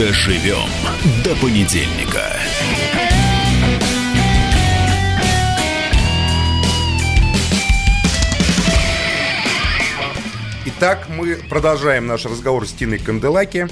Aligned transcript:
Доживем 0.00 0.70
до 1.22 1.36
понедельника. 1.36 2.40
Итак, 10.80 11.08
мы 11.10 11.36
продолжаем 11.50 12.06
наш 12.06 12.24
разговор 12.24 12.66
с 12.66 12.72
Тиной 12.72 12.96
Канделаки. 12.96 13.68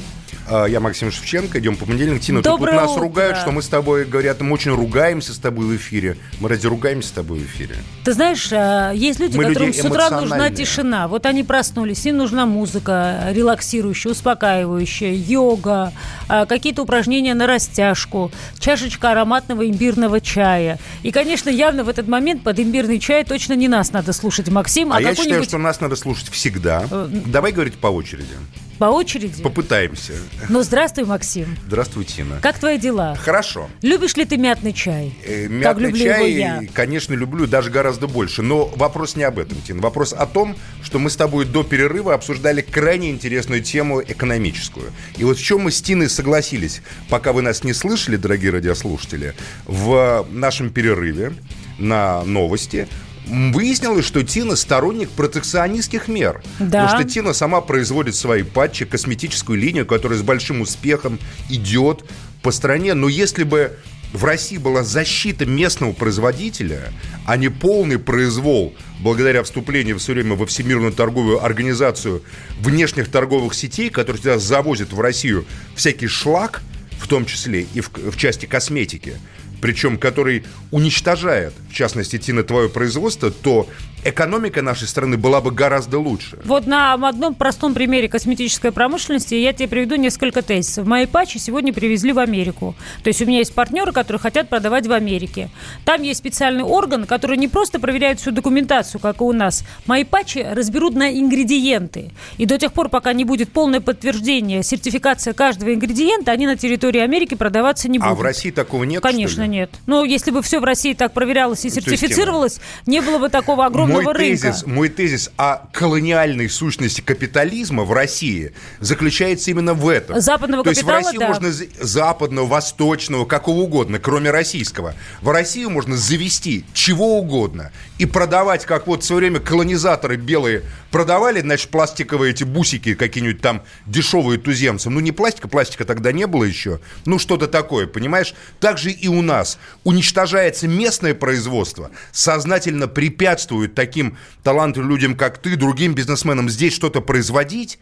А, 0.50 0.64
я 0.66 0.80
Максим 0.80 1.10
Шевченко, 1.10 1.58
идем 1.58 1.76
по 1.76 1.84
понедельникам. 1.84 2.20
Тина, 2.20 2.42
тут, 2.42 2.54
Доброе 2.54 2.76
нас 2.76 2.92
утро. 2.92 3.02
ругают, 3.02 3.36
что 3.36 3.50
мы 3.50 3.62
с 3.62 3.68
тобой, 3.68 4.04
говорят, 4.04 4.40
мы 4.40 4.52
очень 4.52 4.70
ругаемся 4.70 5.34
с 5.34 5.38
тобой 5.38 5.66
в 5.66 5.76
эфире. 5.76 6.16
Мы 6.40 6.48
ради 6.48 6.66
ругаемся 6.66 7.08
с 7.08 7.12
тобой 7.12 7.40
в 7.40 7.46
эфире. 7.46 7.76
Ты 8.04 8.12
знаешь, 8.14 8.48
э, 8.50 8.92
есть 8.94 9.20
люди, 9.20 9.36
Мы 9.36 9.44
которым 9.44 9.68
люди 9.68 9.80
с 9.80 9.84
утра 9.84 10.10
нужна 10.10 10.50
тишина. 10.50 11.08
Вот 11.08 11.26
они 11.26 11.44
проснулись, 11.44 12.06
им 12.06 12.16
нужна 12.16 12.46
музыка 12.46 13.28
релаксирующая, 13.30 14.12
успокаивающая, 14.12 15.12
йога, 15.12 15.92
э, 16.28 16.46
какие-то 16.46 16.82
упражнения 16.82 17.34
на 17.34 17.46
растяжку, 17.46 18.30
чашечка 18.58 19.10
ароматного 19.10 19.68
имбирного 19.68 20.20
чая. 20.20 20.78
И, 21.02 21.10
конечно, 21.10 21.50
явно 21.50 21.84
в 21.84 21.88
этот 21.88 22.08
момент 22.08 22.42
под 22.42 22.58
имбирный 22.58 22.98
чай 22.98 23.24
точно 23.24 23.52
не 23.52 23.68
нас 23.68 23.92
надо 23.92 24.12
слушать, 24.14 24.48
Максим, 24.48 24.92
а, 24.92 24.96
А, 24.96 25.00
я 25.00 25.14
считаю, 25.14 25.44
что 25.44 25.58
нас 25.58 25.80
надо 25.80 25.96
слушать 25.96 26.30
всегда. 26.30 26.84
Э, 27.06 27.22
Давай 27.26 27.52
говорить 27.52 27.74
по 27.74 27.88
очереди. 27.88 28.34
по 28.78 28.84
очереди. 28.86 29.42
Попытаемся. 29.42 30.12
Ну, 30.48 30.62
здравствуй, 30.62 31.04
Максим. 31.04 31.56
Здравствуй, 31.66 32.04
Тина. 32.04 32.38
Как 32.40 32.58
твои 32.58 32.78
дела? 32.78 33.16
Хорошо. 33.16 33.68
Любишь 33.82 34.14
ли 34.16 34.24
ты 34.24 34.36
мятный 34.36 34.72
чай? 34.72 35.12
Э, 35.24 35.42
как 35.42 35.50
Мятный 35.50 35.82
люблю 35.88 36.04
чай, 36.04 36.30
его 36.32 36.38
я. 36.38 36.62
конечно, 36.72 37.14
люблю 37.14 37.46
даже 37.48 37.70
гораздо 37.70 38.06
больше. 38.06 38.42
Но 38.42 38.66
вопрос 38.66 39.16
не 39.16 39.24
об 39.24 39.38
этом, 39.40 39.60
Тин. 39.62 39.80
Вопрос 39.80 40.12
о 40.12 40.26
том, 40.26 40.54
что 40.84 40.98
мы 41.00 41.10
с 41.10 41.16
тобой 41.16 41.44
до 41.44 41.64
перерыва 41.64 42.14
обсуждали 42.14 42.60
крайне 42.60 43.10
интересную 43.10 43.62
тему 43.62 44.00
экономическую. 44.00 44.92
И 45.16 45.24
вот 45.24 45.38
в 45.38 45.42
чем 45.42 45.62
мы 45.62 45.72
с 45.72 45.82
Тиной 45.82 46.08
согласились, 46.08 46.80
пока 47.08 47.32
вы 47.32 47.42
нас 47.42 47.64
не 47.64 47.72
слышали, 47.72 48.16
дорогие 48.16 48.52
радиослушатели, 48.52 49.34
в 49.66 50.24
нашем 50.30 50.70
перерыве 50.70 51.32
на 51.78 52.22
новости 52.24 52.86
Выяснилось, 53.28 54.04
что 54.04 54.22
Тина 54.22 54.56
сторонник 54.56 55.10
протекционистских 55.10 56.08
мер. 56.08 56.42
Да. 56.58 56.86
Потому 56.86 56.88
что 56.88 57.08
Тина 57.08 57.32
сама 57.32 57.60
производит 57.60 58.14
свои 58.14 58.42
патчи, 58.42 58.84
косметическую 58.84 59.58
линию, 59.58 59.86
которая 59.86 60.18
с 60.18 60.22
большим 60.22 60.60
успехом 60.60 61.18
идет 61.48 62.04
по 62.42 62.50
стране. 62.50 62.94
Но 62.94 63.08
если 63.08 63.44
бы 63.44 63.76
в 64.12 64.24
России 64.24 64.56
была 64.56 64.82
защита 64.82 65.44
местного 65.44 65.92
производителя, 65.92 66.92
а 67.26 67.36
не 67.36 67.48
полный 67.48 67.98
произвол 67.98 68.74
благодаря 69.00 69.42
вступлению 69.42 69.98
все 69.98 70.14
время 70.14 70.34
во 70.34 70.46
Всемирную 70.46 70.92
торговую 70.92 71.44
организацию 71.44 72.22
внешних 72.60 73.10
торговых 73.10 73.54
сетей, 73.54 73.90
которые 73.90 74.22
сейчас 74.22 74.42
завозят 74.42 74.92
в 74.92 75.00
Россию 75.00 75.44
всякий 75.74 76.06
шлак, 76.06 76.62
в 76.98 77.06
том 77.06 77.26
числе 77.26 77.66
и 77.74 77.80
в, 77.80 77.90
в 77.94 78.16
части 78.16 78.46
косметики, 78.46 79.16
причем 79.60 79.98
который 79.98 80.44
уничтожает, 80.70 81.52
в 81.70 81.74
частности, 81.74 82.18
Тина, 82.18 82.42
твое 82.42 82.68
производство, 82.68 83.30
то 83.30 83.68
экономика 84.04 84.62
нашей 84.62 84.88
страны 84.88 85.16
была 85.16 85.40
бы 85.40 85.50
гораздо 85.50 85.98
лучше. 85.98 86.38
Вот 86.44 86.66
на 86.66 86.94
одном 86.94 87.34
простом 87.34 87.74
примере 87.74 88.08
косметической 88.08 88.72
промышленности 88.72 89.34
я 89.34 89.52
тебе 89.52 89.68
приведу 89.68 89.96
несколько 89.96 90.42
тезисов. 90.42 90.86
Мои 90.86 91.06
патчи 91.06 91.38
сегодня 91.38 91.72
привезли 91.72 92.12
в 92.12 92.18
Америку. 92.18 92.74
То 93.02 93.08
есть 93.08 93.20
у 93.22 93.26
меня 93.26 93.38
есть 93.38 93.54
партнеры, 93.54 93.92
которые 93.92 94.20
хотят 94.20 94.48
продавать 94.48 94.86
в 94.86 94.92
Америке. 94.92 95.50
Там 95.84 96.02
есть 96.02 96.18
специальный 96.18 96.64
орган, 96.64 97.04
который 97.04 97.36
не 97.36 97.48
просто 97.48 97.80
проверяет 97.80 98.20
всю 98.20 98.30
документацию, 98.30 99.00
как 99.00 99.20
и 99.20 99.24
у 99.24 99.32
нас. 99.32 99.64
Мои 99.86 100.04
патчи 100.04 100.38
разберут 100.38 100.94
на 100.94 101.10
ингредиенты. 101.12 102.10
И 102.36 102.46
до 102.46 102.58
тех 102.58 102.72
пор, 102.72 102.88
пока 102.88 103.12
не 103.12 103.24
будет 103.24 103.52
полное 103.52 103.80
подтверждение, 103.80 104.62
сертификация 104.62 105.34
каждого 105.34 105.74
ингредиента, 105.74 106.32
они 106.32 106.46
на 106.46 106.56
территории 106.56 107.00
Америки 107.00 107.34
продаваться 107.34 107.88
не 107.88 107.98
будут. 107.98 108.12
А 108.12 108.14
в 108.14 108.22
России 108.22 108.50
такого 108.50 108.84
нет, 108.84 109.02
Конечно, 109.02 109.46
нет. 109.46 109.70
Ну, 109.86 110.04
если 110.04 110.30
бы 110.30 110.42
все 110.42 110.60
в 110.60 110.64
России 110.64 110.94
так 110.94 111.12
проверялось 111.12 111.64
и 111.64 111.70
сертифицировалось, 111.70 112.60
не 112.86 113.00
было 113.00 113.18
бы 113.18 113.28
такого 113.28 113.66
огромного 113.66 113.87
мой 113.94 114.04
рынка. 114.04 114.18
тезис, 114.18 114.66
мой 114.66 114.88
тезис 114.88 115.30
о 115.36 115.66
колониальной 115.72 116.48
сущности 116.48 117.00
капитализма 117.00 117.84
в 117.84 117.92
России 117.92 118.52
заключается 118.80 119.50
именно 119.50 119.74
в 119.74 119.88
этом. 119.88 120.20
Западного 120.20 120.64
То 120.64 120.70
есть 120.70 120.82
в 120.82 120.86
капитала, 120.86 121.04
Россию 121.04 121.20
да. 121.20 121.28
можно 121.28 121.52
за- 121.52 121.66
западного, 121.80 122.46
восточного, 122.46 123.24
какого 123.24 123.60
угодно, 123.60 123.98
кроме 123.98 124.30
российского. 124.30 124.94
В 125.22 125.30
Россию 125.30 125.70
можно 125.70 125.96
завести 125.96 126.64
чего 126.72 127.18
угодно 127.18 127.72
и 127.98 128.06
продавать, 128.06 128.64
как 128.66 128.86
вот 128.86 129.02
в 129.02 129.06
свое 129.06 129.20
время 129.20 129.40
колонизаторы 129.40 130.16
белые 130.16 130.62
продавали, 130.90 131.40
значит, 131.40 131.70
пластиковые 131.70 132.30
эти 132.32 132.44
бусики 132.44 132.94
какие-нибудь 132.94 133.40
там 133.40 133.62
дешевые 133.86 134.38
туземцам. 134.38 134.94
Ну, 134.94 135.00
не 135.00 135.12
пластика, 135.12 135.48
пластика 135.48 135.84
тогда 135.84 136.12
не 136.12 136.26
было 136.26 136.44
еще. 136.44 136.80
Ну, 137.04 137.18
что-то 137.18 137.46
такое, 137.46 137.86
понимаешь? 137.86 138.34
Так 138.60 138.78
же 138.78 138.90
и 138.90 139.08
у 139.08 139.20
нас. 139.22 139.58
Уничтожается 139.84 140.66
местное 140.68 141.14
производство, 141.14 141.90
сознательно 142.12 142.88
препятствует 142.88 143.74
таким 143.78 144.18
талантливым 144.42 144.90
людям, 144.90 145.14
как 145.14 145.38
ты, 145.38 145.54
другим 145.54 145.94
бизнесменам 145.94 146.50
здесь 146.50 146.74
что-то 146.74 147.00
производить, 147.00 147.78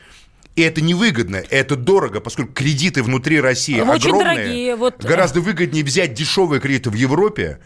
и 0.55 0.61
это 0.61 0.83
невыгодно, 0.83 1.43
это 1.49 1.75
дорого, 1.75 2.21
поскольку 2.21 2.53
кредиты 2.53 3.03
внутри 3.03 3.41
России 3.41 3.81
Очень 3.81 4.11
огромные. 4.11 4.37
дорогие, 4.37 4.77
вот, 4.77 5.03
э, 5.03 5.09
Гораздо 5.09 5.41
выгоднее 5.41 5.83
взять 5.83 6.13
дешевые 6.13 6.61
кредиты 6.61 6.91
в 6.91 6.95
Европе, 6.95 7.61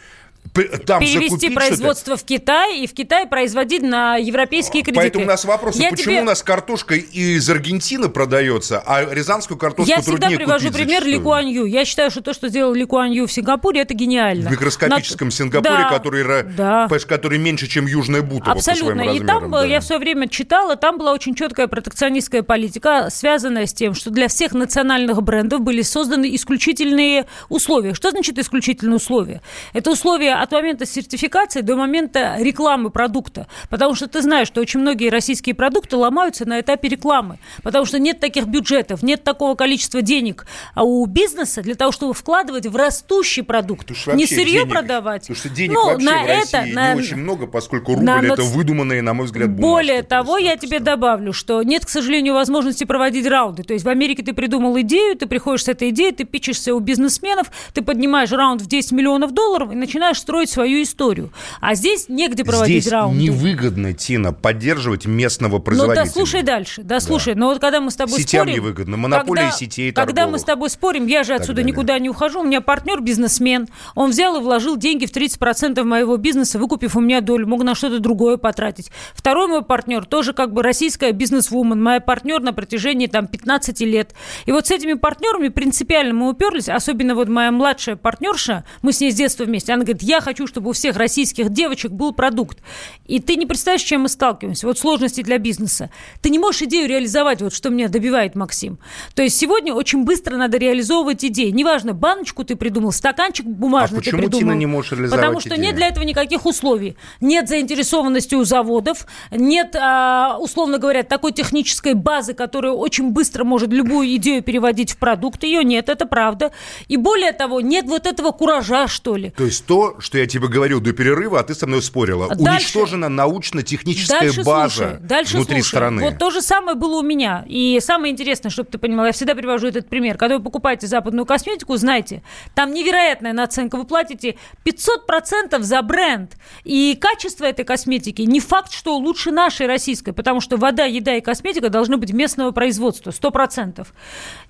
там 0.85 1.01
перевести 1.01 1.29
закупить 1.29 1.55
производство 1.55 2.17
в 2.17 2.25
Китай 2.25 2.81
и 2.81 2.87
в 2.87 2.93
Китае 2.93 3.27
производить 3.27 3.83
на 3.83 4.17
европейские 4.17 4.83
кредиты. 4.83 5.01
Поэтому 5.01 5.25
у 5.25 5.29
нас 5.29 5.45
вопрос, 5.45 5.79
а 5.79 5.83
Я 5.83 5.91
почему 5.91 6.07
тебе- 6.07 6.23
у 6.23 6.25
нас 6.25 6.43
картошка 6.43 6.97
из 6.97 7.49
Аргентины 7.49 8.09
продается, 8.09 8.83
а 8.85 9.05
рязанскую 9.15 9.57
картошку 9.59 9.89
Я 9.89 10.01
всегда 10.01 10.19
труднее 10.19 10.39
привожу 10.39 10.67
купить 10.69 10.77
пример 10.83 11.05
Ли 11.05 11.13
зачастую? 11.13 11.23
Куан 11.23 11.47
Ю. 11.47 11.65
Я 11.67 11.85
считаю, 11.85 12.11
что 12.11 12.21
то, 12.21 12.33
что 12.35 12.49
сделал 12.49 12.73
Ли 12.75 12.85
Куан 12.85 13.11
Ю 13.13 13.27
в 13.27 13.33
Сингапуре, 13.33 13.83
это 13.83 13.95
гениально. 13.95 14.49
В 14.49 14.53
микроскопическом 14.53 15.29
На- 15.29 15.33
Сингапуре, 15.33 15.85
Да, 15.85 15.89
который, 15.91 16.43
да. 16.57 16.89
который 17.09 17.39
меньше, 17.39 17.69
чем 17.69 17.87
Южная 17.87 18.23
Бутова 18.23 18.53
Абсолютно. 18.53 19.03
И 19.03 19.21
там 19.21 19.51
да. 19.51 19.65
я 19.65 19.81
в 19.81 19.85
свое 19.85 20.01
время 20.01 20.29
читала, 20.29 20.75
там 20.77 20.99
была 20.99 21.13
очень 21.13 21.35
четкая 21.37 21.69
протекционистская 21.69 22.43
политика, 22.43 23.09
связанная 23.11 23.67
с 23.67 23.73
тем, 23.73 23.95
что 23.95 24.11
для 24.11 24.27
всех 24.27 24.53
национальных 24.53 25.23
брендов 25.23 25.61
были 25.61 25.83
созданы 25.83 26.35
исключительные 26.35 27.27
условия. 27.49 27.95
Что 27.95 28.11
значит 28.11 28.39
исключительные 28.39 28.97
условия? 28.97 29.43
Это 29.75 29.91
условия 29.93 30.30
от 30.35 30.53
момента 30.53 30.87
сертификации 30.87 31.61
до 31.61 31.77
момента 31.77 32.37
рекламы 32.39 32.91
продукта. 32.91 33.47
Потому 33.69 33.95
что 33.95 34.07
ты 34.09 34.23
знаешь, 34.23 34.49
что 34.49 34.61
очень 34.61 34.81
многие 34.81 35.09
российские 35.11 35.55
продукты 35.55 35.97
ломаются 35.97 36.45
на 36.47 36.61
этапе 36.61 36.89
рекламы. 36.89 37.39
Потому 37.63 37.85
что 37.85 37.99
нет 37.99 38.21
таких 38.21 38.47
бюджетов, 38.47 39.03
нет 39.03 39.25
такого 39.25 39.55
количества 39.55 40.03
денег 40.03 40.47
а 40.75 40.85
у 40.85 41.05
бизнеса 41.07 41.63
для 41.63 41.75
того, 41.75 41.93
чтобы 41.93 42.15
вкладывать 42.15 42.67
в 42.67 42.77
растущий 42.77 43.43
продукт. 43.43 43.91
Не 44.15 44.27
сырье 44.27 44.61
денег- 44.65 44.71
продавать. 44.71 45.23
Потому 45.23 45.37
что 45.37 45.49
денег 45.49 45.75
Ну, 45.75 45.87
вообще 45.87 46.07
на 46.07 46.23
в 46.23 46.27
это, 46.27 46.59
России 46.59 46.73
на- 46.73 46.95
не 46.95 46.99
очень 47.01 47.17
много, 47.17 47.47
поскольку 47.47 47.93
рубль 47.95 48.05
на 48.05 48.21
это 48.23 48.43
выдуманные, 48.43 49.03
на 49.03 49.15
мой 49.15 49.27
взгляд, 49.27 49.49
бумажки. 49.51 49.63
более 49.63 50.03
того, 50.03 50.39
я 50.39 50.57
тебе 50.57 50.79
добавлю, 50.81 51.33
что 51.33 51.63
нет, 51.63 51.85
к 51.85 51.89
сожалению, 51.89 52.35
возможности 52.35 52.85
проводить 52.85 53.27
раунды. 53.27 53.63
То 53.63 53.73
есть 53.73 53.85
в 53.85 53.89
Америке 53.89 54.23
ты 54.23 54.33
придумал 54.33 54.79
идею, 54.81 55.17
ты 55.17 55.27
приходишь 55.27 55.65
с 55.65 55.69
этой 55.69 55.91
идеей, 55.91 56.13
ты 56.13 56.25
пичешься 56.25 56.75
у 56.75 56.81
бизнесменов, 56.81 57.51
ты 57.75 57.83
поднимаешь 57.83 58.31
раунд 58.33 58.63
в 58.63 58.67
10 58.67 58.93
миллионов 58.93 59.33
долларов 59.33 59.73
и 59.73 59.75
начинаешь 59.75 60.20
строить 60.21 60.51
свою 60.51 60.83
историю. 60.83 61.33
А 61.61 61.75
здесь 61.75 62.09
негде 62.09 62.45
проводить 62.45 62.83
Здесь 62.83 62.93
раунды. 62.93 63.23
невыгодно, 63.25 63.93
Тина, 63.93 64.33
поддерживать 64.33 65.07
местного 65.07 65.55
Ну 65.57 65.61
производителя. 65.61 66.05
да, 66.05 66.11
слушай 66.11 66.43
дальше, 66.43 66.83
да, 66.83 67.01
слушай. 67.01 67.35
Но 67.35 67.49
вот 67.49 67.59
когда 67.61 67.81
мы 67.81 67.91
с 67.91 67.97
тобой 67.97 68.21
Сетям 68.21 68.47
спорим... 68.47 68.55
невыгодно, 68.63 68.97
монополия 68.97 69.43
когда, 69.43 69.57
сетей 69.57 69.93
Когда 69.93 70.13
мы 70.13 70.17
торговых. 70.17 70.41
с 70.41 70.45
тобой 70.45 70.71
спорим, 70.71 71.07
я 71.07 71.25
же 71.25 71.35
отсюда 71.35 71.57
далее. 71.57 71.73
никуда 71.73 71.99
не 71.99 72.09
ухожу. 72.09 72.41
У 72.41 72.45
меня 72.45 72.61
партнер 72.61 73.01
бизнесмен. 73.01 73.69
Он 73.95 74.11
взял 74.11 74.37
и 74.37 74.41
вложил 74.41 74.77
деньги 74.77 75.07
в 75.07 75.13
30% 75.13 75.83
моего 75.85 76.17
бизнеса, 76.17 76.59
выкупив 76.59 76.97
у 76.97 77.01
меня 77.01 77.21
долю. 77.21 77.47
Мог 77.47 77.63
на 77.65 77.75
что-то 77.75 77.99
другое 78.01 78.37
потратить. 78.37 78.91
Второй 79.15 79.47
мой 79.49 79.63
партнер 79.63 80.05
тоже 80.05 80.33
как 80.33 80.53
бы 80.53 80.63
российская 80.63 81.13
бизнес-вумен. 81.13 81.83
Моя 81.83 82.01
партнер 82.01 82.41
на 82.41 82.53
протяжении 82.53 83.07
там 83.07 83.27
15 83.27 83.81
лет. 83.81 84.15
И 84.47 84.53
вот 84.53 84.67
с 84.67 84.71
этими 84.71 84.95
партнерами 84.95 85.49
принципиально 85.49 86.15
мы 86.15 86.29
уперлись. 86.31 86.69
Особенно 86.69 87.15
вот 87.15 87.29
моя 87.29 87.51
младшая 87.51 87.97
партнерша, 87.97 88.65
мы 88.83 88.93
с 88.93 89.01
ней 89.01 89.11
с 89.13 89.15
детства 89.15 89.45
вместе. 89.45 89.73
Она 89.73 89.85
говорит, 89.85 90.03
я 90.11 90.21
хочу, 90.21 90.47
чтобы 90.47 90.71
у 90.71 90.73
всех 90.73 90.97
российских 90.97 91.51
девочек 91.51 91.93
был 91.93 92.13
продукт. 92.13 92.59
И 93.07 93.21
ты 93.21 93.37
не 93.37 93.47
представляешь, 93.47 93.83
с 93.83 93.85
чем 93.85 94.03
мы 94.03 94.09
сталкиваемся. 94.09 94.67
Вот 94.67 94.79
сложности 94.79 95.23
для 95.23 95.39
бизнеса. 95.39 95.91
Ты 96.21 96.31
не 96.31 96.39
можешь 96.39 96.63
идею 96.63 96.89
реализовать, 96.89 97.41
вот 97.43 97.55
что 97.55 97.71
меня 97.71 97.89
добивает 97.89 98.35
Максим. 98.35 98.79
То 99.15 99.23
есть 99.23 99.37
сегодня 99.39 99.73
очень 99.73 100.05
быстро 100.05 100.37
надо 100.37 100.59
реализовывать 100.59 101.25
идеи. 101.25 101.51
Неважно, 101.51 101.93
баночку 101.93 102.45
ты 102.45 102.57
придумал, 102.57 102.93
стаканчик 102.93 103.47
бумажный 103.47 103.99
А 103.99 104.01
почему, 104.01 104.23
ты 104.23 104.27
придумал. 104.27 104.41
Тина, 104.41 104.59
не 104.59 104.67
можешь 104.67 104.93
реализовать 104.93 105.21
Потому 105.21 105.41
что 105.41 105.51
идею? 105.51 105.63
нет 105.63 105.77
для 105.77 105.89
этого 105.89 106.05
никаких 106.05 106.45
условий. 106.47 106.97
Нет 107.21 107.49
заинтересованности 107.49 108.35
у 108.35 108.45
заводов, 108.45 109.07
нет, 109.31 109.77
а, 109.77 110.39
условно 110.39 110.79
говоря, 110.79 111.03
такой 111.05 111.33
технической 111.33 111.95
базы, 111.95 112.35
которая 112.35 112.73
очень 112.73 113.11
быстро 113.11 113.45
может 113.45 113.71
любую 113.71 114.09
идею 114.17 114.43
переводить 114.43 114.93
в 114.93 114.97
продукт. 114.97 115.45
Ее 115.45 115.63
нет, 115.63 115.89
это 115.89 116.07
правда. 116.07 116.51
И 116.89 116.97
более 116.97 117.33
того, 117.33 117.61
нет 117.61 117.87
вот 117.87 118.07
этого 118.07 118.33
куража, 118.33 118.89
что 118.89 119.17
ли. 119.17 119.31
То 119.31 119.45
есть 119.45 119.65
то, 119.67 120.00
что 120.01 120.19
я 120.19 120.27
тебе 120.27 120.49
говорил 120.49 120.81
до 120.81 120.93
перерыва, 120.93 121.41
а 121.41 121.43
ты 121.43 121.55
со 121.55 121.67
мной 121.67 121.83
спорила. 121.83 122.29
Дальше. 122.29 122.43
Уничтожена 122.43 123.09
научно-техническая 123.09 124.21
Дальше 124.21 124.43
база 124.43 124.75
слушай, 124.75 124.99
дальше 125.01 125.37
внутри 125.37 125.63
слушай. 125.63 125.69
страны. 125.69 126.03
Вот 126.03 126.19
то 126.19 126.31
же 126.31 126.43
самое 126.43 126.77
было 126.77 127.01
у 127.01 127.03
меня. 127.03 127.45
И 127.47 127.79
самое 127.81 128.13
интересное, 128.13 128.51
чтобы 128.51 128.71
ты 128.71 128.79
понимала, 128.79 129.07
я 129.07 129.13
всегда 129.13 129.35
привожу 129.35 129.69
этот 129.69 129.89
пример. 129.89 130.17
Когда 130.17 130.39
вы 130.39 130.43
покупаете 130.43 130.87
западную 130.87 131.27
косметику, 131.27 131.77
знайте, 131.77 132.23
там 132.55 132.73
невероятная 132.73 133.33
наценка. 133.33 133.77
Вы 133.77 133.85
платите 133.85 134.37
500% 134.65 135.61
за 135.61 135.83
бренд. 135.83 136.37
И 136.65 136.97
качество 137.01 137.45
этой 137.45 137.65
косметики 137.65 138.23
не 138.23 138.41
факт, 138.41 138.73
что 138.73 138.97
лучше 138.97 139.31
нашей 139.31 139.67
российской, 139.67 140.13
потому 140.13 140.41
что 140.41 140.57
вода, 140.57 140.85
еда 140.85 141.17
и 141.17 141.21
косметика 141.21 141.69
должны 141.69 141.97
быть 141.97 142.13
местного 142.13 142.51
производства, 142.51 143.11
100%. 143.11 143.87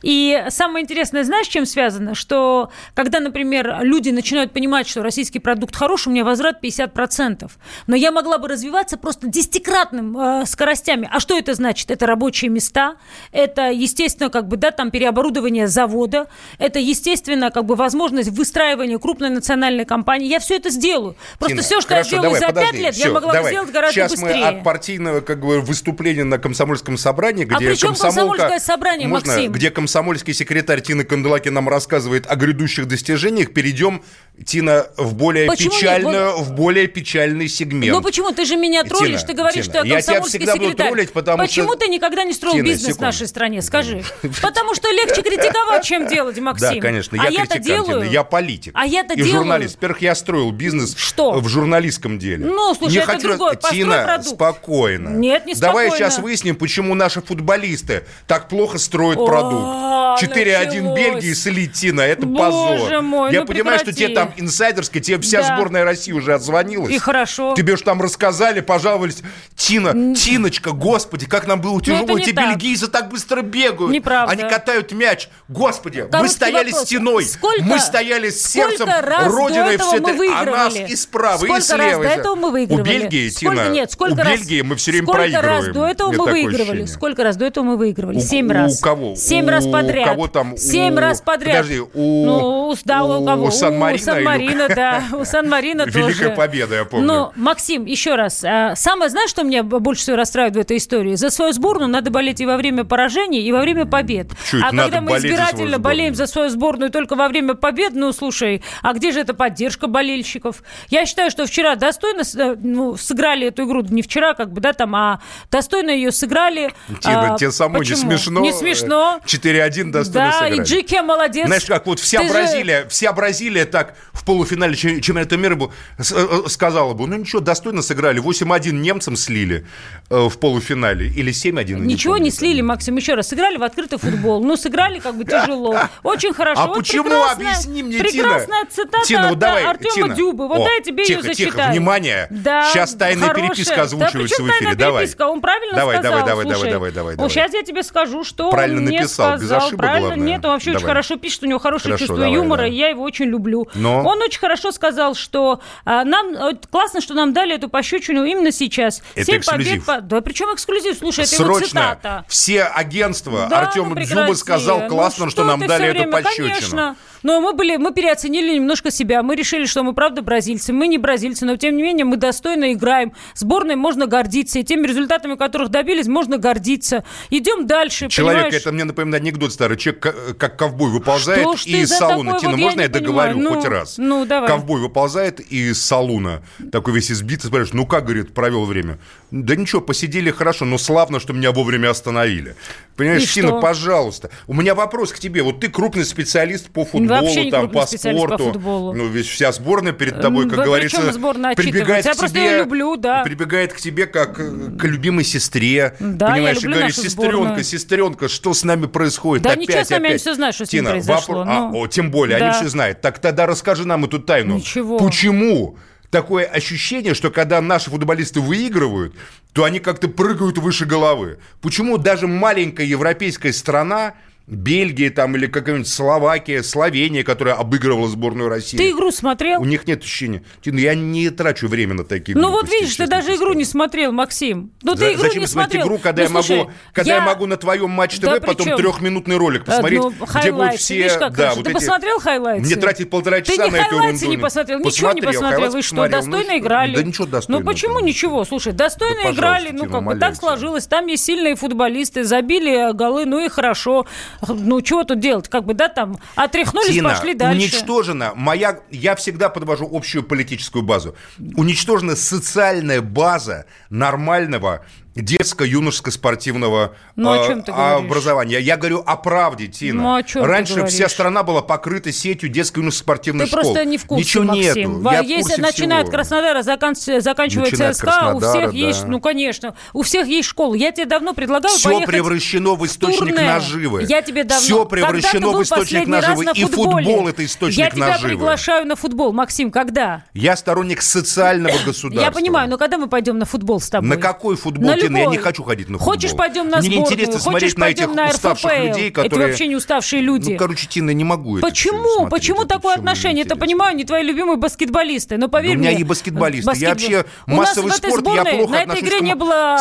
И 0.02 0.44
самое 0.49 0.85
интересное, 0.85 1.25
знаешь, 1.25 1.49
чем 1.49 1.67
связано? 1.67 2.14
Что 2.14 2.70
когда, 2.94 3.20
например, 3.20 3.79
люди 3.82 4.11
начинают 4.11 4.52
понимать, 4.52 4.88
что 4.88 5.02
российский 5.02 5.39
продукт 5.40 5.75
хороший, 5.75 6.08
у 6.08 6.12
меня 6.12 6.25
возврат 6.25 6.62
50%. 6.62 7.50
Но 7.87 7.96
я 7.96 8.12
могла 8.12 8.38
бы 8.38 8.48
развиваться 8.48 8.96
просто 8.96 9.26
десятикратным 9.28 10.16
э, 10.19 10.46
скоростями. 10.46 11.08
А 11.12 11.20
что 11.20 11.37
это 11.38 11.54
значит? 11.54 11.90
Это 11.90 12.06
рабочие 12.06 12.50
места, 12.50 12.96
это, 13.32 13.70
естественно, 13.70 14.31
как 14.31 14.48
бы, 14.48 14.56
да, 14.56 14.70
там 14.70 14.90
переоборудование 14.90 15.66
завода, 15.69 16.26
это, 16.58 16.78
естественно, 16.78 17.50
как 17.50 17.64
бы 17.64 17.75
возможность 17.75 18.31
выстраивания 18.31 18.98
крупной 18.98 19.31
национальной 19.31 19.84
компании. 19.84 20.28
Я 20.28 20.38
все 20.40 20.56
это 20.56 20.70
сделаю. 20.70 21.16
Просто 21.38 21.56
Тина, 21.56 21.62
все, 21.62 21.81
что 21.81 21.88
хорошо, 21.90 22.16
я 22.16 22.22
делаю 22.22 22.40
давай, 22.40 22.40
за 22.40 22.46
подожди, 22.54 22.72
5 22.72 22.81
лет, 22.82 22.94
всё, 22.94 23.06
я 23.08 23.12
могла 23.14 23.32
давай. 23.32 23.42
бы 23.42 23.48
сделать 23.56 23.70
гораздо 23.72 23.94
Сейчас 23.94 24.10
быстрее. 24.12 24.37
мы 24.37 24.46
от 24.46 24.64
партийного 24.64 25.20
как 25.20 25.40
бы, 25.40 25.60
выступления 25.60 26.25
на 26.25 26.38
комсомольском 26.38 26.96
собрании, 26.98 27.44
где 27.44 27.54
А 27.54 27.58
при 27.58 27.75
чем 27.75 27.88
комсомолка... 27.90 28.16
комсомольское 28.20 28.58
собрание, 28.60 29.08
Можно, 29.08 29.32
Максим? 29.32 29.52
где 29.52 29.70
комсомольский 29.70 30.34
секретарь 30.34 30.81
Тина 30.82 31.04
Канделаки 31.04 31.48
нам 31.48 31.69
рассказывает 31.69 32.26
о 32.31 32.37
грядущих 32.37 32.87
достижениях, 32.87 33.52
перейдем, 33.52 34.02
Тина, 34.44 34.87
в 34.96 35.14
более 35.14 35.29
Почему 35.48 35.70
нет? 35.72 35.80
печальную, 35.80 36.36
в 36.38 36.52
более 36.52 36.86
печальный 36.86 37.48
сегмент. 37.48 37.96
Ну 37.96 38.02
почему? 38.02 38.32
Ты 38.32 38.44
же 38.44 38.56
меня 38.56 38.82
Тина, 38.82 38.96
троллишь, 38.96 39.22
ты 39.22 39.32
говоришь, 39.32 39.64
Тина, 39.64 39.78
что 39.78 39.86
я 39.86 39.94
я 39.96 40.00
тебя 40.02 40.14
комсомольский 40.14 40.38
всегда 40.38 40.52
буду 40.54 40.64
секретарь. 40.64 40.86
троллить, 40.88 41.12
потому 41.12 41.38
почему 41.38 41.68
что- 41.68 41.76
ты 41.78 41.88
никогда 41.88 42.24
не 42.24 42.32
строил 42.32 42.54
Тина, 42.54 42.64
бизнес 42.64 42.80
секунду. 42.82 42.98
в 42.98 43.00
нашей 43.02 43.26
стране? 43.28 43.62
Скажи. 43.62 44.02
Потому 44.42 44.74
что 44.74 44.90
легче 44.90 45.22
критиковать, 45.22 45.84
чем 45.84 46.06
делать, 46.06 46.38
Максим. 46.38 46.74
Да, 46.74 46.80
конечно, 46.80 47.18
а 47.20 47.24
я 47.24 47.40
я-то 47.40 47.54
критикант, 47.54 47.86
делаю. 47.86 48.02
Тина, 48.02 48.12
я 48.12 48.24
политик. 48.24 48.72
А 48.76 48.86
я-то 48.86 49.14
и 49.14 49.16
делаю. 49.16 49.32
журналист. 49.32 49.74
Во-первых, 49.76 50.02
я 50.02 50.14
строил 50.14 50.50
бизнес 50.50 50.94
Что? 50.96 51.32
в 51.32 51.48
журналистском 51.48 52.18
деле. 52.18 52.46
Ну, 52.46 52.74
слушай, 52.74 52.94
не 52.94 52.98
это 52.98 53.06
хочу... 53.12 53.28
другое. 53.28 53.56
Тина, 53.56 54.02
продукт. 54.04 54.28
спокойно. 54.36 55.08
Нет, 55.10 55.46
не 55.46 55.54
Давай 55.54 55.86
спокойно. 55.88 55.96
сейчас 56.10 56.18
выясним, 56.18 56.56
почему 56.56 56.94
наши 56.94 57.20
футболисты 57.20 58.04
так 58.26 58.48
плохо 58.48 58.78
строят 58.78 59.18
О, 59.18 59.26
продукт. 59.26 59.90
4-1 60.22 60.64
началось. 60.66 60.98
Бельгии 60.98 61.32
слить, 61.34 61.72
Тина, 61.74 62.00
это 62.02 62.26
позор. 62.26 62.90
я 62.90 63.00
ну 63.00 63.46
понимаю, 63.46 63.78
что 63.78 63.92
тебе 63.92 64.08
там 64.08 64.32
инсайдерская, 64.36 65.02
тебе 65.16 65.22
вся 65.22 65.42
Да. 65.42 65.54
сборная 65.56 65.84
России 65.84 66.12
уже 66.12 66.34
отзвонилась. 66.34 66.90
И 66.92 66.98
хорошо. 66.98 67.54
Тебе 67.56 67.76
же 67.76 67.82
там 67.82 68.00
рассказали, 68.00 68.60
пожаловались. 68.60 69.18
Тина, 69.56 70.14
Тиночка, 70.14 70.70
господи, 70.72 71.26
как 71.26 71.46
нам 71.46 71.60
было 71.60 71.80
тяжело. 71.80 72.06
Ну, 72.06 72.16
не 72.18 72.22
Эти 72.24 72.32
так. 72.32 72.50
бельгийцы 72.50 72.88
так 72.88 73.08
быстро 73.10 73.42
бегают. 73.42 73.92
Неправда. 73.92 74.32
Они 74.32 74.42
катают 74.42 74.92
мяч. 74.92 75.28
Господи, 75.48 76.00
мы 76.02 76.08
Короткий 76.08 76.32
стояли 76.34 76.70
вопрос. 76.70 76.86
стеной. 76.86 77.24
Сколько- 77.24 77.64
мы 77.64 77.78
стояли 77.78 78.30
с 78.30 78.42
сколько 78.44 78.70
сердцем 78.70 78.88
раз 78.88 79.26
Родиной 79.32 79.76
все 79.78 79.90
мы 79.92 79.96
это. 79.98 80.10
А 80.10 80.12
выигрывали? 80.14 80.50
нас 80.50 80.90
и 80.90 80.96
справа, 80.96 81.36
Сколько 81.38 81.56
и 81.58 81.60
слева. 81.60 81.82
раз 81.82 81.96
до 81.98 82.08
этого 82.20 82.34
мы 82.36 82.50
выигрывали? 82.50 82.82
У 82.82 82.84
Бельгии, 82.84 83.28
Сколько, 83.28 83.56
Тина, 83.64 83.68
нет, 83.70 83.92
сколько 83.92 84.12
у 84.14 84.16
раз, 84.16 84.28
Бельгии 84.40 84.60
мы 84.62 84.76
все 84.76 84.90
время 84.92 85.06
сколько 85.06 85.18
проигрываем. 85.20 85.64
раз 85.66 85.74
до 85.74 85.86
этого 85.86 86.12
мы 86.12 86.24
выигрывали? 86.30 86.60
ощущение. 86.62 86.86
Сколько 86.86 87.24
раз 87.24 87.36
до 87.36 87.44
этого 87.46 87.64
мы 87.64 87.76
выигрывали? 87.76 88.18
У- 88.18 88.20
Семь 88.20 88.46
у 88.48 88.52
раз. 88.52 88.80
кого? 88.80 89.14
Семь 89.16 89.46
У 89.46 89.48
раз 89.50 89.66
подряд. 89.66 90.08
кого 90.08 90.28
там? 90.28 90.56
Семь 90.56 90.94
У- 90.94 90.98
раз 91.00 91.20
подряд. 91.20 91.56
Подожди, 91.58 91.80
у- 91.80 91.88
Ну, 92.26 92.68
у, 92.70 92.76
да, 92.84 93.04
у, 93.04 93.22
у 93.22 93.26
кого? 93.26 93.50
Сан-Марина 93.50 94.02
У 94.02 94.04
Сан-Марина, 94.14 94.62
или- 94.64 94.74
да. 95.11 95.17
У 95.19 95.25
Сан-Марина 95.25 95.85
тоже. 95.87 95.99
Великая 96.00 96.31
победа, 96.31 96.75
я 96.76 96.85
помню. 96.85 97.06
Ну, 97.06 97.32
Максим, 97.37 97.85
еще 97.85 98.14
раз. 98.14 98.43
а, 98.44 98.75
Самое, 98.76 99.11
знаешь, 99.11 99.31
что 99.31 99.43
меня 99.43 99.62
больше 99.62 100.02
всего 100.02 100.17
расстраивает 100.17 100.56
в 100.56 100.58
этой 100.58 100.76
истории? 100.76 101.14
За 101.14 101.31
свою 101.31 101.52
сборную 101.52 101.88
надо 101.88 102.11
болеть 102.11 102.41
и 102.41 102.47
во 102.47 102.56
время 102.56 102.85
поражений, 102.85 103.41
и 103.43 103.52
во 103.52 103.61
время 103.61 103.87
побед. 103.87 104.29
Это 104.52 104.67
а 104.67 104.70
когда 104.70 105.00
мы 105.00 105.12
за 105.12 105.26
избирательно 105.29 105.56
сборную? 105.56 105.81
болеем 105.81 106.14
за 106.14 106.26
свою 106.26 106.49
сборную 106.50 106.91
только 106.91 107.14
во 107.17 107.29
время 107.29 107.55
побед, 107.55 107.93
ну, 107.94 108.12
слушай, 108.12 108.62
а 108.82 108.93
где 108.93 109.12
же 109.12 109.20
эта 109.20 109.35
поддержка 109.35 109.87
болельщиков? 109.87 110.62
Я 110.88 111.06
считаю, 111.06 111.31
что 111.31 111.47
вчера 111.47 111.75
достойно 111.76 112.23
э, 112.23 112.56
ну, 112.61 112.97
сыграли 112.97 113.49
эту 113.49 113.64
игру, 113.64 113.82
не 113.82 114.02
вчера, 114.02 114.35
как 114.35 114.52
бы, 114.52 114.61
да, 114.61 114.73
там, 114.73 114.94
а 114.94 115.20
достойно 115.50 115.91
ее 115.91 116.12
сыграли. 116.12 116.73
Тина, 117.00 117.35
А, 117.35 117.38
тебе 117.38 117.50
самой 117.50 117.81
не 117.81 117.94
смешно? 117.94 118.41
Не 118.41 118.52
смешно. 118.52 119.20
4-1 119.25 119.91
достойно 119.91 120.29
Да, 120.31 120.32
сыграли. 120.32 120.56
и 120.56 120.62
Джеке 120.62 121.02
молодец. 121.02 121.47
Знаешь, 121.47 121.64
как 121.64 121.87
вот 121.87 121.99
вся 122.00 122.20
Ты 122.20 122.26
же- 122.26 122.32
Бразилия, 122.32 122.87
вся 122.88 123.12
Бразилия 123.12 123.64
так 123.64 123.94
в 124.12 124.25
полуфинале 124.25 124.75
чемпионата 125.00 125.37
мира 125.37 125.54
бы 125.54 125.70
э, 125.98 126.02
э, 126.02 126.48
сказала 126.48 126.94
бы, 126.94 127.06
ну 127.06 127.16
ничего, 127.16 127.40
достойно 127.40 127.82
сыграли. 127.82 128.20
8-1 128.22 128.72
немцам 128.72 129.16
слили 129.16 129.66
э, 130.10 130.28
в 130.28 130.38
полуфинале 130.38 131.06
или 131.08 131.32
7-1. 131.32 131.81
Ничего 131.81 132.14
помню. 132.14 132.25
не 132.25 132.31
слили, 132.31 132.60
Максим. 132.60 132.96
Еще 132.96 133.14
раз, 133.14 133.28
сыграли 133.28 133.56
в 133.56 133.62
открытый 133.62 133.98
футбол. 133.98 134.42
Ну, 134.42 134.56
сыграли 134.56 134.98
как 134.98 135.16
бы 135.16 135.25
тяжело. 135.25 135.78
Очень 136.02 136.32
хорошо. 136.34 136.62
А 136.62 136.66
Вот 136.66 136.78
почему? 136.78 137.04
прекрасная- 137.04 137.50
Объясни 137.50 137.82
мне, 137.82 137.98
Прекрасная 137.98 138.64
Тина. 138.64 138.70
цитата 138.70 139.06
Тина, 139.06 139.22
вот 139.25 139.32
от 139.32 139.38
давай, 139.38 139.64
Артема 139.64 139.94
Тина. 139.94 140.14
Дюбы. 140.14 140.48
Вот 140.48 140.60
О, 140.60 140.69
я 140.69 140.81
тебе 140.81 141.04
тихо, 141.04 141.26
ее 141.28 141.34
тихо, 141.34 141.50
зачитаю. 141.52 141.70
внимание. 141.72 142.26
Да, 142.31 142.70
Сейчас 142.72 142.94
тайная 142.94 143.28
хорошая. 143.28 143.48
переписка 143.48 143.82
озвучивается 143.82 144.42
да, 144.42 144.44
в 144.44 144.50
эфире. 144.56 144.75
Давай. 144.75 145.02
переписка? 145.04 145.22
Он 145.28 145.40
правильно 145.40 145.76
Давай, 145.76 145.96
сказал. 145.98 146.12
давай, 146.12 146.26
давай, 146.31 146.44
Слушай, 146.44 146.58
давай, 146.58 146.72
давай, 146.72 146.92
давай, 146.92 147.10
Вот 147.14 147.16
давай. 147.19 147.31
сейчас 147.31 147.52
я 147.54 147.62
тебе 147.62 147.82
скажу, 147.82 148.25
что 148.25 148.50
Правильно 148.50 148.78
он 148.78 148.84
мне 148.87 149.00
написал, 149.00 149.32
без 149.34 149.46
сказал. 149.46 149.58
ошибок, 149.66 149.78
Правильно? 149.78 150.06
главное. 150.08 150.26
Нет, 150.26 150.44
он 150.44 150.50
вообще 150.52 150.70
очень 150.70 150.81
Давай. 150.81 150.90
хорошо 150.94 151.16
пишет, 151.16 151.42
у 151.42 151.46
него 151.46 151.58
хорошее 151.58 151.92
Хорошо, 151.92 151.98
чувство 152.06 152.16
давай, 152.16 152.32
юмора, 152.34 152.60
да. 152.62 152.66
и 152.69 152.75
я 152.75 152.88
его 152.88 153.02
очень 153.02 153.26
люблю. 153.26 153.69
Но? 153.75 154.02
Он 154.02 154.20
очень 154.22 154.40
хорошо 154.40 154.72
сказал, 154.80 155.14
что 155.14 155.60
а, 155.84 156.04
нам 156.04 156.32
вот 156.32 156.66
классно, 156.70 157.02
что 157.02 157.12
нам 157.12 157.34
дали 157.34 157.54
эту 157.54 157.68
пощечину 157.68 158.25
именно 158.25 158.50
сейчас. 158.50 159.02
Это 159.14 159.26
Семь 159.26 159.38
эксклюзив. 159.40 159.84
побед 159.84 159.84
по- 159.84 160.00
Да 160.00 160.20
причем 160.22 160.54
эксклюзив? 160.54 160.96
Слушай, 160.99 161.26
это 161.26 161.34
его 161.34 161.44
Срочно 161.44 161.66
цитата. 161.68 162.25
все 162.28 162.62
агентства 162.64 163.46
Да, 163.50 163.60
Артем 163.60 163.90
ну 163.90 164.00
Дзюба 164.00 164.32
сказал, 164.32 164.80
Ну 164.80 164.88
классно, 164.88 165.28
что, 165.28 165.42
ты 165.42 165.49
нам 165.49 165.60
дали 165.60 165.88
эту 165.88 165.99
время? 166.08 166.12
пощечину. 166.22 166.49
Конечно. 166.49 166.96
Но 167.22 167.40
мы 167.40 167.52
были, 167.52 167.76
мы 167.76 167.92
переоценили 167.92 168.54
немножко 168.54 168.90
себя. 168.90 169.22
Мы 169.22 169.36
решили, 169.36 169.66
что 169.66 169.82
мы 169.82 169.92
правда 169.92 170.22
бразильцы. 170.22 170.72
Мы 170.72 170.86
не 170.88 170.98
бразильцы, 170.98 171.44
но 171.44 171.56
тем 171.56 171.76
не 171.76 171.82
менее 171.82 172.04
мы 172.04 172.16
достойно 172.16 172.72
играем. 172.72 173.12
Сборной 173.34 173.76
можно 173.76 174.06
гордиться. 174.06 174.58
И 174.58 174.64
теми 174.64 174.86
результатами, 174.86 175.36
которых 175.36 175.68
добились, 175.68 176.06
можно 176.06 176.38
гордиться. 176.38 177.04
Идем 177.30 177.66
дальше. 177.66 178.08
Человек, 178.08 178.44
понимаешь? 178.44 178.62
это 178.62 178.72
мне 178.72 178.84
напоминает 178.84 179.22
анекдот 179.22 179.52
старый. 179.52 179.76
Человек 179.76 180.02
ка- 180.02 180.14
как 180.38 180.56
ковбой 180.58 180.90
выползает 180.90 181.58
Что 181.58 181.68
из 181.70 181.90
такой 181.90 182.16
Тина, 182.20 182.32
вот, 182.32 182.42
я 182.42 182.48
можно 182.50 182.80
я, 182.80 182.86
не 182.86 182.92
договорю 182.92 183.34
понимаю. 183.34 183.54
хоть 183.56 183.64
Ну, 183.64 183.70
раз? 183.70 183.98
ну, 183.98 184.24
давай. 184.24 184.48
Ковбой 184.48 184.80
выползает 184.80 185.40
из 185.40 185.80
салуна, 185.84 186.42
такой 186.72 186.94
весь 186.94 187.10
избитый, 187.10 187.48
спрашиваешь, 187.48 187.72
ну 187.74 187.86
как, 187.86 188.04
говорит, 188.04 188.32
провел 188.34 188.64
время? 188.64 188.98
Да 189.30 189.54
ничего, 189.56 189.80
посидели 189.80 190.30
хорошо, 190.30 190.64
но 190.64 190.78
славно, 190.78 191.20
что 191.20 191.32
меня 191.32 191.52
вовремя 191.52 191.90
остановили. 191.90 192.56
Понимаешь, 193.00 193.23
И 193.23 193.26
Тина, 193.26 193.49
что? 193.49 193.61
пожалуйста. 193.61 194.28
У 194.47 194.52
меня 194.52 194.75
вопрос 194.75 195.11
к 195.11 195.19
тебе. 195.19 195.42
Вот 195.42 195.59
ты 195.59 195.69
крупный 195.69 196.04
специалист 196.04 196.69
по 196.69 196.85
футболу, 196.85 197.23
Вообще 197.23 197.50
там, 197.50 197.71
по 197.71 197.87
специалист 197.87 198.23
по 198.23 198.28
спорту. 198.35 198.52
футболу. 198.52 198.92
Ну, 198.92 199.07
ведь 199.09 199.26
вся 199.26 199.52
сборная 199.52 199.92
перед 199.92 200.21
тобой, 200.21 200.50
как 200.50 200.64
говорится, 200.66 200.99
причем 200.99 201.12
сборная 201.14 201.54
прибегает. 201.54 202.04
Я 202.04 202.12
к 202.12 202.19
просто 202.19 202.37
тебе, 202.37 202.45
её 202.47 202.59
люблю, 202.59 202.97
да. 202.97 203.23
прибегает 203.23 203.73
к 203.73 203.78
тебе 203.78 204.04
как 204.07 204.35
к 204.37 204.85
любимой 204.85 205.25
сестре. 205.25 205.97
Да, 205.99 206.26
я 206.28 206.33
понимаешь, 206.35 206.57
люблю 206.57 206.71
и 206.71 206.75
говорит, 206.75 206.97
нашу 206.99 207.09
сестренка, 207.09 207.37
сборную». 207.37 207.64
сестренка, 207.64 208.28
что 208.28 208.52
с 208.52 208.64
нами 208.64 208.85
происходит? 208.85 209.45
Да 209.45 209.52
опять, 209.52 209.66
ничего 209.69 209.83
с 209.85 209.88
нами, 209.88 210.00
они 210.04 210.09
опять. 210.11 210.21
всё 210.21 210.35
знают, 210.35 210.54
что 210.54 210.66
с 210.66 210.73
ним 210.75 210.83
Тина, 210.83 210.90
произошло, 210.90 211.35
вопро- 211.37 211.45
а, 211.49 211.71
ну. 211.71 211.78
о, 211.80 211.87
тем 211.87 212.11
более, 212.11 212.38
Да. 212.38 212.45
они 212.50 212.54
все 212.54 212.69
знают. 212.69 213.00
Так 213.00 213.19
тогда 213.19 213.47
расскажи 213.47 213.87
нам 213.87 214.04
эту 214.04 214.19
тайну. 214.19 214.57
Ничего. 214.57 214.99
Почему? 214.99 215.78
Такое 216.11 216.45
ощущение, 216.45 217.14
что 217.14 217.31
когда 217.31 217.61
наши 217.61 217.88
футболисты 217.88 218.40
выигрывают, 218.40 219.14
то 219.52 219.64
они 219.64 219.79
как-то 219.79 220.09
прыгают 220.09 220.59
выше 220.59 220.85
головы. 220.85 221.38
Почему 221.61 221.99
даже 221.99 222.26
маленькая 222.26 222.87
европейская 222.87 223.52
страна, 223.52 224.14
Бельгия 224.50 225.11
там 225.11 225.37
или 225.37 225.47
какая-нибудь 225.47 225.88
Словакия, 225.88 226.62
Словения, 226.62 227.23
которая 227.23 227.54
обыгрывала 227.54 228.09
сборную 228.09 228.49
России. 228.49 228.76
Ты 228.76 228.90
игру 228.90 229.11
смотрел? 229.12 229.61
У 229.62 229.64
них 229.64 229.87
нет 229.87 230.02
ощущения. 230.02 230.42
Я 230.64 230.95
не 230.95 231.30
трачу 231.30 231.69
время 231.69 231.95
на 231.95 232.04
такие 232.04 232.37
Ну 232.37 232.50
вот 232.50 232.69
видишь, 232.69 232.97
ты 232.97 233.07
даже 233.07 233.37
игру 233.37 233.52
не 233.54 233.64
смотрел, 233.64 234.12
Максим. 234.12 234.73
Ну 234.83 234.95
ты 234.97 235.12
игру 235.12 235.23
Зачем 235.23 235.42
не 235.42 235.47
смотрел. 235.47 235.87
игру, 235.87 235.99
когда, 235.99 236.23
Ну, 236.23 236.28
я, 236.28 236.42
слушай, 236.42 236.59
могу, 236.59 236.71
когда 236.92 237.14
я... 237.16 237.21
могу 237.21 237.47
на 237.47 237.57
твоем 237.57 237.90
матч 237.90 238.16
ТВ 238.16 238.23
Да 238.23 238.40
потом 238.40 238.76
трехминутный 238.76 239.37
ролик 239.37 239.64
посмотреть, 239.64 240.00
Ну, 240.00 240.11
где 240.11 240.52
будут 240.52 240.75
все... 240.75 240.97
видишь, 240.97 241.12
как 241.12 241.35
да, 241.37 241.54
вот 241.54 241.64
Ты 241.64 241.71
эти- 241.71 241.75
посмотрел 241.78 242.19
хайлайты? 242.19 242.66
Мне 242.66 242.76
тратить 242.76 243.11
полтора 243.11 243.40
часа 243.42 243.57
Ты 243.57 243.64
не 243.64 243.71
на 243.71 243.76
эту 243.76 243.95
ерунду. 243.97 244.26
не 244.26 244.37
посмотрел, 244.37 244.78
ничего 244.80 245.12
не 245.12 245.23
посмотрел. 245.23 245.76
И 245.76 245.83
что, 245.83 245.97
посмотрел. 245.97 246.25
Ну, 246.25 246.30
достойно 246.33 246.59
играли? 246.59 246.97
Да 246.97 247.02
ничего 247.02 247.26
достойного. 247.26 247.62
Ну 247.62 247.71
почему 247.73 248.00
ничего? 248.00 248.45
Слушай, 248.45 248.73
достойно 248.73 249.30
играли, 249.33 249.71
ну 249.73 249.88
как 249.88 250.04
бы 250.04 250.16
так 250.16 250.35
сложилось. 250.37 250.87
Там 250.87 251.07
есть 251.07 251.25
сильные 251.25 251.54
футболисты, 251.57 252.25
забили 252.25 252.92
голы, 252.92 253.26
ну 253.26 253.45
и 253.45 253.49
хорошо. 253.49 254.07
Ну 254.49 254.80
чего 254.80 255.04
тут 255.04 255.20
делать? 255.20 255.49
Как 255.49 255.64
бы, 255.64 255.75
да, 255.75 255.88
там 255.88 256.18
отряхнулись, 256.35 256.94
Тина, 256.94 257.11
пошли 257.11 257.35
дальше. 257.35 257.61
уничтожена 257.61 258.32
моя... 258.35 258.80
Я 258.90 259.14
всегда 259.16 259.49
подвожу 259.49 259.88
общую 259.90 260.23
политическую 260.23 260.82
базу. 260.82 261.14
Уничтожена 261.56 262.16
социальная 262.16 263.02
база 263.02 263.66
нормального 263.90 264.85
детско-юношеско-спортивного 265.17 266.95
Ну, 267.17 267.31
говоришь? 267.35 267.64
образования. 267.67 268.61
Я 268.61 268.76
говорю 268.76 269.02
о 269.05 269.17
правде, 269.17 269.67
Тина. 269.67 270.02
Ну, 270.02 270.14
о 270.14 270.23
чем 270.23 270.45
Раньше 270.45 270.87
вся 270.87 271.09
страна 271.09 271.43
была 271.43 271.62
покрыта 271.62 272.12
сетью 272.12 272.49
детско-юношеско-спортивных 272.50 273.45
Ты 273.47 273.50
школ. 273.50 273.61
просто 273.62 273.85
не 273.85 273.99
в 273.99 274.05
курсе, 274.07 274.23
Ничего 274.25 274.45
Максим. 274.45 275.02
нету. 275.02 275.11
Я 275.12 275.23
в 275.23 275.26
Если 275.26 275.43
курсе 275.43 275.61
начиная 275.62 275.99
от 276.00 276.07
всего. 276.07 276.17
Краснодара, 276.17 276.62
закан- 276.62 277.21
заканчивая 277.21 277.64
Начиная 277.64 277.90
от 277.90 277.97
ЦСКА, 277.97 278.33
у 278.35 278.40
всех 278.40 278.73
есть, 278.73 279.02
да. 279.02 279.07
ну, 279.09 279.21
конечно, 279.21 279.75
у 279.93 280.02
всех 280.02 280.26
есть 280.26 280.49
школа. 280.49 280.75
Я 280.75 280.93
тебе 280.93 281.07
давно 281.07 281.35
предлагаю 281.35 281.75
Все 281.76 282.00
превращено 282.02 282.75
в 282.75 282.87
источник 282.87 283.19
турне. 283.35 283.47
наживы. 283.47 284.05
Я 284.09 284.23
тебе 284.23 284.45
давно... 284.45 284.62
Все 284.64 284.85
превращено 284.85 285.52
в 285.52 285.62
источник 285.62 286.07
наживы. 286.07 286.45
на 286.45 286.50
И 286.50 286.64
футбол 286.64 287.29
это 287.29 287.45
источник 287.45 287.79
Я 287.79 287.90
тебя 287.90 288.09
наживы. 288.09 288.29
приглашаю 288.31 288.87
на 288.87 288.97
футбол, 288.97 289.33
Максим, 289.33 289.71
когда? 289.71 290.25
Я 290.35 290.57
сторонник 290.57 291.02
социального 291.02 291.76
государства. 291.85 292.21
Я 292.25 292.31
понимаю, 292.31 292.69
но 292.71 292.79
когда 292.79 292.99
мы 292.99 293.09
пойдем 293.09 293.38
на 293.38 293.45
футбол 293.45 293.81
с 293.81 293.88
тобой? 293.88 294.09
На 294.09 294.17
какой 294.17 294.57
футбол, 294.57 294.87
На 294.90 294.97
Тина? 295.02 295.16
Я 295.19 295.26
не 295.26 295.38
хочу 295.38 295.62
ходить 295.62 295.88
на 295.88 295.99
футбол. 295.99 296.14
Хочешь, 296.14 296.33
пойдем 296.37 296.69
на 296.69 296.78
Мне 296.78 296.87
сборную? 296.87 297.07
интересно 297.07 297.33
Хочешь, 297.35 297.45
смотреть 297.45 297.78
на 297.78 297.88
этих 297.90 298.09
на 298.09 298.28
уставших 298.28 298.71
РФПЛ? 298.71 298.87
людей, 298.87 299.11
которые... 299.11 299.28
Это 299.42 299.49
вообще 299.49 299.66
не 299.66 299.76
уставшие 299.76 300.23
люди. 300.23 300.52
Ну, 300.52 300.59
короче, 300.59 300.87
Тина, 300.87 301.11
не 301.11 301.25
могу 301.25 301.59
это 301.59 301.66
Почему? 301.66 302.09
смотреть, 302.09 302.30
Почему 302.30 302.59
это 302.62 302.69
такое 302.69 302.97
мне 302.97 303.00
отношение? 303.00 303.45
Это 303.45 303.57
понимаю, 303.57 303.97
не 303.97 304.04
твои 304.04 304.23
любимые 304.23 304.57
баскетболисты. 304.57 305.37
Но 305.37 305.49
поверь 305.49 305.73
Да 305.73 305.76
у 305.76 305.80
меня 305.80 305.90
мне, 305.92 306.00
и 306.00 306.04
баскетболисты. 306.04 306.73
Я 306.76 306.90
вообще 306.90 307.25
массовый 307.47 307.92
спорт, 307.92 308.25
я 308.35 308.45
плохо 308.45 308.73
на 308.73 308.83
этой 308.83 309.00
игре 309.00 309.21
не 309.21 309.35
было... 309.35 309.78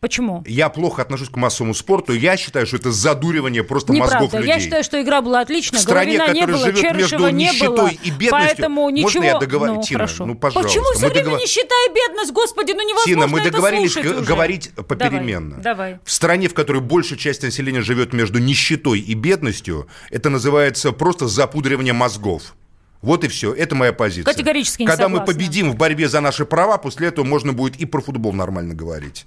Почему? 0.00 0.42
Я 0.46 0.70
плохо 0.70 1.02
отношусь 1.02 1.28
к 1.28 1.36
массовому 1.36 1.74
спорту. 1.74 2.14
Я 2.14 2.38
считаю, 2.38 2.66
что 2.66 2.76
это 2.76 2.90
задуривание 2.90 3.62
просто 3.62 3.92
мозгов 3.92 4.12
Неправда. 4.22 4.38
людей. 4.38 4.54
Я 4.54 4.58
считаю, 4.60 4.82
что 4.82 5.02
игра 5.02 5.20
была 5.20 5.40
отличная. 5.40 5.78
В 5.78 5.82
стране, 5.82 6.16
Головина 6.16 6.32
не 6.34 6.40
которая 6.40 6.56
было, 6.56 6.66
живет 6.66 6.80
Черышева 6.80 7.18
между 7.26 7.36
не 7.36 7.44
нищетой 7.44 7.68
было. 7.76 7.88
и 7.88 8.10
бедностью. 8.10 8.30
Поэтому 8.30 8.80
Можно 8.90 8.96
ничего... 8.96 9.24
я 9.24 9.38
договорю? 9.38 9.74
Ну, 9.74 9.82
Тина, 9.82 9.98
хорошо. 9.98 10.24
ну, 10.26 10.34
пожалуйста, 10.36 10.68
Почему 10.68 10.84
все 10.94 11.06
мы 11.06 11.12
время 11.12 11.24
договор- 11.26 11.40
нищета 11.42 11.74
и 11.86 11.94
бедность, 11.94 12.32
господи, 12.32 12.72
ну 12.72 12.80
невозможно 12.80 13.12
Тина, 13.12 13.26
мы 13.26 13.40
это 13.40 13.50
договорились 13.50 13.96
уже. 13.96 14.20
говорить 14.22 14.70
Давай, 14.74 14.86
попеременно. 14.88 15.56
Давай. 15.60 15.98
В 16.02 16.10
стране, 16.10 16.48
в 16.48 16.54
которой 16.54 16.80
большая 16.80 17.18
часть 17.18 17.42
населения 17.42 17.82
живет 17.82 18.14
между 18.14 18.38
нищетой 18.38 19.00
и 19.00 19.12
бедностью, 19.14 19.86
это 20.10 20.30
называется 20.30 20.92
просто 20.92 21.28
запудривание 21.28 21.92
мозгов. 21.92 22.54
Вот 23.02 23.24
и 23.24 23.28
все. 23.28 23.52
Это 23.52 23.74
моя 23.74 23.92
позиция. 23.92 24.24
Категорически 24.32 24.80
не 24.82 24.86
Когда 24.86 25.08
мы 25.10 25.18
согласна. 25.18 25.34
победим 25.34 25.70
в 25.72 25.76
борьбе 25.76 26.08
за 26.08 26.20
наши 26.22 26.46
права, 26.46 26.78
после 26.78 27.08
этого 27.08 27.24
можно 27.26 27.52
будет 27.52 27.76
и 27.76 27.84
про 27.84 28.00
футбол 28.00 28.32
нормально 28.32 28.72
говорить. 28.74 29.26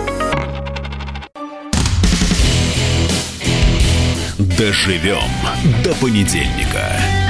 Доживем 4.41 5.29
до 5.83 5.93
понедельника. 5.95 7.20